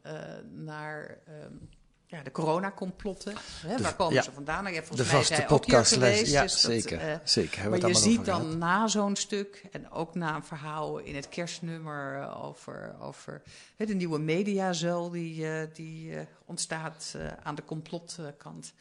naar. 0.51 1.17
Um, 1.43 1.69
ja, 2.11 2.23
de 2.23 2.31
coronacomplotten. 2.31 3.35
Hè, 3.65 3.81
waar 3.81 3.95
komen 3.95 4.13
ja, 4.13 4.21
ze 4.21 4.31
vandaan? 4.31 4.73
Ja, 4.73 4.83
volgens 4.83 5.09
de 5.09 5.15
vaste 5.15 5.43
podcast 5.47 5.95
Ja, 6.25 6.41
dus 6.41 6.61
zeker. 6.61 6.99
Dat, 6.99 7.07
uh, 7.07 7.15
zeker. 7.23 7.69
Maar 7.69 7.87
je 7.87 7.93
ziet 7.93 8.25
dan 8.25 8.41
gehad. 8.41 8.57
na 8.57 8.87
zo'n 8.87 9.15
stuk 9.15 9.63
en 9.71 9.91
ook 9.91 10.15
na 10.15 10.35
een 10.35 10.43
verhaal 10.43 10.97
in 10.97 11.15
het 11.15 11.29
kerstnummer 11.29 12.29
over, 12.35 12.95
over 12.99 13.41
hè, 13.75 13.85
de 13.85 13.93
nieuwe 13.93 14.19
mediazuil 14.19 15.09
die, 15.09 15.43
uh, 15.43 15.61
die 15.73 16.11
uh, 16.11 16.21
ontstaat 16.45 17.15
aan 17.43 17.55
de 17.55 17.65
complotkant. 17.65 18.73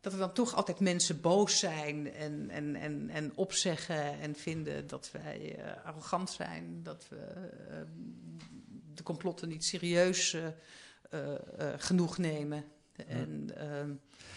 Dat 0.00 0.12
er 0.12 0.18
dan 0.18 0.32
toch 0.32 0.54
altijd 0.54 0.80
mensen 0.80 1.20
boos 1.20 1.58
zijn 1.58 2.12
en, 2.14 2.50
en, 2.50 2.76
en, 2.76 3.10
en 3.10 3.32
opzeggen 3.34 4.20
en 4.20 4.34
vinden 4.34 4.86
dat 4.86 5.10
wij 5.12 5.58
arrogant 5.84 6.30
zijn, 6.30 6.80
dat 6.82 7.06
we 7.08 7.16
de 8.94 9.02
complotten 9.02 9.48
niet 9.48 9.64
serieus 9.64 10.36
genoeg 11.76 12.18
nemen. 12.18 12.64
En 13.06 13.50
uh, 13.58 13.80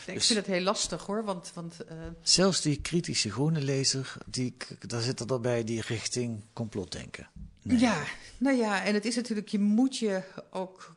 ik 0.05 0.13
dus, 0.13 0.25
vind 0.25 0.39
het 0.39 0.47
heel 0.47 0.61
lastig 0.61 1.05
hoor, 1.05 1.23
want... 1.23 1.51
want 1.53 1.77
zelfs 2.21 2.61
die 2.61 2.81
kritische 2.81 3.31
groene 3.31 3.61
lezer, 3.61 4.17
die, 4.25 4.55
daar 4.79 5.01
zit 5.01 5.19
er 5.19 5.27
dan 5.27 5.41
bij 5.41 5.63
die 5.63 5.81
richting 5.81 6.43
complot 6.53 6.91
denken. 6.91 7.29
Nee. 7.61 7.79
Ja, 7.79 8.03
nou 8.37 8.57
ja, 8.57 8.83
en 8.83 8.93
het 8.93 9.05
is 9.05 9.15
natuurlijk, 9.15 9.47
je 9.47 9.59
moet 9.59 9.97
je 9.97 10.23
ook 10.49 10.95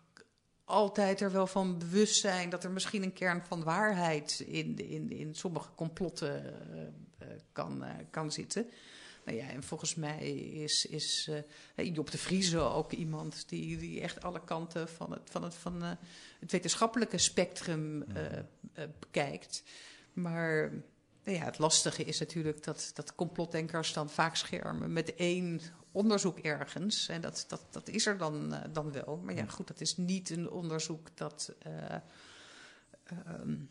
altijd 0.65 1.21
er 1.21 1.33
wel 1.33 1.47
van 1.47 1.79
bewust 1.79 2.21
zijn 2.21 2.51
dat 2.51 2.65
er 2.65 2.71
misschien 2.71 3.03
een 3.03 3.13
kern 3.13 3.43
van 3.49 3.63
waarheid 3.63 4.45
in, 4.47 4.89
in, 4.89 5.11
in 5.11 5.35
sommige 5.35 5.69
complotten 5.75 6.55
kan, 7.53 7.85
kan 8.11 8.33
zitten. 8.33 8.67
Nou 9.27 9.39
ja, 9.39 9.49
en 9.49 9.63
volgens 9.63 9.95
mij 9.95 10.35
is, 10.37 10.87
is 10.87 11.31
uh, 11.77 11.95
Job 11.95 12.11
de 12.11 12.19
Vrieze 12.19 12.59
ook 12.59 12.93
iemand 12.93 13.49
die, 13.49 13.77
die 13.77 14.01
echt 14.01 14.23
alle 14.23 14.45
kanten 14.45 14.89
van 14.89 15.11
het, 15.11 15.31
van 15.31 15.43
het, 15.43 15.55
van, 15.55 15.83
uh, 15.83 15.91
het 16.41 16.53
wetenschappelijke 16.53 17.19
spectrum 17.19 18.05
bekijkt. 19.01 19.63
Maar 20.13 20.71
nou 21.25 21.37
ja, 21.39 21.45
het 21.45 21.59
lastige 21.59 22.05
is 22.05 22.19
natuurlijk 22.19 22.65
dat, 22.65 22.91
dat 22.95 23.15
complotdenkers 23.15 23.93
dan 23.93 24.11
vaak 24.11 24.37
schermen 24.37 24.93
met 24.93 25.15
één 25.15 25.61
onderzoek 25.93 26.39
ergens. 26.39 27.09
En 27.09 27.21
dat, 27.21 27.45
dat, 27.49 27.63
dat 27.71 27.89
is 27.89 28.07
er 28.07 28.19
dan, 28.19 28.55
dan 28.73 28.93
wel. 28.93 29.21
Maar 29.25 29.35
ja, 29.35 29.47
goed, 29.47 29.67
dat 29.67 29.81
is 29.81 29.97
niet 29.97 30.31
een 30.31 30.51
onderzoek 30.51 31.17
dat. 31.17 31.55
Um, 33.41 33.71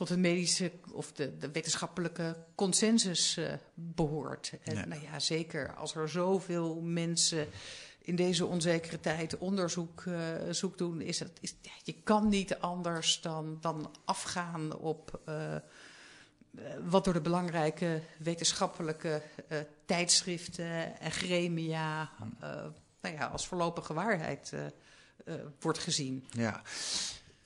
tot 0.00 0.08
de 0.08 0.16
medische 0.16 0.72
of 0.92 1.12
de, 1.12 1.38
de 1.38 1.50
wetenschappelijke 1.50 2.36
consensus 2.54 3.36
uh, 3.36 3.52
behoort. 3.74 4.52
En 4.62 4.74
ja. 4.74 4.84
nou 4.84 5.02
ja, 5.02 5.18
zeker 5.18 5.74
als 5.74 5.94
er 5.94 6.08
zoveel 6.08 6.80
mensen 6.80 7.46
in 8.02 8.16
deze 8.16 8.46
onzekere 8.46 9.00
tijd 9.00 9.38
onderzoek 9.38 10.04
uh, 10.04 10.18
zoek 10.50 10.78
doen, 10.78 11.00
is 11.00 11.18
het, 11.18 11.38
is, 11.40 11.54
ja, 11.60 11.70
je 11.82 11.94
kan 12.02 12.28
niet 12.28 12.58
anders 12.58 13.20
dan, 13.20 13.58
dan 13.60 13.90
afgaan 14.04 14.76
op 14.76 15.20
uh, 15.28 15.56
wat 16.88 17.04
door 17.04 17.14
de 17.14 17.20
belangrijke 17.20 18.02
wetenschappelijke 18.18 19.22
tijdschriften 19.84 21.00
en 21.00 21.10
gremia 21.10 22.10
nou 23.00 23.14
ja, 23.14 23.26
als 23.26 23.46
voorlopige 23.46 23.94
waarheid 23.94 24.52
wordt 25.60 25.78
gezien. 25.78 26.26
Ja. 26.30 26.62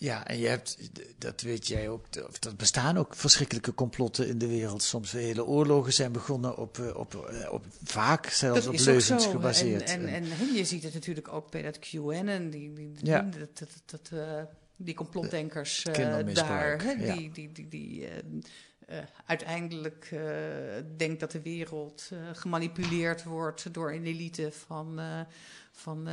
Ja, 0.04 0.26
en 0.26 0.38
je 0.38 0.46
hebt, 0.46 0.78
dat 1.18 1.40
weet 1.40 1.66
jij 1.66 1.88
ook, 1.88 2.06
er 2.14 2.56
bestaan 2.56 2.96
ook 2.96 3.14
verschrikkelijke 3.14 3.74
complotten 3.74 4.28
in 4.28 4.38
de 4.38 4.46
wereld. 4.46 4.82
Soms 4.82 5.12
hele 5.12 5.44
oorlogen 5.44 5.92
zijn 5.92 6.12
begonnen 6.12 6.56
op, 6.56 6.78
eh, 6.78 6.96
op, 6.96 7.14
eh, 7.14 7.52
op 7.52 7.66
vaak 7.84 8.26
zelfs 8.26 8.66
op 8.66 8.78
leugens 8.78 9.26
gebaseerd. 9.26 9.82
En, 9.82 10.06
en, 10.06 10.24
en, 10.24 10.54
je 10.54 10.64
ziet 10.64 10.82
het 10.82 10.94
natuurlijk 10.94 11.32
ook 11.32 11.50
bij 11.50 11.62
dat 11.62 11.78
QAnon, 11.78 12.50
die, 12.50 12.72
die, 12.72 12.92
ja. 13.02 13.20
dat, 13.20 13.58
dat, 13.58 13.68
dat 13.84 14.10
uh, 14.12 14.42
die 14.76 14.94
complotdenkers 14.94 15.84
uh, 15.84 16.34
daar, 16.34 16.82
hè, 16.82 16.90
ja. 16.90 17.14
die, 17.14 17.30
die, 17.30 17.52
die, 17.52 17.68
die 17.68 18.00
uh, 18.00 18.08
uh, 18.88 18.98
uiteindelijk 19.26 20.10
uh, 20.12 20.20
denkt 20.96 21.20
dat 21.20 21.30
de 21.30 21.42
wereld 21.42 22.10
uh, 22.12 22.18
gemanipuleerd 22.32 23.22
wordt 23.22 23.74
door 23.74 23.92
een 23.92 24.06
elite 24.06 24.52
van, 24.52 25.00
van 25.74 26.08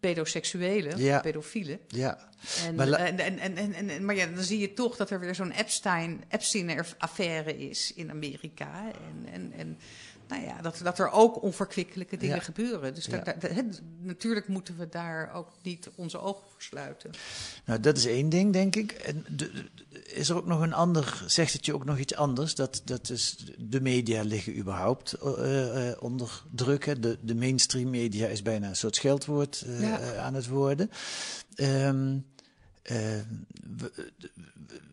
pedoseksuelen, 0.00 0.98
ja. 0.98 1.20
pedofielen. 1.20 1.80
Ja. 1.88 2.28
En, 2.66 2.78
en, 2.80 3.18
en, 3.18 3.38
en, 3.38 3.56
en, 3.74 3.88
en, 3.88 4.04
maar 4.04 4.14
ja, 4.14 4.26
dan 4.26 4.44
zie 4.44 4.58
je 4.58 4.72
toch 4.72 4.96
dat 4.96 5.10
er 5.10 5.20
weer 5.20 5.34
zo'n 5.34 5.52
Epstein-affaire 6.28 7.58
is 7.58 7.92
in 7.94 8.10
Amerika. 8.10 8.90
En, 8.92 9.32
en, 9.32 9.52
en 9.52 9.78
nou 10.32 10.44
ja, 10.44 10.60
dat, 10.62 10.80
dat 10.82 10.98
er 10.98 11.10
ook 11.10 11.42
onverkwikkelijke 11.42 12.16
dingen 12.16 12.36
Ja. 12.36 12.42
gebeuren. 12.42 12.94
Dus 12.94 13.04
Ja. 13.06 13.22
hè, 13.38 13.62
natuurlijk 14.00 14.48
moeten 14.48 14.76
we 14.78 14.88
daar 14.88 15.32
ook 15.34 15.48
niet 15.62 15.88
onze 15.94 16.20
ogen 16.20 16.42
voor 16.52 16.62
sluiten. 16.62 17.10
Nou, 17.64 17.80
dat 17.80 17.96
is 17.96 18.06
één 18.06 18.28
ding, 18.28 18.52
denk 18.52 18.76
ik. 18.76 18.92
En 18.92 19.24
de- 19.28 19.50
de- 19.52 19.70
is 20.14 20.28
er 20.28 20.36
ook 20.36 20.46
nog 20.46 20.60
een 20.60 20.72
ander, 20.72 21.24
zegt 21.26 21.52
het 21.52 21.66
je 21.66 21.74
ook 21.74 21.84
nog 21.84 21.98
iets 21.98 22.14
anders? 22.14 22.54
Dat, 22.54 22.82
dat 22.84 23.10
is, 23.10 23.36
de 23.58 23.80
media 23.80 24.22
liggen 24.22 24.56
überhaupt 24.58 25.12
eh, 25.12 25.90
onder 26.00 26.42
druk. 26.50 26.84
Hè. 26.84 26.98
De, 27.00 27.18
de 27.20 27.34
mainstream 27.34 27.90
media 27.90 28.26
is 28.26 28.42
bijna 28.42 28.68
een 28.68 28.76
soort 28.76 28.96
scheldwoord 28.96 29.62
eh, 29.66 29.80
Ja. 29.80 30.16
aan 30.16 30.34
het 30.34 30.46
worden. 30.48 30.90
Ehm, 31.54 32.18
eh, 32.82 32.96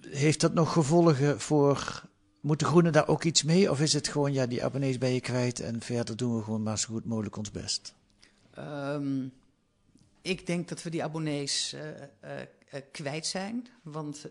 heeft 0.09 0.39
dat 0.41 0.53
nog 0.53 0.73
gevolgen 0.73 1.39
voor... 1.41 2.07
Moet 2.41 2.59
de 2.59 2.65
Groenen 2.65 2.91
daar 2.91 3.07
ook 3.07 3.23
iets 3.23 3.43
mee? 3.43 3.71
Of 3.71 3.81
is 3.81 3.93
het 3.93 4.07
gewoon, 4.07 4.33
ja, 4.33 4.45
die 4.45 4.63
abonnees 4.63 4.97
ben 4.97 5.13
je 5.13 5.21
kwijt... 5.21 5.59
en 5.59 5.81
verder 5.81 6.17
doen 6.17 6.35
we 6.35 6.43
gewoon 6.43 6.63
maar 6.63 6.79
zo 6.79 6.93
goed 6.93 7.05
mogelijk 7.05 7.37
ons 7.37 7.51
best? 7.51 7.93
Ehm, 8.53 9.27
ik 10.21 10.45
denk 10.45 10.69
dat 10.69 10.83
we 10.83 10.89
die 10.89 11.03
abonnees 11.03 11.73
eh, 11.73 11.89
eh, 12.19 12.41
eh, 12.69 12.81
kwijt 12.91 13.25
zijn. 13.25 13.67
Want 13.83 14.25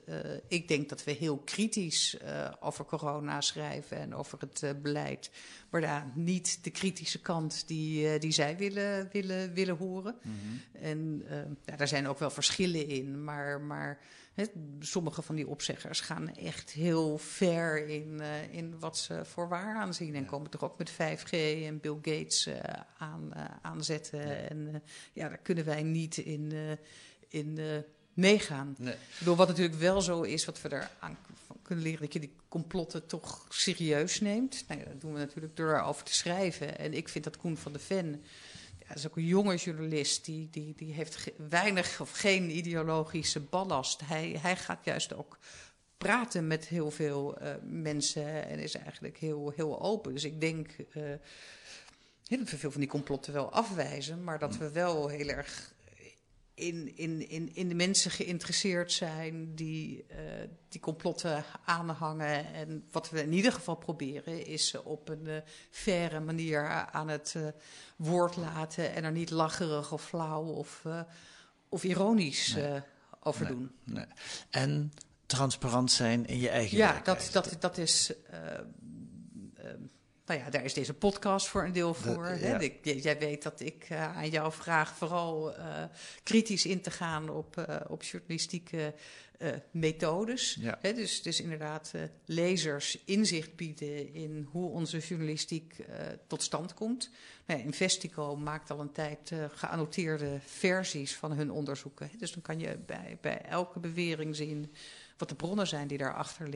ik 0.49 0.69
denk 0.69 0.89
dat 0.89 1.05
we 1.05 1.11
heel 1.11 1.39
kritisch 1.39 2.17
over 2.61 2.85
corona 2.85 3.41
schrijven 3.41 3.99
en 3.99 4.15
over 4.15 4.39
het 4.41 4.83
beleid. 4.83 5.31
Maar 5.71 5.81
daar 5.81 6.13
niet 6.15 6.65
de 6.65 6.71
kritische 6.71 7.21
kant 7.21 7.69
die, 7.69 8.19
die 8.19 8.33
zij 8.33 8.57
willen, 8.57 9.09
willen, 9.13 9.55
willen 9.55 9.77
horen. 9.77 10.17
En 10.73 11.23
eh, 11.29 11.37
ja, 11.65 11.77
daar 11.77 11.89
zijn 11.89 12.09
ook 12.09 12.19
wel 12.19 12.31
verschillen 12.31 12.89
in. 12.89 13.25
Maar, 13.25 13.61
maar 13.61 13.99
sommige 14.81 15.23
van 15.23 15.35
die 15.35 15.49
opzeggers 15.49 16.01
gaan 16.01 16.35
echt 16.35 16.71
heel 16.71 17.19
ver 17.19 17.89
in, 17.89 18.21
eh, 18.21 18.53
in 18.55 18.79
wat 18.79 18.99
ze 18.99 19.25
voor 19.25 19.49
waar 19.49 19.77
aanzien. 19.77 20.15
En 20.15 20.27
komen 20.27 20.51
toch 20.51 20.65
ook 20.65 20.79
met 20.79 20.91
5G 20.91 21.33
en 21.65 21.81
Bill 21.81 21.97
Gates 22.03 22.47
eh, 22.47 22.59
aan, 22.99 23.33
eh, 23.33 23.45
aanzetten. 23.63 24.51
En 24.51 24.83
ja, 25.13 25.29
daar 25.29 25.39
kunnen 25.39 25.65
wij 25.65 25.83
niet 25.83 26.17
in, 26.17 26.53
in 27.29 27.59
meegaan. 28.13 28.75
Nee. 28.79 28.95
Ik 28.95 29.19
bedoel, 29.19 29.37
wat 29.37 29.49
natuurlijk 29.49 29.79
wel 29.79 30.01
zo 30.01 30.23
is, 30.23 30.45
wat 30.45 30.63
we 30.63 30.73
eraan 30.73 31.19
van 31.47 31.57
kunnen 31.63 31.85
leren, 31.85 32.01
dat 32.01 32.13
je 32.13 32.21
die 32.21 32.35
complotten 32.49 33.07
toch 33.07 33.47
serieus 33.49 34.21
neemt. 34.21 34.65
Nou 34.69 34.81
ja, 34.81 34.87
dat 34.87 35.01
doen 35.01 35.13
we 35.13 35.19
natuurlijk 35.19 35.57
door 35.57 35.75
erover 35.75 36.05
te 36.05 36.15
schrijven. 36.15 36.79
En 36.79 36.95
ik 36.95 37.09
vind 37.09 37.25
dat 37.25 37.37
Koen 37.37 37.57
van 37.57 37.73
de 37.73 37.79
Ven, 37.79 38.23
ja, 38.89 38.95
is 38.95 39.07
ook 39.07 39.17
een 39.17 39.25
jonge 39.25 39.57
journalist, 39.57 40.25
die, 40.25 40.49
die, 40.51 40.75
die 40.77 40.93
heeft 40.93 41.17
ge- 41.17 41.35
weinig 41.49 42.01
of 42.01 42.11
geen 42.11 42.57
ideologische 42.57 43.41
ballast. 43.41 44.01
Hij, 44.05 44.39
hij 44.41 44.57
gaat 44.57 44.85
juist 44.85 45.15
ook 45.15 45.39
praten 45.99 46.47
met 46.47 46.67
heel 46.69 46.91
veel 46.91 47.39
eh, 47.39 47.55
mensen 47.63 48.49
en 48.49 48.59
is 48.59 48.75
eigenlijk 48.75 49.17
heel, 49.19 49.53
heel 49.57 49.81
open. 49.81 50.13
Dus 50.13 50.25
ik 50.25 50.41
denk 50.41 50.71
dat 52.29 52.51
we 52.51 52.59
veel 52.59 52.71
van 52.71 52.81
die 52.81 52.91
complotten 52.91 53.33
wel 53.33 53.53
afwijzen, 53.53 54.25
maar 54.25 54.39
dat 54.39 54.57
we 54.57 54.71
wel 54.71 55.09
heel 55.09 55.29
erg 55.29 55.75
in, 56.59 56.97
in, 56.97 57.29
in, 57.29 57.55
in 57.55 57.69
de 57.69 57.75
mensen 57.75 58.11
geïnteresseerd 58.11 58.93
zijn 58.93 59.55
die 59.55 60.05
eh, 60.09 60.17
die 60.69 60.81
complotten 60.81 61.45
aanhangen. 61.65 62.55
En 62.55 62.85
wat 62.91 63.11
we 63.11 63.23
in 63.23 63.33
ieder 63.33 63.53
geval 63.53 63.75
proberen 63.77 64.47
is 64.47 64.69
ze 64.69 64.85
op 64.85 65.09
een 65.09 65.27
eh 65.27 65.37
faire 65.71 66.21
manier 66.21 66.69
aan 66.69 67.09
het 67.09 67.35
eh, 67.37 67.47
woord 67.97 68.37
laten 68.37 68.95
en 68.95 69.05
er 69.05 69.13
niet 69.13 69.31
lacherig 69.31 69.93
of 69.93 70.05
flauw 70.05 70.45
of, 70.45 70.83
of 71.69 71.85
ironisch 71.85 72.55
Nee. 72.55 72.81
over 73.21 73.45
Nee. 73.45 73.53
doen. 73.55 73.71
Nee. 73.85 74.07
En 74.51 74.93
transparant 75.27 75.93
zijn 75.93 76.27
in 76.27 76.39
je 76.39 76.49
eigen 76.49 76.77
Ja, 76.77 77.01
dat, 77.05 77.29
dat, 77.33 77.57
dat 77.61 77.79
is. 77.79 78.13
Nou 80.29 80.41
ja, 80.41 80.51
daar 80.51 80.65
is 80.65 80.75
deze 80.75 80.95
podcast 80.95 81.49
voor 81.49 81.65
een 81.65 81.73
deel 81.73 81.95
voor. 81.95 82.27
hè. 82.27 82.49
ja. 82.49 82.59
Ik- 82.59 82.79
j- 82.85 82.91
jij 83.03 83.19
weet 83.19 83.43
dat 83.43 83.61
ik 83.61 83.87
eh, 83.89 84.17
aan 84.17 84.31
jou 84.31 84.53
vraag 84.53 84.97
vooral 84.97 85.55
eh, 85.57 85.85
kritisch 86.23 86.67
in 86.67 86.81
te 86.81 86.91
gaan 86.91 87.29
op, 87.31 87.57
eh, 87.59 87.77
op 87.89 88.03
journalistieke 88.03 88.95
methodes. 89.71 90.57
Ja. 90.61 90.79
Hè, 90.81 90.93
dus, 90.93 91.23
dus 91.23 91.41
inderdaad, 91.41 91.93
lezers 92.25 92.99
inzicht 93.05 93.57
bieden 93.57 94.15
in 94.15 94.49
hoe 94.51 94.71
onze 94.71 94.99
journalistiek 94.99 95.77
tot 96.27 96.43
stand 96.43 96.75
komt. 96.75 97.11
Nou 97.47 97.59
ja, 97.61 97.65
Investico 97.67 98.37
maakt 98.37 98.71
al 98.71 98.81
een 98.81 98.93
tijd 98.93 99.33
geannoteerde 99.55 100.39
versies 100.45 101.17
van 101.17 101.33
hun 101.33 101.51
onderzoeken. 101.51 102.11
Dus 102.19 102.33
dan 102.33 102.43
kan 102.43 102.59
je 102.59 102.79
bij, 102.87 103.19
bij 103.21 103.43
elke 103.43 103.79
bewering 103.79 104.37
zien 104.37 104.73
wat 105.17 105.29
de 105.29 105.35
bronnen 105.35 105.67
zijn 105.67 105.89
die 105.89 105.99
daarachter 105.99 106.49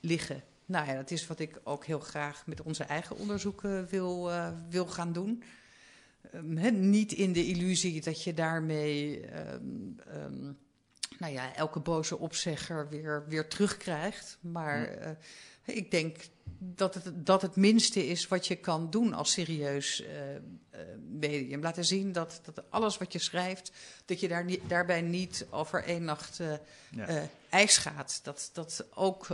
liggen. 0.00 0.42
Nou 0.66 0.86
ja, 0.86 0.94
dat 0.94 1.10
is 1.10 1.26
wat 1.26 1.38
ik 1.38 1.60
ook 1.64 1.84
heel 1.84 2.00
graag 2.00 2.46
met 2.46 2.62
onze 2.62 2.84
eigen 2.84 3.16
onderzoeken 3.16 3.86
wil, 3.88 4.30
eh, 4.30 4.48
wil 4.68 4.86
gaan 4.86 5.12
doen. 5.12 5.42
Ehm, 6.32 6.90
niet 6.90 7.12
in 7.12 7.32
de 7.32 7.46
illusie 7.46 8.00
dat 8.00 8.22
je 8.22 8.34
daarmee 8.34 9.20
ehm, 9.20 9.62
ehm, 10.06 10.52
nou 11.18 11.32
ja, 11.32 11.54
elke 11.54 11.80
boze 11.80 12.18
opzegger 12.18 12.88
weer, 12.88 13.24
weer 13.28 13.48
terugkrijgt. 13.48 14.38
Maar 14.40 14.84
eh, 14.88 15.10
ik 15.64 15.90
denk 15.90 16.16
dat 16.58 16.94
het, 16.94 17.26
dat 17.26 17.42
het 17.42 17.56
minste 17.56 18.06
is 18.06 18.28
wat 18.28 18.46
je 18.46 18.56
kan 18.56 18.90
doen 18.90 19.12
als 19.12 19.32
serieus 19.32 20.02
eh, 20.02 20.80
medium. 21.10 21.62
Laten 21.62 21.84
zien 21.84 22.12
dat, 22.12 22.40
dat 22.44 22.64
alles 22.70 22.98
wat 22.98 23.12
je 23.12 23.18
schrijft, 23.18 23.72
dat 24.04 24.20
je 24.20 24.28
daar 24.28 24.44
niet, 24.44 24.60
daarbij 24.68 25.00
niet 25.00 25.46
over 25.50 25.84
één 25.84 26.04
nacht 26.04 26.36
Ja. 26.90 27.06
eh, 27.06 27.22
ijs 27.48 27.76
gaat. 27.76 28.20
Dat, 28.22 28.50
dat 28.52 28.84
ook 28.94 29.26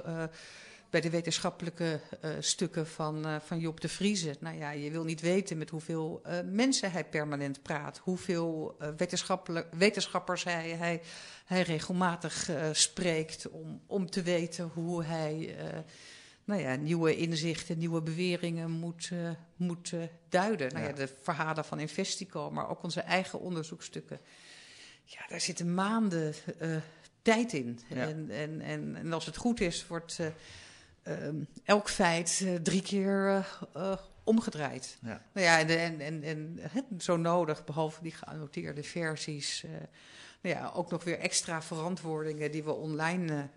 bij 0.90 1.00
de 1.00 1.10
wetenschappelijke 1.10 2.00
eh, 2.20 2.30
stukken 2.40 2.86
van, 2.86 3.26
eh, 3.26 3.36
van 3.40 3.58
Job 3.58 3.80
de 3.80 3.88
Vrieze. 3.88 4.36
Nou 4.40 4.56
ja, 4.56 4.70
je 4.70 4.90
wil 4.90 5.04
niet 5.04 5.20
weten 5.20 5.58
met 5.58 5.70
hoeveel 5.70 6.20
eh, 6.24 6.38
mensen 6.44 6.92
hij 6.92 7.04
permanent 7.04 7.62
praat. 7.62 7.98
Hoeveel 7.98 8.76
wetenschappers 9.76 10.44
hij, 10.44 10.68
hij, 10.68 11.00
hij 11.44 11.62
regelmatig 11.62 12.50
spreekt. 12.72 13.50
Om, 13.50 13.80
om 13.86 14.10
te 14.10 14.22
weten 14.22 14.70
hoe 14.74 15.04
hij 15.04 15.56
nou 16.44 16.60
ja, 16.60 16.74
nieuwe 16.74 17.16
inzichten, 17.16 17.78
nieuwe 17.78 18.02
beweringen 18.02 18.70
moet, 18.70 19.10
moet 19.56 19.94
duiden. 20.28 20.72
Nou 20.72 20.86
ja, 20.86 20.92
de 20.92 21.08
verhalen 21.22 21.64
van 21.64 21.80
Investico, 21.80 22.50
maar 22.50 22.68
ook 22.68 22.82
onze 22.82 23.00
eigen 23.00 23.40
onderzoekstukken. 23.40 24.20
Ja, 25.04 25.26
daar 25.28 25.40
zitten 25.40 25.74
maanden 25.74 26.34
tijd 27.22 27.52
in. 27.52 27.80
Ja. 27.88 28.08
En, 28.08 28.30
en, 28.30 28.60
en, 28.60 28.96
en 28.96 29.12
als 29.12 29.26
het 29.26 29.36
goed 29.36 29.60
is, 29.60 29.86
wordt 29.86 30.18
elk 31.64 31.88
feit 31.88 32.42
eh, 32.44 32.54
drie 32.54 32.82
keer 32.82 33.28
eh, 33.28 33.44
eh, 33.74 33.98
omgedraaid. 34.24 34.98
Ja. 35.02 35.22
Nou 35.32 35.46
ja, 35.46 35.58
en, 35.58 36.00
en, 36.00 36.22
en, 36.22 36.58
hè, 36.60 36.80
zo 36.98 37.16
nodig, 37.16 37.64
behalve 37.64 38.02
die 38.02 38.12
geannoteerde 38.12 38.82
versies, 38.82 39.64
eh, 39.64 39.70
nou 40.42 40.56
ja, 40.56 40.70
ook 40.74 40.90
nog 40.90 41.04
weer 41.04 41.18
extra 41.18 41.62
verantwoordingen 41.62 42.50
die 42.50 42.64
we 42.64 42.72
online 42.72 43.48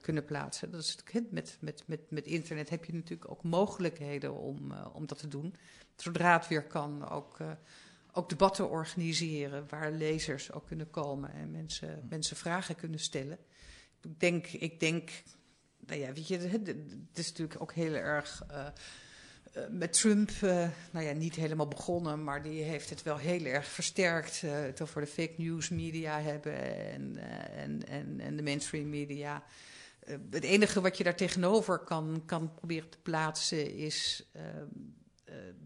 kunnen 0.00 0.24
plaatsen. 0.24 0.70
Dat 0.70 0.80
is 0.80 0.96
natuurlijk, 0.96 1.32
met, 1.32 1.56
met, 1.60 1.82
met, 1.86 2.00
met 2.10 2.26
internet 2.26 2.70
heb 2.70 2.84
je 2.84 2.94
natuurlijk 2.94 3.30
ook 3.30 3.42
mogelijkheden 3.42 4.34
om, 4.34 4.72
om 4.92 5.06
dat 5.06 5.18
te 5.18 5.28
doen. 5.28 5.54
Zodra 5.96 6.32
het 6.36 6.48
weer 6.48 6.64
kan, 6.64 7.08
ook, 7.08 7.36
ook 8.12 8.28
debatten 8.28 8.70
organiseren 8.70 9.64
waar 9.68 9.92
lezers 9.92 10.52
ook 10.52 10.66
kunnen 10.66 10.90
komen 10.90 11.32
en 11.32 11.50
mensen, 11.50 12.06
mensen 12.08 12.36
vragen 12.36 12.74
kunnen 12.74 13.00
stellen. 13.00 13.38
Ik 14.02 14.20
denk, 14.20 14.46
ik 14.46 14.80
denk 14.80 15.10
nou 15.88 16.00
ja, 16.00 16.12
weet 16.12 16.28
je, 16.28 16.38
het 16.38 17.18
is 17.18 17.28
natuurlijk 17.28 17.60
ook 17.60 17.72
heel 17.72 17.94
erg. 17.94 18.42
eh, 18.48 18.66
eh, 19.52 19.62
met 19.70 19.92
Trump, 19.92 20.30
eh, 20.30 20.68
nou 20.90 21.06
ja, 21.06 21.12
niet 21.12 21.34
helemaal 21.34 21.68
begonnen, 21.68 22.24
maar 22.24 22.42
die 22.42 22.62
heeft 22.62 22.90
het 22.90 23.02
wel 23.02 23.16
heel 23.16 23.44
erg 23.44 23.66
versterkt. 23.66 24.42
eh 24.42 24.50
het 24.50 24.80
over 24.80 25.00
de 25.00 25.06
fake 25.06 25.34
news 25.36 25.68
media 25.68 26.20
hebben 26.20 26.86
en, 26.92 27.16
en, 27.56 27.86
en, 27.88 28.20
en 28.20 28.36
de 28.36 28.42
mainstream 28.42 28.88
media. 28.88 29.42
Het 30.30 30.44
enige 30.44 30.80
wat 30.80 30.98
je 30.98 31.04
daar 31.04 31.16
tegenover 31.16 31.78
kan, 31.78 32.22
kan 32.26 32.54
proberen 32.54 32.88
te 32.88 32.98
plaatsen 33.02 33.74
is 33.74 34.26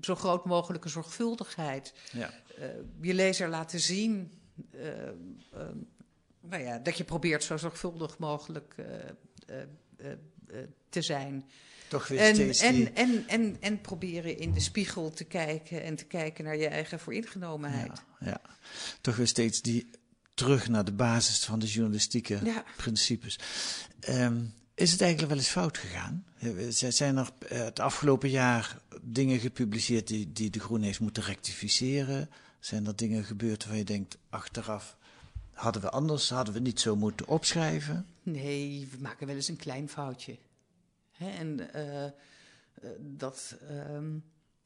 zo 0.00 0.14
groot 0.14 0.44
mogelijke 0.44 0.88
zorgvuldigheid. 0.88 1.94
Ja. 2.12 2.30
Je 3.00 3.14
lezer 3.14 3.48
laten 3.48 3.80
zien 3.80 4.30
nou 6.40 6.62
ja, 6.62 6.78
dat 6.78 6.96
je 6.96 7.04
probeert 7.04 7.44
zo 7.44 7.56
zorgvuldig 7.56 8.18
mogelijk 8.18 8.74
te 10.88 11.02
zijn. 11.02 11.44
Toch 11.88 12.08
weer 12.08 12.18
En, 12.18 12.34
steeds 12.34 12.58
die... 12.60 12.68
en, 12.68 12.94
en, 12.96 13.24
en, 13.28 13.56
en 13.60 13.80
proberen 13.80 14.38
in 14.38 14.52
de 14.52 14.60
spiegel 14.60 15.10
te 15.10 15.24
kijken 15.24 15.82
en 15.82 15.96
te 15.96 16.04
kijken 16.04 16.44
naar 16.44 16.56
je 16.56 16.66
eigen 16.68 17.00
vooringenomenheid. 17.00 18.02
Ja, 18.20 18.26
ja. 18.26 18.40
Toch 19.00 19.16
weer 19.16 19.26
steeds 19.26 19.62
die 19.62 19.90
terug 20.34 20.68
naar 20.68 20.84
de 20.84 20.92
basis 20.92 21.44
van 21.44 21.58
de 21.58 21.66
journalistieke 21.66 22.40
Ja. 22.44 22.64
principes. 22.76 23.38
Ehm, 24.00 24.40
Is 24.74 24.92
het 24.92 25.00
eigenlijk 25.00 25.30
wel 25.32 25.40
eens 25.40 25.50
fout 25.50 25.78
gegaan? 25.78 26.24
Zijn 26.68 27.16
er 27.16 27.30
het 27.46 27.80
afgelopen 27.80 28.30
jaar 28.30 28.78
dingen 29.02 29.38
gepubliceerd 29.40 30.06
die, 30.06 30.32
die 30.32 30.50
de 30.50 30.60
Groene 30.60 30.84
heeft 30.86 31.00
moeten 31.00 31.22
rectificeren? 31.22 32.30
Zijn 32.60 32.86
er 32.86 32.96
dingen 32.96 33.24
gebeurd 33.24 33.66
waar 33.66 33.76
je 33.76 33.84
denkt, 33.84 34.18
achteraf 34.30 34.96
hadden 35.52 35.82
we 35.82 35.90
anders, 35.90 36.28
hadden 36.30 36.54
we 36.54 36.60
niet 36.60 36.80
zo 36.80 36.96
moeten 36.96 37.28
opschrijven? 37.28 38.06
Nee, 38.22 38.88
we 38.90 38.96
maken 39.00 39.26
wel 39.26 39.36
eens 39.36 39.48
een 39.48 39.56
klein 39.56 39.88
foutje. 39.88 40.38
Hè? 41.10 41.30
En 41.30 41.70
uh, 41.76 42.10
dat 42.98 43.56
ehm, 43.68 44.18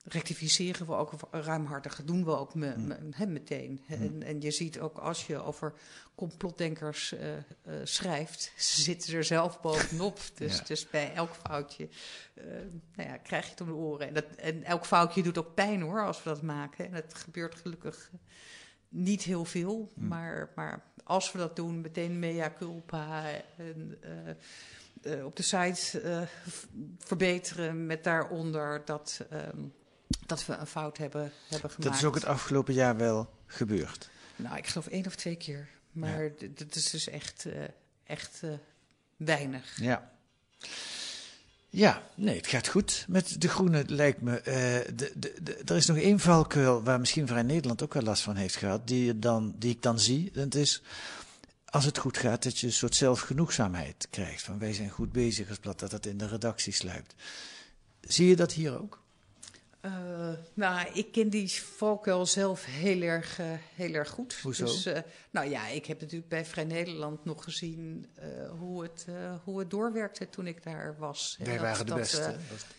rectificeren 0.08 0.86
we 0.86 0.94
ook 0.94 1.12
ruimhartig, 1.30 2.04
doen 2.04 2.24
we 2.24 2.30
ook 2.30 2.54
me, 2.54 2.76
me, 2.76 2.98
he, 3.10 3.26
meteen. 3.26 3.84
En, 3.88 4.22
en, 4.22 4.40
je 4.40 4.50
ziet 4.50 4.80
ook 4.80 4.98
als 4.98 5.26
je 5.26 5.42
over 5.42 5.74
complotdenkers 6.14 7.12
uh, 7.12 7.36
uh, 7.36 7.42
schrijft, 7.84 8.52
ze 8.56 8.82
zitten 8.82 9.14
er 9.14 9.24
zelf 9.24 9.60
bovenop. 9.60 10.18
Dus, 10.34 10.56
ja. 10.56 10.64
dus 10.64 10.90
bij 10.90 11.14
elk 11.14 11.34
foutje 11.34 11.88
uh, 12.34 12.44
nou 12.94 13.08
ja, 13.08 13.16
krijg 13.16 13.44
je 13.44 13.50
het 13.50 13.60
om 13.60 13.66
de 13.66 13.74
oren. 13.74 14.08
En, 14.08 14.14
dat, 14.14 14.24
en 14.36 14.64
elk 14.64 14.86
foutje 14.86 15.22
doet 15.22 15.38
ook 15.38 15.54
pijn 15.54 15.80
hoor, 15.80 16.04
als 16.04 16.22
we 16.22 16.28
dat 16.28 16.42
maken. 16.42 16.86
En 16.86 16.92
het 16.92 17.14
gebeurt 17.14 17.54
gelukkig 17.54 18.10
niet 18.88 19.22
heel 19.22 19.44
veel, 19.44 19.90
Hmm. 19.94 20.08
maar, 20.08 20.50
maar 20.54 20.82
als 21.04 21.32
we 21.32 21.38
dat 21.38 21.56
doen, 21.56 21.80
meteen 21.80 22.18
mea 22.18 22.52
culpa 22.58 23.24
en 23.56 23.98
uh, 25.02 25.24
op 25.24 25.36
de 25.36 25.42
site 25.42 26.02
uh, 26.02 26.22
verbeteren 26.98 27.86
met 27.86 28.04
daaronder 28.04 28.82
dat, 28.84 29.20
um, 29.32 29.74
dat 30.26 30.46
we 30.46 30.52
een 30.52 30.66
fout 30.66 30.98
hebben, 30.98 31.32
hebben 31.48 31.70
gemaakt. 31.70 31.82
Dat 31.82 31.94
is 31.94 32.04
ook 32.04 32.14
het 32.14 32.24
afgelopen 32.24 32.74
jaar 32.74 32.96
wel 32.96 33.30
gebeurd. 33.46 34.10
Nou, 34.36 34.56
ik 34.56 34.66
geloof 34.66 34.86
één 34.86 35.06
of 35.06 35.14
twee 35.14 35.36
keer. 35.36 35.68
Maar 35.92 36.22
ja. 36.22 36.30
dat 36.54 36.74
is 36.74 36.90
dus 36.90 37.08
echt, 37.08 37.44
uh, 37.44 37.64
echt 38.04 38.42
weinig. 39.16 39.80
Ja. 39.80 40.12
Ja, 41.76 42.02
nee, 42.14 42.36
het 42.36 42.46
gaat 42.46 42.68
goed 42.68 43.04
met 43.08 43.40
de 43.40 43.48
groene, 43.48 43.84
lijkt 43.86 44.20
me. 44.20 44.38
Uh, 44.38 44.94
de, 44.96 45.12
de, 45.16 45.34
de, 45.42 45.62
er 45.64 45.76
is 45.76 45.86
nog 45.86 45.96
één 45.96 46.18
valkuil 46.18 46.82
waar 46.82 47.00
misschien 47.00 47.26
Vrij 47.26 47.42
Nederland 47.42 47.82
ook 47.82 47.94
wel 47.94 48.02
last 48.02 48.22
van 48.22 48.36
heeft 48.36 48.56
gehad, 48.56 48.86
die, 48.86 49.18
dan, 49.18 49.54
die 49.58 49.70
ik 49.70 49.82
dan 49.82 50.00
zie. 50.00 50.30
Dat 50.32 50.54
is, 50.54 50.82
als 51.64 51.84
het 51.84 51.98
goed 51.98 52.18
gaat, 52.18 52.42
dat 52.42 52.58
je 52.58 52.66
een 52.66 52.72
soort 52.72 52.94
zelfgenoegzaamheid 52.94 54.06
krijgt. 54.10 54.42
Van 54.42 54.58
wij 54.58 54.72
zijn 54.72 54.90
goed 54.90 55.12
bezig 55.12 55.48
als 55.48 55.58
blad, 55.58 55.78
dat 55.78 55.90
dat 55.90 56.06
in 56.06 56.18
de 56.18 56.26
redactie 56.26 56.72
sluipt. 56.72 57.14
Zie 58.00 58.28
je 58.28 58.36
dat 58.36 58.52
hier 58.52 58.80
ook? 58.80 59.02
Uh, 59.86 60.32
nou, 60.54 60.88
ik 60.92 61.12
ken 61.12 61.28
die 61.28 61.52
valkuil 61.52 62.26
zelf 62.26 62.64
heel 62.64 63.02
erg, 63.02 63.40
uh, 63.40 63.46
heel 63.74 63.92
erg 63.92 64.08
goed. 64.08 64.38
Hoezo? 64.42 64.64
Dus, 64.64 64.86
uh, 64.86 64.98
nou 65.30 65.48
ja, 65.50 65.68
ik 65.68 65.86
heb 65.86 66.00
natuurlijk 66.00 66.30
bij 66.30 66.44
Vrij 66.44 66.64
Nederland 66.64 67.24
nog 67.24 67.44
gezien 67.44 68.06
hoe, 68.58 68.82
het, 68.82 69.06
hoe 69.44 69.58
het 69.58 69.70
doorwerkte 69.70 70.28
toen 70.28 70.46
ik 70.46 70.62
daar 70.62 70.96
was. 70.98 71.38
Wij 71.42 71.60
waren 71.60 71.86
de 71.86 71.90
dat, 71.90 72.00
beste. 72.00 72.36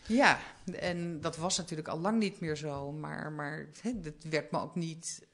ja, 0.08 0.40
en 0.80 1.22
dat 1.22 1.38
was 1.38 1.58
natuurlijk 1.58 1.88
al 1.88 2.00
lang 2.00 2.20
niet 2.20 2.40
meer 2.40 2.56
zo. 2.56 2.92
Maar, 2.92 3.32
maar 3.32 3.68
het 3.82 4.24
werd 4.30 4.52
me 4.52 4.60
ook 4.60 4.76
niet 4.76 5.28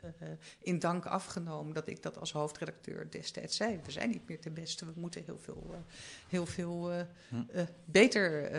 in 0.59 0.80
dank 0.80 1.05
afgenomen 1.05 1.74
dat 1.74 1.88
ik 1.88 2.03
dat 2.03 2.19
als 2.19 2.32
hoofdredacteur 2.32 3.11
destijds 3.11 3.55
zei. 3.55 3.80
We 3.86 3.91
zijn 3.91 4.09
niet 4.09 4.28
meer 4.28 4.41
de 4.41 4.51
beste, 4.51 4.86
we 4.86 4.91
moeten 4.95 5.24
heel 5.26 5.39
veel, 5.39 5.84
heel 6.28 6.45
veel 6.45 6.91
hm. 7.30 7.65
beter 7.86 8.51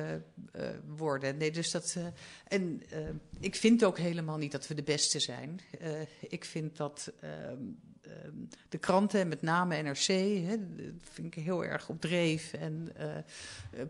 worden. 0.97 1.37
Nee, 1.37 1.51
dus 1.51 1.71
dat... 1.71 1.97
en 2.49 2.83
ik 3.41 3.55
vind 3.55 3.85
ook 3.85 3.99
helemaal 3.99 4.39
niet 4.39 4.53
dat 4.53 4.67
we 4.67 4.75
de 4.75 4.83
beste 4.83 5.21
zijn. 5.21 5.61
Uh, 5.83 5.89
ik 6.21 6.45
vind 6.45 6.77
dat 6.77 7.13
uh, 7.25 7.31
de 8.69 8.79
kranten, 8.79 9.29
met 9.29 9.43
name 9.43 9.83
NRC, 9.83 10.07
hè, 10.47 10.57
vind 11.01 11.27
ik 11.27 11.35
heel 11.35 11.65
erg 11.65 11.89
op 11.89 12.01
dreef 12.01 12.53
en 12.53 12.91
eh, 12.97 13.07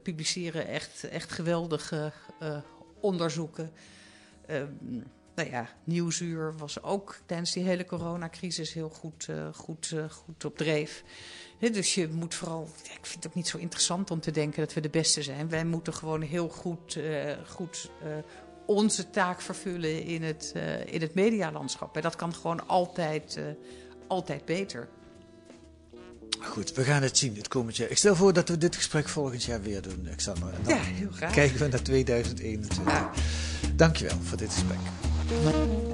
publiceren 0.02 0.66
echt, 0.66 1.04
echt 1.04 1.32
geweldige 1.32 2.12
onderzoeken. 3.00 3.70
Ehm, 4.46 4.68
nou 5.34 5.50
ja, 5.50 5.68
Nieuwsuur 5.84 6.56
was 6.56 6.82
ook 6.82 7.18
tijdens 7.26 7.52
die 7.52 7.64
hele 7.64 7.84
coronacrisis 7.84 8.72
heel 8.72 8.88
goed, 8.88 9.28
goed, 9.52 9.94
goed 10.08 10.44
op 10.44 10.56
dreef. 10.56 11.04
Dus 11.58 11.94
je 11.94 12.08
moet 12.08 12.34
vooral, 12.34 12.68
ik 12.82 13.06
vind 13.06 13.14
het 13.14 13.26
ook 13.26 13.34
niet 13.34 13.48
zo 13.48 13.58
interessant 13.58 14.10
om 14.10 14.20
te 14.20 14.30
denken 14.30 14.60
dat 14.60 14.74
we 14.74 14.80
de 14.80 14.88
beste 14.88 15.22
zijn. 15.22 15.48
Wij 15.48 15.64
moeten 15.64 15.94
gewoon 15.94 16.22
heel 16.22 16.48
goed, 16.48 16.98
goed 17.46 17.90
onze 18.66 19.10
taak 19.10 19.40
vervullen 19.40 20.04
in 20.04 20.22
het, 20.22 20.52
uh, 20.56 20.94
in 20.94 21.00
het 21.00 21.14
medialandschap. 21.14 21.96
En 21.96 22.02
dat 22.02 22.16
kan 22.16 22.34
gewoon 22.34 22.68
altijd, 22.68 23.36
uh, 23.38 23.44
altijd 24.06 24.44
beter. 24.44 24.88
Goed, 26.40 26.72
we 26.72 26.84
gaan 26.84 27.02
het 27.02 27.18
zien 27.18 27.36
het 27.36 27.48
komend 27.48 27.76
jaar. 27.76 27.90
Ik 27.90 27.98
stel 27.98 28.16
voor 28.16 28.32
dat 28.32 28.48
we 28.48 28.58
dit 28.58 28.76
gesprek 28.76 29.08
volgend 29.08 29.44
jaar 29.44 29.62
weer 29.62 29.82
doen, 29.82 30.08
Xander. 30.16 30.48
En 30.48 30.60
dan 30.62 30.74
ja, 30.74 30.80
heel 30.82 31.10
graag. 31.10 31.32
kijken 31.32 31.58
we 31.58 31.68
naar 31.68 31.82
2021. 31.82 32.92
Ja. 32.92 33.10
Dankjewel 33.74 34.18
voor 34.22 34.38
dit 34.38 34.52
gesprek. 34.52 35.93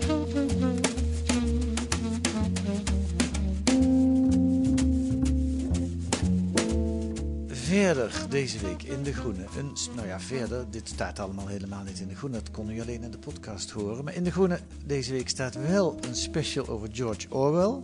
Verder 7.70 8.26
deze 8.28 8.58
week 8.58 8.82
in 8.82 9.02
De 9.02 9.12
Groene. 9.12 9.44
Een, 9.56 9.72
nou 9.94 10.06
ja, 10.06 10.20
verder, 10.20 10.70
dit 10.70 10.88
staat 10.88 11.18
allemaal 11.18 11.46
helemaal 11.46 11.82
niet 11.82 12.00
in 12.00 12.08
De 12.08 12.14
Groene. 12.14 12.36
Dat 12.36 12.50
kon 12.50 12.70
u 12.70 12.80
alleen 12.80 13.02
in 13.02 13.10
de 13.10 13.18
podcast 13.18 13.70
horen. 13.70 14.04
Maar 14.04 14.14
in 14.14 14.24
De 14.24 14.30
Groene 14.30 14.58
deze 14.84 15.12
week 15.12 15.28
staat 15.28 15.54
wel 15.54 15.98
een 16.00 16.14
special 16.14 16.68
over 16.68 16.88
George 16.92 17.26
Orwell. 17.28 17.82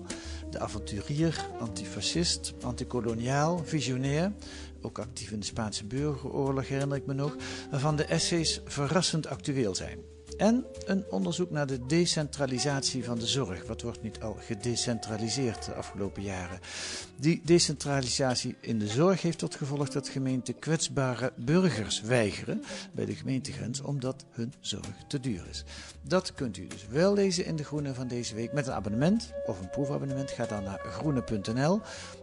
De 0.50 0.58
avonturier, 0.58 1.46
antifascist, 1.58 2.54
antikoloniaal, 2.60 3.64
visionair. 3.64 4.32
Ook 4.80 4.98
actief 4.98 5.30
in 5.30 5.40
de 5.40 5.46
Spaanse 5.46 5.84
burgeroorlog, 5.84 6.68
herinner 6.68 6.96
ik 6.96 7.06
me 7.06 7.14
nog. 7.14 7.36
Waarvan 7.70 7.96
de 7.96 8.04
essays 8.04 8.60
verrassend 8.64 9.26
actueel 9.26 9.74
zijn. 9.74 10.15
En 10.36 10.66
een 10.84 11.04
onderzoek 11.10 11.50
naar 11.50 11.66
de 11.66 11.86
decentralisatie 11.86 13.04
van 13.04 13.18
de 13.18 13.26
zorg. 13.26 13.66
Wat 13.66 13.82
wordt 13.82 14.02
niet 14.02 14.20
al 14.20 14.36
gedecentraliseerd 14.40 15.64
de 15.64 15.74
afgelopen 15.74 16.22
jaren? 16.22 16.60
Die 17.16 17.40
decentralisatie 17.44 18.56
in 18.60 18.78
de 18.78 18.86
zorg 18.86 19.22
heeft 19.22 19.38
tot 19.38 19.54
gevolg 19.54 19.88
dat 19.88 20.08
gemeenten 20.08 20.58
kwetsbare 20.58 21.32
burgers 21.36 22.00
weigeren 22.00 22.62
bij 22.92 23.04
de 23.04 23.14
gemeentegrens 23.14 23.80
omdat 23.80 24.24
hun 24.30 24.52
zorg 24.60 25.04
te 25.08 25.20
duur 25.20 25.46
is. 25.50 25.64
Dat 26.02 26.34
kunt 26.34 26.56
u 26.56 26.66
dus 26.66 26.86
wel 26.86 27.14
lezen 27.14 27.44
in 27.44 27.56
de 27.56 27.64
Groene 27.64 27.94
van 27.94 28.08
deze 28.08 28.34
week 28.34 28.52
met 28.52 28.66
een 28.66 28.72
abonnement 28.72 29.32
of 29.46 29.60
een 29.60 29.70
proefabonnement. 29.70 30.30
Ga 30.30 30.46
dan 30.46 30.62
naar 30.62 30.78
groene.nl. 30.78 31.80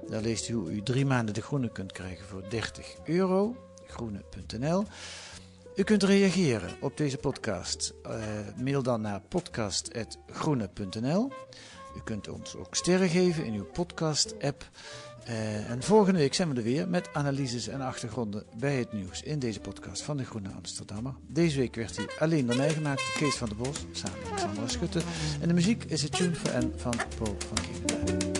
Daar 0.09 0.21
leest 0.21 0.49
u 0.49 0.53
hoe 0.53 0.71
u 0.71 0.83
drie 0.83 1.05
maanden 1.05 1.33
de 1.33 1.41
Groene 1.41 1.71
kunt 1.71 1.91
krijgen 1.91 2.25
voor 2.25 2.49
30 2.49 2.95
euro. 3.05 3.55
Groene.nl. 3.87 4.83
U 5.75 5.83
kunt 5.83 6.03
reageren 6.03 6.69
op 6.79 6.97
deze 6.97 7.17
podcast. 7.17 7.93
Uh, 8.07 8.13
mail 8.63 8.83
dan 8.83 9.01
naar 9.01 9.21
podcast.groene.nl. 9.21 11.31
U 11.97 11.99
kunt 12.03 12.29
ons 12.29 12.55
ook 12.55 12.75
sterren 12.75 13.09
geven 13.09 13.45
in 13.45 13.53
uw 13.53 13.65
podcast-app. 13.65 14.69
Uh, 15.29 15.69
en 15.69 15.83
volgende 15.83 16.19
week 16.19 16.33
zijn 16.33 16.49
we 16.49 16.55
er 16.55 16.63
weer 16.63 16.89
met 16.89 17.09
analyses 17.13 17.67
en 17.67 17.81
achtergronden 17.81 18.43
bij 18.59 18.75
het 18.75 18.93
nieuws 18.93 19.21
in 19.21 19.39
deze 19.39 19.59
podcast 19.59 20.01
van 20.01 20.17
de 20.17 20.25
Groene 20.25 20.49
Amsterdammer. 20.49 21.13
Deze 21.27 21.57
week 21.57 21.75
werd 21.75 21.97
hij 21.97 22.07
alleen 22.19 22.45
door 22.45 22.57
mij 22.57 22.69
gemaakt, 22.69 23.13
Kees 23.13 23.35
van 23.35 23.47
der 23.47 23.57
Bos, 23.57 23.85
samen 23.91 24.19
met 24.29 24.39
Sandra 24.39 24.67
Schutte. 24.67 25.01
En 25.41 25.47
de 25.47 25.53
muziek 25.53 25.83
is 25.83 26.01
het 26.01 26.11
Tune 26.11 26.35
for 26.35 26.63
N 26.63 26.73
van 26.75 26.95
Paul 27.17 27.35
van 27.47 27.57
Kiepenberg. 27.61 28.31